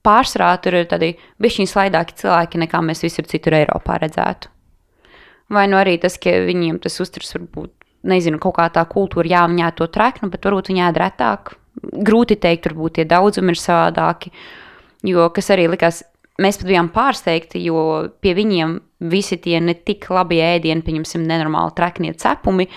pārsvarā 0.06 0.54
tur 0.62 0.78
ir 0.78 0.88
tādi 0.90 1.16
bišķiņi 1.42 1.74
slaidāki 1.74 2.16
cilvēki, 2.22 2.62
nekā 2.62 2.86
mēs 2.86 3.02
visur 3.04 3.26
citur 3.28 3.58
Eiropā 3.58 3.98
redzētu. 4.06 4.54
Vai 5.50 5.66
nu 5.70 5.78
arī 5.80 5.96
tas, 6.02 6.16
ka 6.20 6.32
viņiem 6.46 6.78
tas 6.82 7.00
uzturs 7.02 7.34
varbūt, 7.34 7.72
nezinu, 8.10 8.38
kaut 8.42 8.56
kā 8.60 8.68
tā 8.72 8.84
kultūra, 8.88 9.28
jā, 9.28 9.40
viņi 9.50 9.64
ēd 9.66 9.78
to 9.80 9.88
treknu, 9.90 10.30
bet 10.30 10.46
varbūt 10.46 10.70
viņi 10.70 10.84
ēd 10.86 11.00
retāk. 11.02 11.54
Grūti 11.80 12.36
teikt, 12.40 12.70
varbūt 12.70 12.98
tie 12.98 13.06
daudzumi 13.08 13.54
ir 13.54 13.60
savādāki. 13.60 14.32
Jo, 15.06 15.26
kas 15.34 15.50
arī 15.54 15.66
likās, 15.72 16.02
mēs 16.40 16.60
pat 16.60 16.70
bijām 16.70 16.90
pārsteigti, 16.94 17.62
jo 17.64 17.82
pie 18.22 18.34
viņiem 18.36 18.78
visi 19.10 19.38
tie 19.40 19.60
ne 19.64 19.74
tik 19.74 20.10
labi 20.12 20.40
ēdieni, 20.44 20.84
pieņemsim, 20.84 21.24
nenormāli 21.28 21.74
treknie 21.76 22.12
cepumi, 22.20 22.68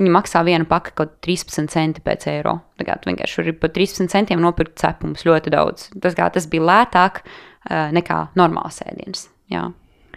viņi 0.00 0.12
maksā 0.12 0.42
vienu 0.46 0.68
paka 0.68 0.92
kaut 0.96 1.16
13 1.24 1.70
centi 1.72 2.04
pēc 2.04 2.28
eiro. 2.32 2.58
Tagad 2.80 3.06
vienkārši 3.08 3.42
var 3.42 3.58
par 3.62 3.74
13 3.76 4.12
centiem 4.12 4.42
nopirkt 4.42 4.78
cepumus 4.80 5.24
ļoti 5.28 5.52
daudz. 5.52 5.90
Tas, 6.00 6.16
kā, 6.16 6.28
tas 6.32 6.48
bija 6.52 6.66
lētāk 6.68 7.22
uh, 7.22 7.88
nekā 7.96 8.22
normāls 8.38 8.82
ēdiens. 8.84 9.28
Jā. 9.52 9.68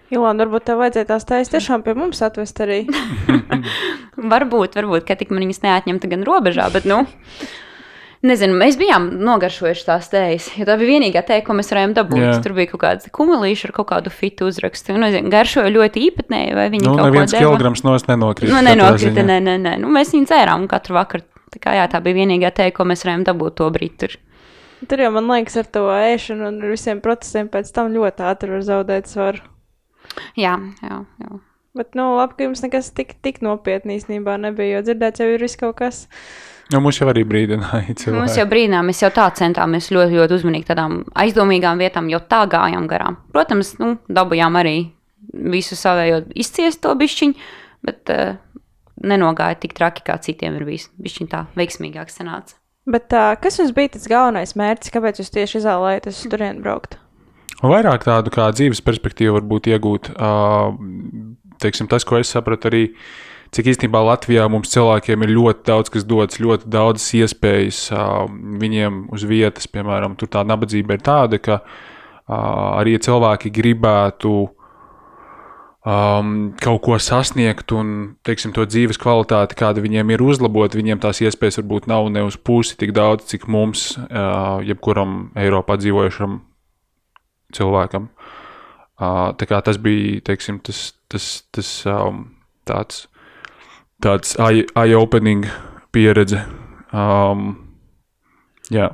Ilona, 0.10 0.41
varbūt 0.41 0.66
tev 0.66 0.80
vajadzēja 0.82 1.07
tās 1.12 1.26
taisīt 1.30 1.55
tiešām 1.57 1.86
pie 1.86 1.93
mums 1.97 2.22
atvest 2.26 2.60
arī. 2.66 2.82
varbūt, 4.34 4.78
varbūt, 4.80 5.05
ka 5.05 5.18
tik 5.20 5.34
man 5.34 5.45
viņas 5.45 5.62
neatņemta 5.66 6.10
gan 6.10 6.24
robežā, 6.26 6.66
bet, 6.74 6.88
nu, 6.89 7.03
nezinu, 8.26 8.55
mēs 8.57 8.78
bijām 8.80 9.05
nogaršojuši 9.22 9.86
tās 9.86 10.10
tējas, 10.10 10.47
jo 10.57 10.66
tā 10.66 10.78
bija 10.82 10.95
vienīgā 10.95 11.22
tēja, 11.28 11.43
ko 11.45 11.55
mēs 11.60 11.70
varējām 11.74 11.93
dabūt. 11.99 12.24
Jā. 12.26 12.32
Tur 12.45 12.55
bija 12.57 12.72
kaut 12.72 12.82
kāds 12.84 13.12
kumelīši 13.16 13.70
ar 13.70 13.76
kaut 13.78 13.89
kādu 13.91 14.14
fitu 14.14 14.49
uzrakstu. 14.49 14.95
Nu, 14.95 15.03
nezinu, 15.05 15.30
garšoja 15.34 15.74
ļoti 15.76 16.07
īpatnēji, 16.07 16.55
vai 16.57 16.66
viņi 16.74 16.88
nu, 16.88 16.95
kaut 16.97 17.14
ko 17.14 17.26
deva. 17.28 17.43
kilograms 17.45 17.86
nos 17.86 18.07
nenokrita. 18.10 18.53
Nu, 18.53 18.64
nenokrita, 18.66 19.28
nē, 19.30 19.38
nē, 19.45 19.60
nē. 19.68 19.76
Nu, 19.84 19.91
mēs 19.93 20.16
viņu 20.16 20.30
dzērām 20.32 20.66
katru 20.72 20.97
vakaru. 20.97 21.28
Tā 21.49 21.62
kā 21.62 21.78
jā, 21.78 21.86
tā 21.89 22.01
bija 22.05 22.18
vienīgā 22.20 22.51
tēja, 22.53 22.74
ko 22.78 22.86
mēs 22.86 23.05
varējām 23.05 23.30
dabūt 23.30 23.55
to 23.62 23.70
brīdi. 23.74 24.12
Tur 24.89 25.01
jau 25.01 25.10
man 25.12 25.26
liekas, 25.28 25.57
ar 25.60 25.70
to 25.70 25.88
ēšanu 25.91 26.45
un 26.49 26.60
visiem 26.70 27.01
procesiem 27.03 27.49
pēc 27.51 27.72
tam 27.76 27.89
ļoti 27.91 28.24
ātri 28.30 28.53
var 28.53 28.62
zaudēt 28.68 29.10
svaru. 29.12 29.41
Jā, 30.39 30.55
jā. 30.84 30.99
jā. 31.24 31.39
Bet, 31.78 31.93
nu, 31.95 32.12
labi, 32.18 32.36
ka 32.36 32.47
jums 32.47 32.64
nekas 32.66 32.89
tik, 32.97 33.14
tik 33.24 33.43
nopietni 33.45 33.99
īstenībā 33.99 34.39
nebija, 34.41 34.80
jo 34.80 34.86
dzirdēts 34.88 35.22
jau 35.22 35.28
ir 35.30 35.43
viss 35.45 35.60
kaut 35.60 35.78
kas. 35.80 36.01
Nu, 36.74 36.82
mums 36.86 36.99
jau 36.99 37.07
arī 37.10 37.24
brīdināja. 37.26 37.95
Cilvēki. 37.97 38.18
Mums 38.18 38.38
jau 38.38 38.45
brīdināja, 38.49 38.86
mēs 38.86 39.01
jau 39.01 39.10
tā 39.14 39.26
centāmies 39.38 39.89
ļoti, 39.93 40.18
ļoti 40.20 40.38
uzmanīgi 40.38 40.70
tādām 40.70 40.99
aizdomīgām 41.18 41.82
vietām, 41.82 42.10
jo 42.12 42.22
tā 42.30 42.43
gājām 42.49 42.86
garām. 42.89 43.18
Protams, 43.34 43.76
nu, 43.82 43.95
dabūjām 44.10 44.60
arī 44.60 44.76
visu 45.53 45.78
savējo 45.78 46.24
izciest 46.38 46.82
to 46.84 46.93
bišķiņu, 46.97 47.49
bet 47.86 48.14
uh, 48.14 48.38
nenogāja 49.01 49.57
tik 49.62 49.74
traki, 49.78 50.05
kā 50.05 50.18
citiem 50.22 50.57
ir 50.60 50.66
bijis. 50.68 50.89
Bišķiņ 51.01 51.30
tā 51.32 51.45
veiksmīgāk 51.57 52.14
sanāca. 52.14 52.57
Bet 52.89 53.14
uh, 53.14 53.34
kas 53.41 53.60
jums 53.62 53.74
bija 53.78 53.93
tas 53.95 54.10
galvenais 54.10 54.55
mērķis, 54.57 54.93
kāpēc 54.93 55.22
jūs 55.22 55.34
tieši 55.36 55.62
izvēlējāties 55.62 56.24
uz 56.24 56.34
turieni 56.34 56.66
braukt? 56.66 56.97
Vairāk 57.60 58.05
tādu 58.07 58.32
kā 58.32 58.45
dzīves 58.55 58.80
perspektīvu 58.86 59.36
varbūt 59.36 59.68
iegūt. 59.74 60.14
Teiksim, 61.60 61.89
tas, 61.91 62.05
ko 62.07 62.16
es 62.22 62.32
sapratu 62.32 62.70
arī, 62.70 62.84
cik 63.51 63.74
īstenībā 63.74 63.99
Latvijā 64.07 64.45
mums 64.51 64.72
cilvēkiem 64.72 65.26
ir 65.26 65.34
ļoti 65.36 65.66
daudz, 65.68 65.91
kas 65.91 66.07
dodas, 66.07 66.39
ļoti 66.39 66.72
daudzas 66.72 67.10
iespējas 67.20 67.82
viņiem 68.64 69.10
uz 69.12 69.28
vietas. 69.28 69.68
Piemēram, 69.68 70.16
tur 70.16 70.32
tā 70.32 70.45
nabadzība 70.47 70.95
ir 70.95 71.03
tāda, 71.03 71.41
ka 71.43 71.60
arī 72.32 72.95
cilvēki 72.95 73.51
gribētu 73.51 74.34
um, 75.84 76.34
kaut 76.64 76.84
ko 76.86 76.95
sasniegt 76.95 77.76
un 77.76 77.95
teiksim, 78.24 78.55
to 78.55 78.64
dzīves 78.70 79.01
kvalitāti, 79.01 79.60
kāda 79.60 79.84
viņiem 79.84 80.16
ir 80.16 80.24
uzlabot, 80.24 80.80
viņiem 80.80 81.03
tās 81.03 81.20
iespējas 81.26 81.60
varbūt 81.60 81.91
nav 81.91 82.07
ne 82.14 82.24
uz 82.24 82.39
pusi 82.39 82.80
tik 82.80 82.95
daudz, 82.95 83.28
cik 83.34 83.49
mums, 83.51 83.97
jebkuram 84.64 85.34
Eiropā 85.36 85.76
dzīvojušam 85.82 86.45
cilvēkam. 87.55 88.09
Uh, 88.99 89.31
tas 89.37 89.79
bija 89.79 90.19
teiksim, 90.27 90.59
tas, 90.59 90.89
tas, 91.07 91.27
tas 91.55 91.69
um, 91.87 92.25
tāds, 92.67 93.05
tāds 94.03 94.35
eye-opening 94.39 95.47
pieredze. 95.95 96.43
Um, 96.91 97.53
jā. 98.73 98.89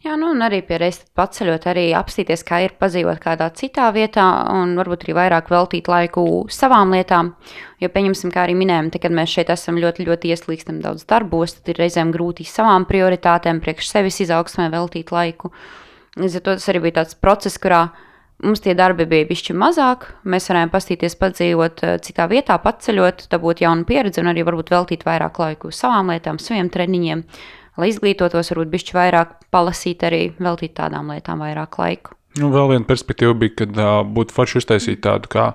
Jā, 0.00 0.14
nu, 0.16 0.30
un 0.32 0.40
arī 0.40 0.62
pierādīt, 0.64 1.02
paceļot, 1.12 1.66
arī 1.68 1.82
apstīties, 1.92 2.40
kā 2.48 2.62
ir 2.64 2.72
padzīvot 2.80 3.18
kādā 3.20 3.50
citā 3.52 3.90
vietā, 3.92 4.24
un 4.48 4.72
varbūt 4.78 5.04
arī 5.04 5.16
vairāk 5.18 5.50
veltīt 5.52 5.90
laiku 5.92 6.24
savām 6.48 6.94
lietām. 6.96 7.34
Jo, 7.84 7.90
pieņemsim, 7.92 8.32
kā 8.32 8.46
arī 8.46 8.54
minējām, 8.56 8.88
te, 8.94 9.02
kad 9.02 9.12
mēs 9.12 9.34
šeit 9.36 9.52
esam 9.52 9.76
ļoti, 9.82 10.06
ļoti 10.08 10.32
ieslīgstam 10.32 10.80
daudz 10.80 11.04
darbos, 11.04 11.58
tad 11.58 11.68
ir 11.74 11.82
reizēm 11.82 12.14
grūti 12.16 12.48
savām 12.48 12.88
prioritātēm, 12.88 13.60
priekš 13.60 13.92
sevis 13.92 14.22
izaugsmē 14.24 14.70
veltīt 14.72 15.12
laiku. 15.12 15.52
Līdz 16.18 16.40
ar 16.40 16.46
to 16.46 16.54
tas 16.58 16.70
arī 16.72 16.80
bija 16.86 17.00
tāds 17.00 17.14
process, 17.14 17.58
kurā 17.62 17.84
mums 18.42 18.62
tie 18.64 18.74
darbi 18.74 19.06
bija 19.08 19.28
bišķi 19.28 19.54
mazāk. 19.58 20.08
Mēs 20.24 20.48
varējām 20.50 20.72
pastīties, 20.72 21.16
padzīvot 21.20 21.84
eh, 21.86 21.96
citā 22.04 22.26
vietā, 22.30 22.56
paceļot, 22.62 23.28
dabūt 23.30 23.62
jaunu 23.64 23.86
pieredzi 23.88 24.22
un 24.22 24.32
arī 24.32 24.44
varbūt 24.46 24.72
veltīt 24.74 25.06
vairāk 25.06 25.38
laiku 25.42 25.72
savām 25.74 26.10
lietām, 26.14 26.40
saviem 26.42 26.70
treniņiem, 26.72 27.24
lai 27.80 27.90
izglītotos, 27.92 28.52
varbūt 28.54 28.72
bišķi 28.74 28.96
vairāk 28.96 29.36
palasīt, 29.54 30.06
arī 30.08 30.22
veltīt 30.40 30.74
tādām 30.80 31.12
lietām 31.14 31.44
vairāk 31.44 31.78
laiku. 31.78 32.16
Nu, 32.38 32.52
vēl 32.54 32.74
viena 32.74 32.86
perspektīva 32.86 33.34
bija, 33.34 33.56
kad 33.64 33.78
uh, 33.78 34.00
būtu 34.06 34.34
forši 34.34 34.60
uztaisīt 34.60 35.00
tādu 35.02 35.30
kā 35.30 35.48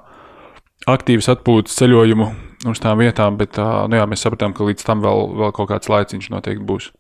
aktīvas 0.92 1.30
atpūtas 1.32 1.78
ceļojumu 1.80 2.28
uz 2.68 2.82
tām 2.84 3.00
vietām, 3.00 3.38
bet 3.40 3.56
uh, 3.62 3.86
nu 3.88 4.00
jā, 4.00 4.08
mēs 4.12 4.26
sapratām, 4.26 4.56
ka 4.56 4.68
līdz 4.68 4.84
tam 4.88 5.04
vēl, 5.04 5.30
vēl 5.40 5.54
kaut 5.56 5.72
kāds 5.72 5.92
laiciņš 5.92 6.28
noteikti 6.34 6.68
būs. 6.68 6.92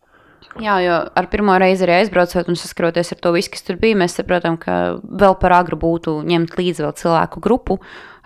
Jā, 0.63 0.75
jo 0.79 0.99
ar 1.19 1.25
pirmo 1.27 1.57
reizi 1.59 1.83
arī 1.83 1.97
aizbraucot 1.97 2.47
un 2.47 2.55
saskaroties 2.55 3.11
ar 3.11 3.19
to 3.19 3.33
visu, 3.35 3.51
kas 3.51 3.65
tur 3.67 3.75
bija, 3.81 3.97
mēs 3.99 4.15
saprotam, 4.15 4.55
ka 4.59 4.95
vēl 5.03 5.35
par 5.41 5.57
agru 5.57 5.79
būtu 5.81 6.13
ņemt 6.29 6.55
līdzi 6.55 6.85
vēl 6.85 6.93
cilvēku 7.01 7.43
grupu, 7.43 7.75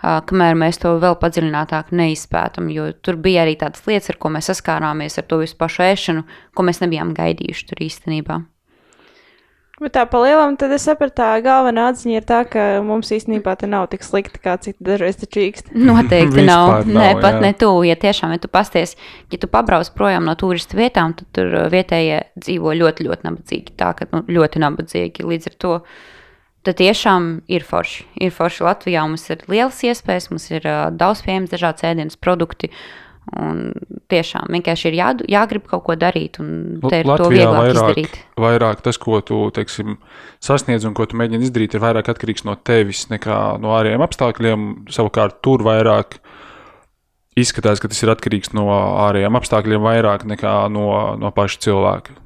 kamēr 0.00 0.54
mēs 0.58 0.78
to 0.78 0.94
vēl 1.02 1.18
padziļinātāk 1.18 1.90
neizpētam. 1.90 2.70
Jo 2.70 2.92
tur 3.02 3.18
bija 3.18 3.42
arī 3.42 3.56
tādas 3.58 3.82
lietas, 3.90 4.12
ar 4.14 4.20
ko 4.22 4.30
mēs 4.36 4.52
saskārāmies 4.52 5.18
ar 5.18 5.26
to 5.26 5.40
visu 5.42 5.58
pašu 5.58 5.82
ēšanu, 5.88 6.24
ko 6.54 6.68
mēs 6.68 6.82
nebijām 6.84 7.10
gaidījuši 7.18 7.68
tur 7.72 7.82
īstenībā. 7.88 8.38
Bet 9.80 9.94
tā 9.96 10.02
palielam, 10.04 10.58
tad 10.60 10.74
es 10.76 10.82
sapratu, 10.84 11.14
tā 11.22 11.26
galvenā 11.40 11.86
atziņa 11.88 12.18
ir 12.18 12.24
tā, 12.28 12.42
ka 12.44 12.64
mums 12.84 13.08
īstenībā 13.16 13.54
te 13.56 13.68
nav 13.70 13.86
tik 13.88 14.02
slikti, 14.04 14.36
kā 14.44 14.58
citi 14.60 14.76
dažreiz 14.84 15.16
taču 15.22 15.40
īkst. 15.46 15.70
Noteikti 15.72 16.44
nav. 16.44 16.82
nav. 16.84 16.90
Nē, 16.98 17.06
pat 17.22 17.38
jā. 17.38 17.40
ne 17.46 17.52
tu. 17.56 17.70
Ja 17.88 17.96
tiešām, 17.96 18.34
ja 18.36 18.42
tu 18.42 18.50
pasties, 18.52 18.92
ja 19.32 19.40
tu 19.40 19.48
pabrauc 19.48 19.88
projām 19.96 20.28
no 20.28 20.36
turistu 20.36 20.76
vietām, 20.76 21.14
tad 21.16 21.32
tur 21.32 21.56
uh, 21.62 21.64
vietējie 21.72 22.20
dzīvo 22.36 22.76
ļoti, 22.76 23.08
ļoti 23.08 23.28
nabadzīgi. 23.30 23.76
Tā, 23.80 23.94
ka 23.96 24.10
nu, 24.12 24.20
ļoti 24.28 24.60
nabadzīgi. 24.66 25.24
Līdz 25.32 25.48
ar 25.48 25.56
to 25.64 25.74
tad 26.68 26.76
tiešām 26.82 27.30
ir 27.48 27.64
forši. 27.64 28.04
Ir 28.20 28.36
forši 28.36 28.68
Latvijā. 28.68 29.08
Mums 29.08 29.24
ir 29.32 29.48
lielas 29.48 29.80
iespējas, 29.80 30.28
mums 30.28 30.50
ir 30.52 30.68
uh, 30.68 30.90
daudz 30.92 31.24
pieejams 31.24 31.56
dažādas 31.56 31.88
ēdienas 31.88 32.20
produkti. 32.20 32.68
Un 33.30 33.58
tiešām 34.10 34.48
vienkārši 34.50 34.88
ir 34.90 34.94
jā, 34.98 35.08
jāgrib 35.30 35.66
kaut 35.70 35.84
ko 35.86 35.94
darīt, 35.94 36.40
un 36.42 36.80
te 36.82 37.02
ir 37.02 37.06
Latvijā 37.06 37.20
to 37.20 37.28
vieglāk 37.30 37.60
vairāk, 37.60 37.74
izdarīt. 37.76 38.16
Vairāk 38.42 38.80
tas, 38.82 38.98
ko 38.98 39.20
tu 39.22 39.38
teiksim, 39.54 39.98
sasniedz 40.42 40.86
un 40.88 40.96
ko 40.98 41.06
tu 41.06 41.18
mēģini 41.20 41.46
izdarīt, 41.46 41.76
ir 41.76 41.84
vairāk 41.84 42.10
atkarīgs 42.10 42.42
no 42.48 42.56
tevis 42.58 43.04
nekā 43.12 43.36
no 43.62 43.76
ārējiem 43.76 44.02
apstākļiem. 44.02 44.66
Savukārt 44.90 45.38
tur 45.46 45.62
vairāk 45.66 46.18
izskatās, 47.38 47.78
ka 47.78 47.92
tas 47.92 48.02
ir 48.02 48.10
atkarīgs 48.16 48.50
no 48.56 48.66
ārējiem 49.06 49.38
apstākļiem 49.38 49.86
vairāk 49.86 50.26
nekā 50.32 50.56
no, 50.74 50.90
no 51.20 51.30
paša 51.36 51.62
cilvēka. 51.68 52.18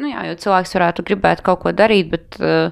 Nu 0.00 0.12
jā, 0.12 0.28
jo 0.30 0.38
cilvēks 0.44 0.76
varētu 0.76 1.04
gribēt 1.08 1.42
kaut 1.44 1.64
ko 1.64 1.74
darīt, 1.76 2.12
bet 2.12 2.38
uh, 2.38 2.70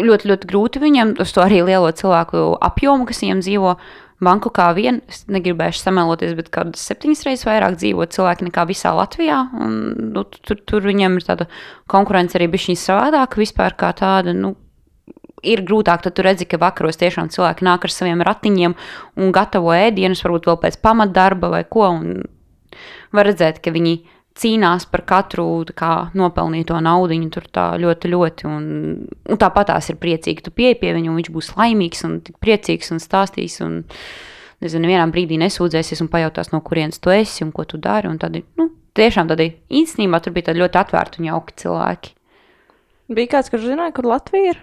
ļoti, 0.00 0.30
ļoti 0.30 0.48
grūti 0.50 0.82
viņam 0.82 1.18
uz 1.20 1.34
to 1.34 1.44
arī 1.44 1.60
lielo 1.66 1.90
cilvēku 1.92 2.54
apjomu, 2.64 3.06
kas 3.08 3.20
viņam 3.22 3.42
dzīvo 3.44 3.74
Banku 4.20 4.50
kā 4.52 4.66
vien, 4.76 5.00
es 5.08 5.22
negribēšu 5.32 5.80
sameloties, 5.80 6.34
bet 6.36 6.50
kādas 6.52 6.82
septiņas 6.90 7.22
reizes 7.24 7.46
vairāk 7.48 7.78
dzīvo 7.80 8.04
cilvēki 8.12 8.50
nekā 8.50 8.66
visā 8.68 8.92
Latvijā. 8.92 9.38
Un, 9.56 9.78
nu, 10.12 10.24
tur, 10.28 10.60
tur 10.68 10.84
viņiem 10.84 11.16
ir 11.16 11.24
tāda 11.24 11.46
konkurence 11.88 12.36
arī 12.36 12.50
bišķiņa 12.52 12.82
savādāka 12.82 13.40
vispār 13.40 13.78
kā 13.80 13.94
tāda. 13.96 14.34
Nu, 14.36 14.52
ir 15.40 15.64
grūtāk, 15.64 16.04
tad 16.04 16.16
tu 16.16 16.24
redzi, 16.26 16.44
ka 16.48 16.60
vakaros 16.60 17.00
tiešām 17.00 17.32
cilvēki 17.32 17.64
nāk 17.64 17.86
ar 17.88 17.94
saviem 17.94 18.20
ratiņiem 18.26 18.76
un 19.16 19.32
gatavo 19.32 19.72
ēdienus, 19.72 20.24
varbūt 20.26 20.50
vēl 20.50 20.60
pēc 20.66 20.80
pamatdarba 20.84 21.52
vai 21.56 21.64
ko. 21.64 21.88
Var 23.16 23.26
redzēt, 23.26 23.62
ka 23.64 23.72
viņi 23.74 23.96
cīnās 24.40 24.86
par 24.90 25.04
katru 25.08 25.46
kā, 25.76 26.10
nopelnīto 26.16 26.78
naudu. 26.82 27.18
Tur 27.32 27.46
tā 27.52 27.66
ļoti, 27.80 28.10
ļoti. 28.14 28.48
Un, 28.48 28.66
un 29.28 29.40
tāpat 29.40 29.70
tās 29.72 29.90
ir 29.92 30.00
priecīgi. 30.00 30.44
Tu 30.46 30.54
pieeji 30.54 30.80
pie 30.80 30.94
viņa, 30.96 31.10
un 31.12 31.20
viņš 31.20 31.30
būs 31.34 31.52
laimīgs 31.58 32.04
un 32.08 32.18
priecīgs 32.42 32.92
un 32.94 33.02
stāstīs. 33.02 33.60
Un, 33.64 33.82
nezinu, 34.64 34.90
vienā 34.90 35.06
brīdī 35.12 35.40
nesūdzēsies 35.40 36.02
un 36.04 36.10
pajautās, 36.12 36.52
no 36.54 36.62
kurienes 36.64 37.00
tu 37.02 37.12
esi 37.14 37.44
un 37.46 37.52
ko 37.56 37.66
tu 37.68 37.80
dari. 37.80 38.10
Tad, 38.20 38.40
nu, 38.60 38.70
tiešām 38.98 39.30
tādi 39.30 39.52
īstenībā 39.82 40.22
tur 40.22 40.36
bija 40.36 40.56
ļoti 40.56 40.82
atvērti 40.82 41.22
un 41.22 41.30
jauki 41.30 41.56
cilvēki. 41.64 42.16
Bija 43.10 43.32
kāds, 43.32 43.50
kurš 43.50 43.72
zināja, 43.72 43.94
kur 43.96 44.06
Latvija 44.06 44.54
ir? 44.54 44.60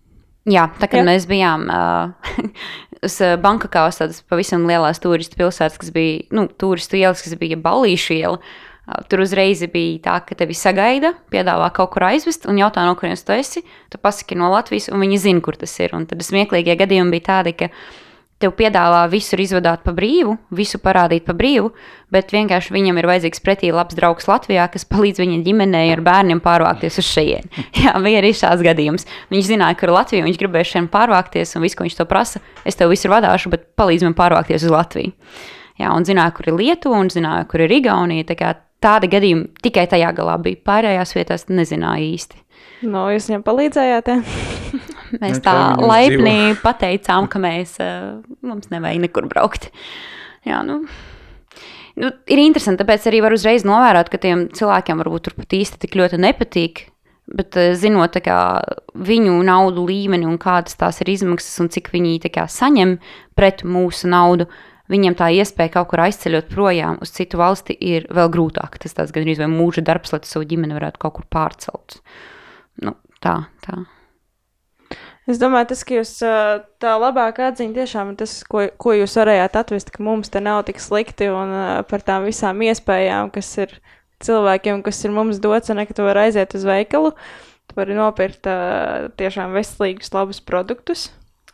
Jā, 0.56 0.68
tā 0.78 0.86
kā 0.86 1.00
mēs 1.02 1.24
bijām 1.26 1.64
uh, 1.72 2.36
uz 3.06 3.16
Bankokā, 3.42 3.88
uz 3.90 3.96
tādas 3.98 4.20
pavisam 4.30 4.68
lielās 4.68 5.00
turistu 5.02 5.40
pilsētas, 5.40 5.80
kas 5.80 5.90
bija, 5.94 6.20
nu, 6.36 6.44
turistu 6.60 7.00
ielas, 7.00 7.24
kas 7.24 7.34
bija 7.40 7.58
Balīšu 7.58 8.14
iela. 8.20 8.36
Uh, 8.38 8.65
tur 9.10 9.24
uzreiz 9.24 9.64
bija 9.72 9.98
tā, 10.04 10.16
ka 10.26 10.38
tevi 10.38 10.54
sagaida, 10.54 11.12
piedāvā 11.32 11.72
kaut 11.74 11.90
kur 11.94 12.06
aizvest 12.06 12.46
un 12.46 12.60
jautā, 12.60 12.86
no 12.86 12.94
kurienes 12.98 13.24
tu 13.26 13.34
esi. 13.34 13.64
Tu 13.90 13.98
pasaki 14.02 14.38
no 14.38 14.52
Latvijas, 14.52 14.90
un 14.92 15.02
viņi 15.02 15.22
zina, 15.28 15.42
kur 15.42 15.58
tas 15.58 15.74
ir. 15.82 15.94
Un 15.96 16.06
tad 16.06 16.22
smieklīgie 16.22 16.78
gadījumi 16.78 17.16
bija 17.16 17.26
tādi, 17.32 17.56
ka 17.58 17.70
tev 18.42 18.52
piedāvā 18.56 19.06
visur 19.08 19.40
izvadāt 19.40 19.82
pa 19.84 19.94
brīvu, 19.96 20.36
visu 20.54 20.78
parādīt 20.82 21.24
pa 21.26 21.32
brīvu, 21.36 21.70
bet 22.12 22.34
vienkārši 22.34 22.74
viņam 22.74 23.00
ir 23.00 23.08
vajadzīgs 23.08 23.42
pretī 23.42 23.72
labs 23.72 23.96
draugs 23.96 24.28
Latvijā, 24.28 24.68
kas 24.72 24.84
palīdz 24.88 25.22
viņa 25.22 25.40
ģimenei 25.46 25.88
ar 25.94 26.04
bērniem 26.04 26.42
pārvākties 26.44 27.00
uz 27.00 27.08
šejienu. 27.08 27.64
Jā, 27.82 27.96
bija 28.04 28.20
arī 28.20 28.34
šāds 28.36 28.64
gadījums. 28.66 29.08
Viņš 29.32 29.50
zināja, 29.50 29.80
kur 29.80 29.90
ir 29.90 29.96
Latvija, 29.96 30.28
viņš 30.28 30.40
gribēja 30.42 30.70
šeit 30.74 30.92
pārvākties, 30.92 31.56
un 31.56 31.64
viss, 31.64 31.78
ko 31.78 31.88
viņš 31.88 31.98
to 31.98 32.08
prasa, 32.10 32.44
es 32.68 32.76
tev 32.76 32.92
visur 32.92 33.14
vadāšu, 33.16 33.52
bet 33.56 33.70
palīdz 33.80 34.06
man 34.10 34.18
pārvākties 34.18 34.68
uz 34.68 34.74
Latviju. 34.74 35.16
Jā, 35.80 35.90
un 35.92 36.06
zināja, 36.08 36.32
kur 36.36 36.48
ir 36.48 36.56
Lietuva, 36.56 37.00
un 37.04 37.10
zināja, 37.12 37.44
kur 37.50 37.64
ir 37.64 37.72
Igaunija. 37.76 38.24
Tā 38.86 38.92
kā 38.92 39.00
Tādi 39.00 39.08
gadījumi 39.10 39.48
tikai 39.66 39.88
tajā 39.90 40.12
galā 40.14 40.36
bija. 40.38 40.60
Pārējās 40.62 41.16
vietās 41.16 41.48
nezināja 41.50 42.04
īsti. 42.06 42.38
No, 42.86 43.08
jūs 43.10 43.26
viņam 43.26 43.42
palīdzējāt? 43.42 44.10
Ja? 44.12 44.20
Mēs 45.22 45.40
Nu, 45.40 45.42
tā 45.42 45.54
laipni 45.82 46.34
dzīvo. 46.36 46.60
pateicām, 46.68 47.26
ka 47.30 47.40
mēs, 47.42 47.76
uh, 47.82 48.20
mums 48.46 48.70
nevajag 48.70 49.02
nekur 49.02 49.26
braukt. 49.30 49.72
Jā, 50.46 50.60
nu, 50.66 50.84
nu, 51.98 52.12
ir 52.30 52.42
interesanti, 52.42 52.84
tāpēc 52.84 53.08
arī 53.10 53.24
var 53.26 53.34
uzreiz 53.34 53.66
novērot, 53.66 54.10
ka 54.12 54.22
tiem 54.22 54.46
cilvēkiem 54.54 55.02
varbūt 55.02 55.26
tur 55.26 55.36
pat 55.38 55.58
īsti 55.58 55.82
tik 55.82 55.98
ļoti 55.98 56.22
nepatīk. 56.22 56.84
Bet 57.26 57.58
uh, 57.58 57.72
zinot 57.74 58.14
tā 58.14 58.22
kā, 58.22 58.38
viņu 58.94 59.34
naudu 59.46 59.86
līmeni 59.90 60.30
un 60.30 60.38
kādas 60.42 60.78
tās 60.78 61.02
ir 61.02 61.10
izmaksas 61.16 61.58
un 61.64 61.74
cik 61.74 61.90
viņi 61.94 62.20
tā 62.26 62.30
kā, 62.38 62.46
saņem 62.50 63.00
pret 63.38 63.66
mūsu 63.66 64.10
naudu, 64.14 64.46
viņiem 64.92 65.16
tā 65.18 65.30
iespēja 65.34 65.74
kaut 65.78 65.90
kur 65.90 66.04
aizceļot 66.06 66.48
projām 66.52 67.00
uz 67.02 67.12
citu 67.14 67.40
valsti 67.40 67.76
ir 67.80 68.06
vēl 68.12 68.30
grūtāk. 68.32 68.78
Tas 68.82 68.96
tāds 68.96 69.14
gandrīz 69.14 69.42
vai 69.42 69.50
mūža 69.52 69.84
darbs, 69.86 70.14
lai 70.14 70.22
savu 70.28 70.46
ģimeni 70.48 70.76
varētu 70.76 71.02
kaut 71.02 71.18
kur 71.18 71.28
pārcelt. 71.32 72.00
Nu, 72.82 72.96
tā, 73.24 73.38
tā. 73.66 73.82
Es 75.26 75.40
domāju, 75.42 75.72
tas, 75.72 75.82
ka 75.82 75.96
jūs 75.96 76.12
tā 76.82 76.92
labāk 77.02 77.40
atzīst, 77.42 77.74
tiešām 77.74 78.12
ir 78.12 78.18
tas, 78.20 78.36
ko, 78.46 78.68
ko 78.78 78.94
jūs 78.94 79.16
varējāt 79.18 79.58
atvest, 79.58 79.90
ka 79.90 80.04
mums 80.06 80.30
te 80.30 80.38
nav 80.38 80.60
tik 80.68 80.78
slikti 80.78 81.26
un 81.34 81.50
par 81.90 82.04
tām 82.06 82.28
visām 82.28 82.62
iespējām, 82.62 83.32
kas 83.34 83.50
ir 83.58 83.74
cilvēkiem, 84.22 84.84
kas 84.86 85.02
ir 85.02 85.14
mums 85.16 85.42
dots, 85.42 85.74
ne, 85.74 85.82
ka 85.88 85.98
tu 85.98 86.06
vari 86.06 86.28
aiziet 86.28 86.54
uz 86.54 86.62
veikalu. 86.68 87.10
Tu 87.66 87.74
vari 87.74 87.98
nopirkt 87.98 88.46
tiešām 89.18 89.56
veselīgus, 89.58 90.14
labus 90.14 90.38
produktus, 90.38 91.08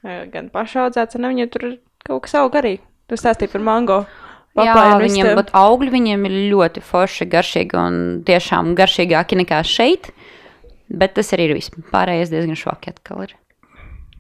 gan 0.05 0.53
pašaudzēts, 0.53 1.17
un 1.17 1.31
viņiem 1.33 1.53
tur 1.55 1.69
ir 1.71 1.77
kaut 2.05 2.27
kas 2.27 2.37
auga 2.43 2.61
arī. 2.61 2.77
Tu 3.13 3.19
stāstīji 3.21 3.53
par 3.53 3.61
mango. 3.61 3.97
Jā, 4.57 4.73
un 4.73 5.03
visu 5.03 5.19
viņiem 5.19 5.27
te- 5.29 5.37
pat 5.37 5.51
augļi 5.57 5.93
viņiem 5.93 6.23
ir 6.29 6.35
ļoti 6.53 6.81
forši, 6.85 7.27
garšīgi 7.29 7.77
un 7.77 7.95
tiešām 8.25 8.71
garšīgāki 8.77 9.37
nekā 9.43 9.59
šeit. 9.69 10.09
Bet 10.89 11.13
tas 11.17 11.33
arī 11.37 11.51
ir 11.51 11.55
viss. 11.59 11.73
Pārējais 11.93 12.33
diezgan 12.33 12.57
švaki 12.57 12.93
atkal 12.93 13.25
ir. 13.27 13.35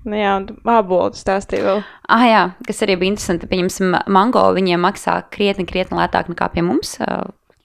Nu 0.04 0.18
Jā, 0.18 0.34
un 0.36 0.48
ābolu 0.68 1.12
tu 1.14 1.20
stāstīji 1.20 1.64
vēl. 1.64 1.80
Ah, 2.08 2.24
jā, 2.28 2.42
kas 2.66 2.82
arī 2.84 2.98
bija 3.00 3.14
interesanti. 3.14 3.48
Pieņemsim, 3.48 3.96
mango 4.12 4.42
viņiem 4.56 4.84
maksā 4.84 5.22
krietni, 5.32 5.64
krietni 5.68 5.96
lētāk 5.96 6.28
nekā 6.28 6.50
pie 6.52 6.64
mums. 6.66 6.98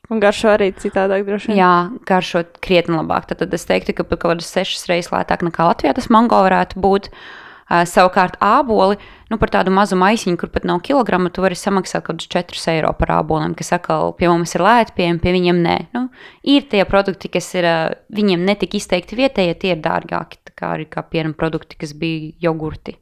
Un 0.07 0.21
garšo 0.23 0.53
arī 0.53 0.69
citādāk 0.79 1.25
droši 1.27 1.51
vien. 1.51 1.59
Jā, 1.59 1.73
garšot 2.07 2.61
krietni 2.63 2.95
labāk. 2.95 3.27
Tad, 3.27 3.41
tad 3.43 3.57
es 3.57 3.67
teiktu, 3.67 3.95
ka 3.97 4.07
par 4.07 4.21
kaut 4.21 4.37
kādas 4.37 4.47
sešas 4.53 4.87
reizes 4.87 5.11
lētāk 5.11 5.43
nekā 5.43 5.67
Latvijā 5.67 5.91
tas 5.97 6.07
mango 6.07 6.39
varētu 6.47 6.79
būt. 6.79 7.11
Uh, 7.11 7.46
savukārt, 7.67 8.37
āboli, 8.43 8.95
nu, 9.31 9.37
par 9.41 9.51
tādu 9.51 9.73
mazu 9.75 9.97
maisiņu, 9.99 10.37
kur 10.39 10.51
pat 10.53 10.67
nav 10.67 10.79
kilograma, 10.87 11.31
tu 11.33 11.43
vari 11.43 11.57
samaksāt 11.59 12.05
kaut 12.05 12.21
kādus 12.21 12.29
4 12.31 12.61
eiro 12.77 12.93
par 12.97 13.11
āboliem, 13.17 13.55
kas 13.59 13.73
atkal 13.75 14.13
pie 14.17 14.29
mums 14.31 14.55
ir 14.55 14.63
lēti, 14.63 14.95
pieejami, 14.97 15.23
pie 15.23 15.33
viņiem 15.35 15.63
nē. 15.65 15.77
Nu, 15.97 16.05
ir 16.47 16.69
tie 16.71 16.85
produkti, 16.87 17.31
kas 17.33 17.49
ir 17.59 17.67
uh, 17.67 17.97
viņiem 18.15 18.45
netik 18.47 18.77
izteikti 18.79 19.19
vietējie, 19.19 19.57
tie 19.59 19.73
ir 19.75 19.83
dārgāki. 19.83 20.39
Tā 20.47 20.55
kā 20.57 20.71
arī 20.77 20.87
kā 20.89 21.03
piena 21.03 21.35
produkti, 21.37 21.77
kas 21.79 21.91
bija 21.97 22.31
jogurti. 22.47 22.95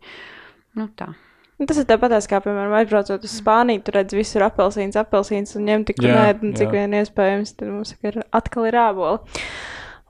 Nu, 0.75 0.89
tā. 0.97 1.13
Nu, 1.55 1.69
Tas 1.69 1.77
ir 1.79 1.85
tāpat, 1.87 2.17
kā, 2.27 2.41
piemēram, 2.43 2.73
aizbraucot 2.81 3.23
uz 3.23 3.37
Spāniju, 3.39 3.85
tur 3.85 3.95
redz 4.01 4.17
visur 4.17 4.43
apelsīns, 4.43 4.97
apelsīns 4.99 5.55
un 5.55 5.69
ņem 5.69 5.85
tik 5.87 6.01
nē, 6.03 6.25
un 6.43 6.51
cik 6.57 6.67
jā. 6.67 6.73
vien 6.73 6.97
iespējams. 6.99 7.53
Tad 7.55 7.71
mums 7.71 7.93
ir 8.03 8.19
atkal 8.35 8.67
ir 8.67 8.75
āboli. 8.81 9.39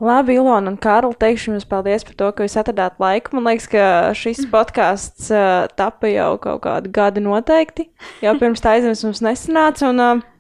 Labi, 0.04 0.36
Ilona 0.36 0.74
un 0.74 0.76
Kārli, 0.76 1.16
teikšu 1.16 1.54
jums 1.54 1.68
paldies 1.70 2.04
par 2.04 2.16
to, 2.20 2.30
ka 2.36 2.44
jūs 2.44 2.58
atradāt 2.60 2.98
laiku. 3.00 3.38
Man 3.38 3.48
liekas, 3.48 3.70
ka 3.72 3.86
šis 4.18 4.44
podkāsts 4.54 5.30
uh, 5.32 5.70
tapa 5.80 6.12
jau 6.12 6.34
kaut 6.44 6.66
kādu 6.66 6.92
gadu 6.92 7.24
noteikti. 7.24 7.88
Jau 8.26 8.36
pirms 8.42 8.64
tā 8.64 8.76
aizņems 8.76 9.06
mums 9.08 9.24
nesanāca. 9.24 9.94
Un, 9.94 10.04
uh, 10.04 10.35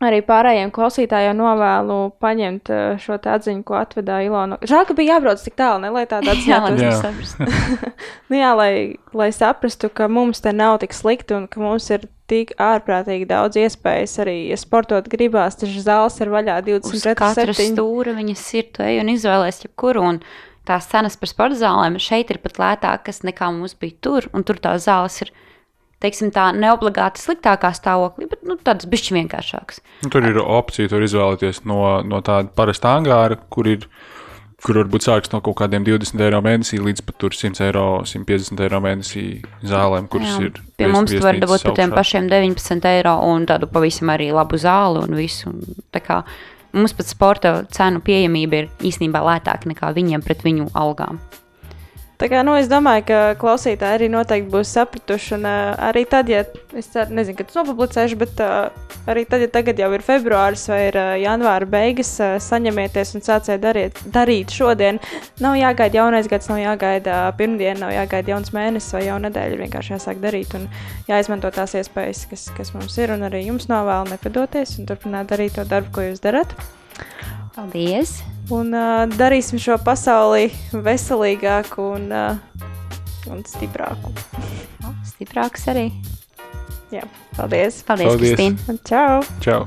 Arī 0.00 0.22
pārējiem 0.24 0.70
klausītājiem 0.72 1.36
novēlu 1.36 1.96
paņemt 2.24 2.70
uh, 2.72 3.00
šo 3.02 3.18
te 3.20 3.28
atziņu, 3.34 3.60
ko 3.68 3.76
atvedā 3.76 4.22
Ilona. 4.24 4.56
Žēl, 4.64 4.86
ka 4.88 4.94
bija 4.96 5.18
jābrauc 5.18 5.42
tik 5.44 5.58
tālu, 5.58 5.82
ne, 5.82 5.90
lai 5.92 6.06
Jā. 6.86 6.94
tas 6.94 7.02
saprastu. 7.04 7.90
Nu 8.30 8.38
jā, 8.38 8.54
lai, 8.56 8.72
lai 9.12 9.28
saprastu, 9.34 9.90
ka 9.92 10.08
mums 10.08 10.40
te 10.40 10.54
nav 10.56 10.78
tik 10.80 10.96
slikti 10.96 11.36
un 11.36 11.44
ka 11.50 11.60
mums 11.60 11.90
ir 11.92 12.06
tik 12.30 12.54
ārprātīgi 12.62 13.26
daudz 13.28 13.58
iespējas 13.60 14.16
arī, 14.22 14.36
ja 14.52 14.56
sportot 14.60 15.08
gribās, 15.10 15.58
taču 15.60 15.82
zāles 15.84 16.16
ir 16.22 16.30
vaļā 16.32 16.60
Uz 16.78 17.04
katra 17.04 17.50
24 17.50 17.68
stūra 17.74 18.14
viņas 18.16 18.44
ir, 18.56 18.70
tu 18.72 18.86
ej 18.86 19.02
un 19.02 19.12
izvēlēsies 19.12 19.66
jebkuru. 19.66 20.06
Un 20.14 20.22
tās 20.68 20.88
cenas 20.88 21.18
par 21.20 21.32
sporta 21.32 21.60
zālēm 21.60 21.98
šeit 22.00 22.30
ir 22.32 22.40
pat 22.40 22.60
lētākas 22.62 23.20
nekā 23.26 23.50
mums 23.52 23.76
bija 23.76 23.98
tur. 24.00 24.30
Un 24.32 24.46
tur 24.46 24.62
tās 24.62 24.86
zāles 24.86 25.20
ir, 25.26 25.34
teiksim, 26.00 26.30
tā 26.34 26.50
neobligāti 26.56 27.20
sliktākā 27.22 27.72
stāvoklī, 27.76 28.28
bet 28.30 28.44
nu, 28.46 28.56
tādas 28.56 28.88
bišķi 28.90 29.16
vienkāršākas. 29.18 29.82
Nu, 30.04 30.10
tur 30.12 30.24
ir 30.28 30.40
opcija, 30.40 30.88
tur 30.92 31.04
izvēlēties 31.04 31.62
no, 31.68 32.00
no 32.06 32.22
tāda 32.24 32.48
parasta 32.56 32.96
angāra, 32.98 33.38
kur 33.52 33.68
ir. 33.68 33.86
Kur 34.60 34.76
varbūt 34.76 35.06
sākas 35.06 35.30
no 35.32 35.38
kaut 35.40 35.56
kādiem 35.56 35.86
20 35.86 36.20
eiro 36.20 36.42
mēnesī 36.44 36.76
līdz 36.84 37.00
pat 37.06 37.16
tur 37.16 37.32
100 37.32 37.62
eiro, 37.64 37.84
150 38.04 38.60
eiro 38.60 38.80
mēnesī 38.84 39.22
zālēm, 39.64 40.04
kuras 40.12 40.34
Jā, 40.34 40.50
ir. 40.50 40.58
Pie 40.76 40.84
vies- 40.84 40.92
mums 40.92 41.14
viesnīcas 41.14 41.40
dabūt 41.46 41.64
par 41.64 41.76
tiem 41.78 41.94
pašiem 41.96 42.28
19 42.28 42.84
eiro 42.90 43.14
un 43.24 43.46
tādu 43.48 43.70
pavisam 43.72 44.12
arī 44.12 44.26
labu 44.36 44.60
zāli 44.60 45.00
un 45.00 45.16
visu. 45.16 45.48
Un, 45.48 45.64
tā 45.96 46.02
kā 46.04 46.18
mums 46.76 46.92
pat 46.92 47.08
sporta 47.08 47.54
cenu 47.72 48.04
pieejamība 48.04 48.60
ir 48.60 48.68
īstenībā 48.84 49.24
lētāka 49.30 49.64
nekā 49.72 49.94
viņiem 49.96 50.20
pret 50.28 50.44
viņu 50.44 50.68
algām. 50.76 51.16
Tā 52.20 52.28
kā, 52.28 52.42
nu, 52.44 52.52
es 52.60 52.66
domāju, 52.68 53.06
ka 53.08 53.18
klausītāji 53.40 53.96
arī 53.96 54.06
noteikti 54.12 54.50
būs 54.52 54.74
sapratuši. 54.76 55.38
Un 55.38 55.46
uh, 55.48 55.70
arī 55.86 56.02
tad, 56.04 56.28
ja 56.28 56.42
es 56.76 56.90
ceru, 56.92 57.14
nezinu, 57.16 57.38
kad 57.38 57.48
tas 57.48 57.56
nopublicēšu, 57.56 58.18
bet 58.20 58.42
uh, 58.44 58.66
arī 59.08 59.22
tad, 59.24 59.40
ja 59.40 59.48
tagad 59.48 59.80
jau 59.80 59.88
ir 59.96 60.04
februāris 60.04 60.66
vai 60.68 60.82
ir 60.90 60.98
uh, 61.00 61.14
janvāra 61.16 61.64
beigas, 61.72 62.10
uh, 62.20 62.34
saņemieties 62.44 63.14
un 63.16 63.24
sāciet 63.24 63.62
darīt, 63.62 64.02
darīt 64.12 64.52
šodien. 64.52 65.00
Nav 65.40 65.56
jāgaida 65.56 66.02
jaunais 66.02 66.28
gads, 66.28 66.50
nav 66.52 66.60
jāgaida 66.60 67.14
uh, 67.30 67.30
pirmdiena, 67.38 67.86
nav 67.86 67.94
jāgaida 67.96 68.34
jauns 68.34 68.52
mēnesis 68.52 68.92
vai 68.98 69.06
jauna 69.06 69.30
nedēļa. 69.30 69.56
Ir 69.56 69.62
vienkārši 69.64 69.94
jāsāk 69.96 70.20
darīt 70.20 70.52
un 70.58 70.68
jāizmanto 71.08 71.48
tās 71.56 71.72
iespējas, 71.80 72.26
kas, 72.28 72.50
kas 72.58 72.74
mums 72.76 72.98
ir. 73.00 73.14
Un 73.16 73.24
arī 73.30 73.46
jums 73.46 73.70
novēlu 73.72 74.12
nepadoties 74.12 74.76
un 74.76 74.92
turpināt 74.92 75.32
darīt 75.32 75.56
to 75.56 75.64
darbu, 75.72 75.94
ko 75.96 76.04
jūs 76.10 76.20
darat. 76.20 76.52
Paldies! 77.56 78.20
un 78.54 78.74
uh, 78.74 79.04
darīsim 79.18 79.60
šo 79.62 79.76
pasauli 79.84 80.50
veselīgāku 80.72 81.90
un, 81.96 82.08
uh, 82.12 82.64
un 83.30 83.44
stiprāku. 83.48 84.14
no, 84.82 84.94
stiprāks 85.12 85.68
arī. 85.72 85.88
Jā, 86.90 87.06
paldies! 87.36 87.84
Paldies, 87.86 88.10
paldies. 88.10 88.34
Kristīne! 88.34 88.80
Čau! 88.88 89.22
Čau! 89.44 89.62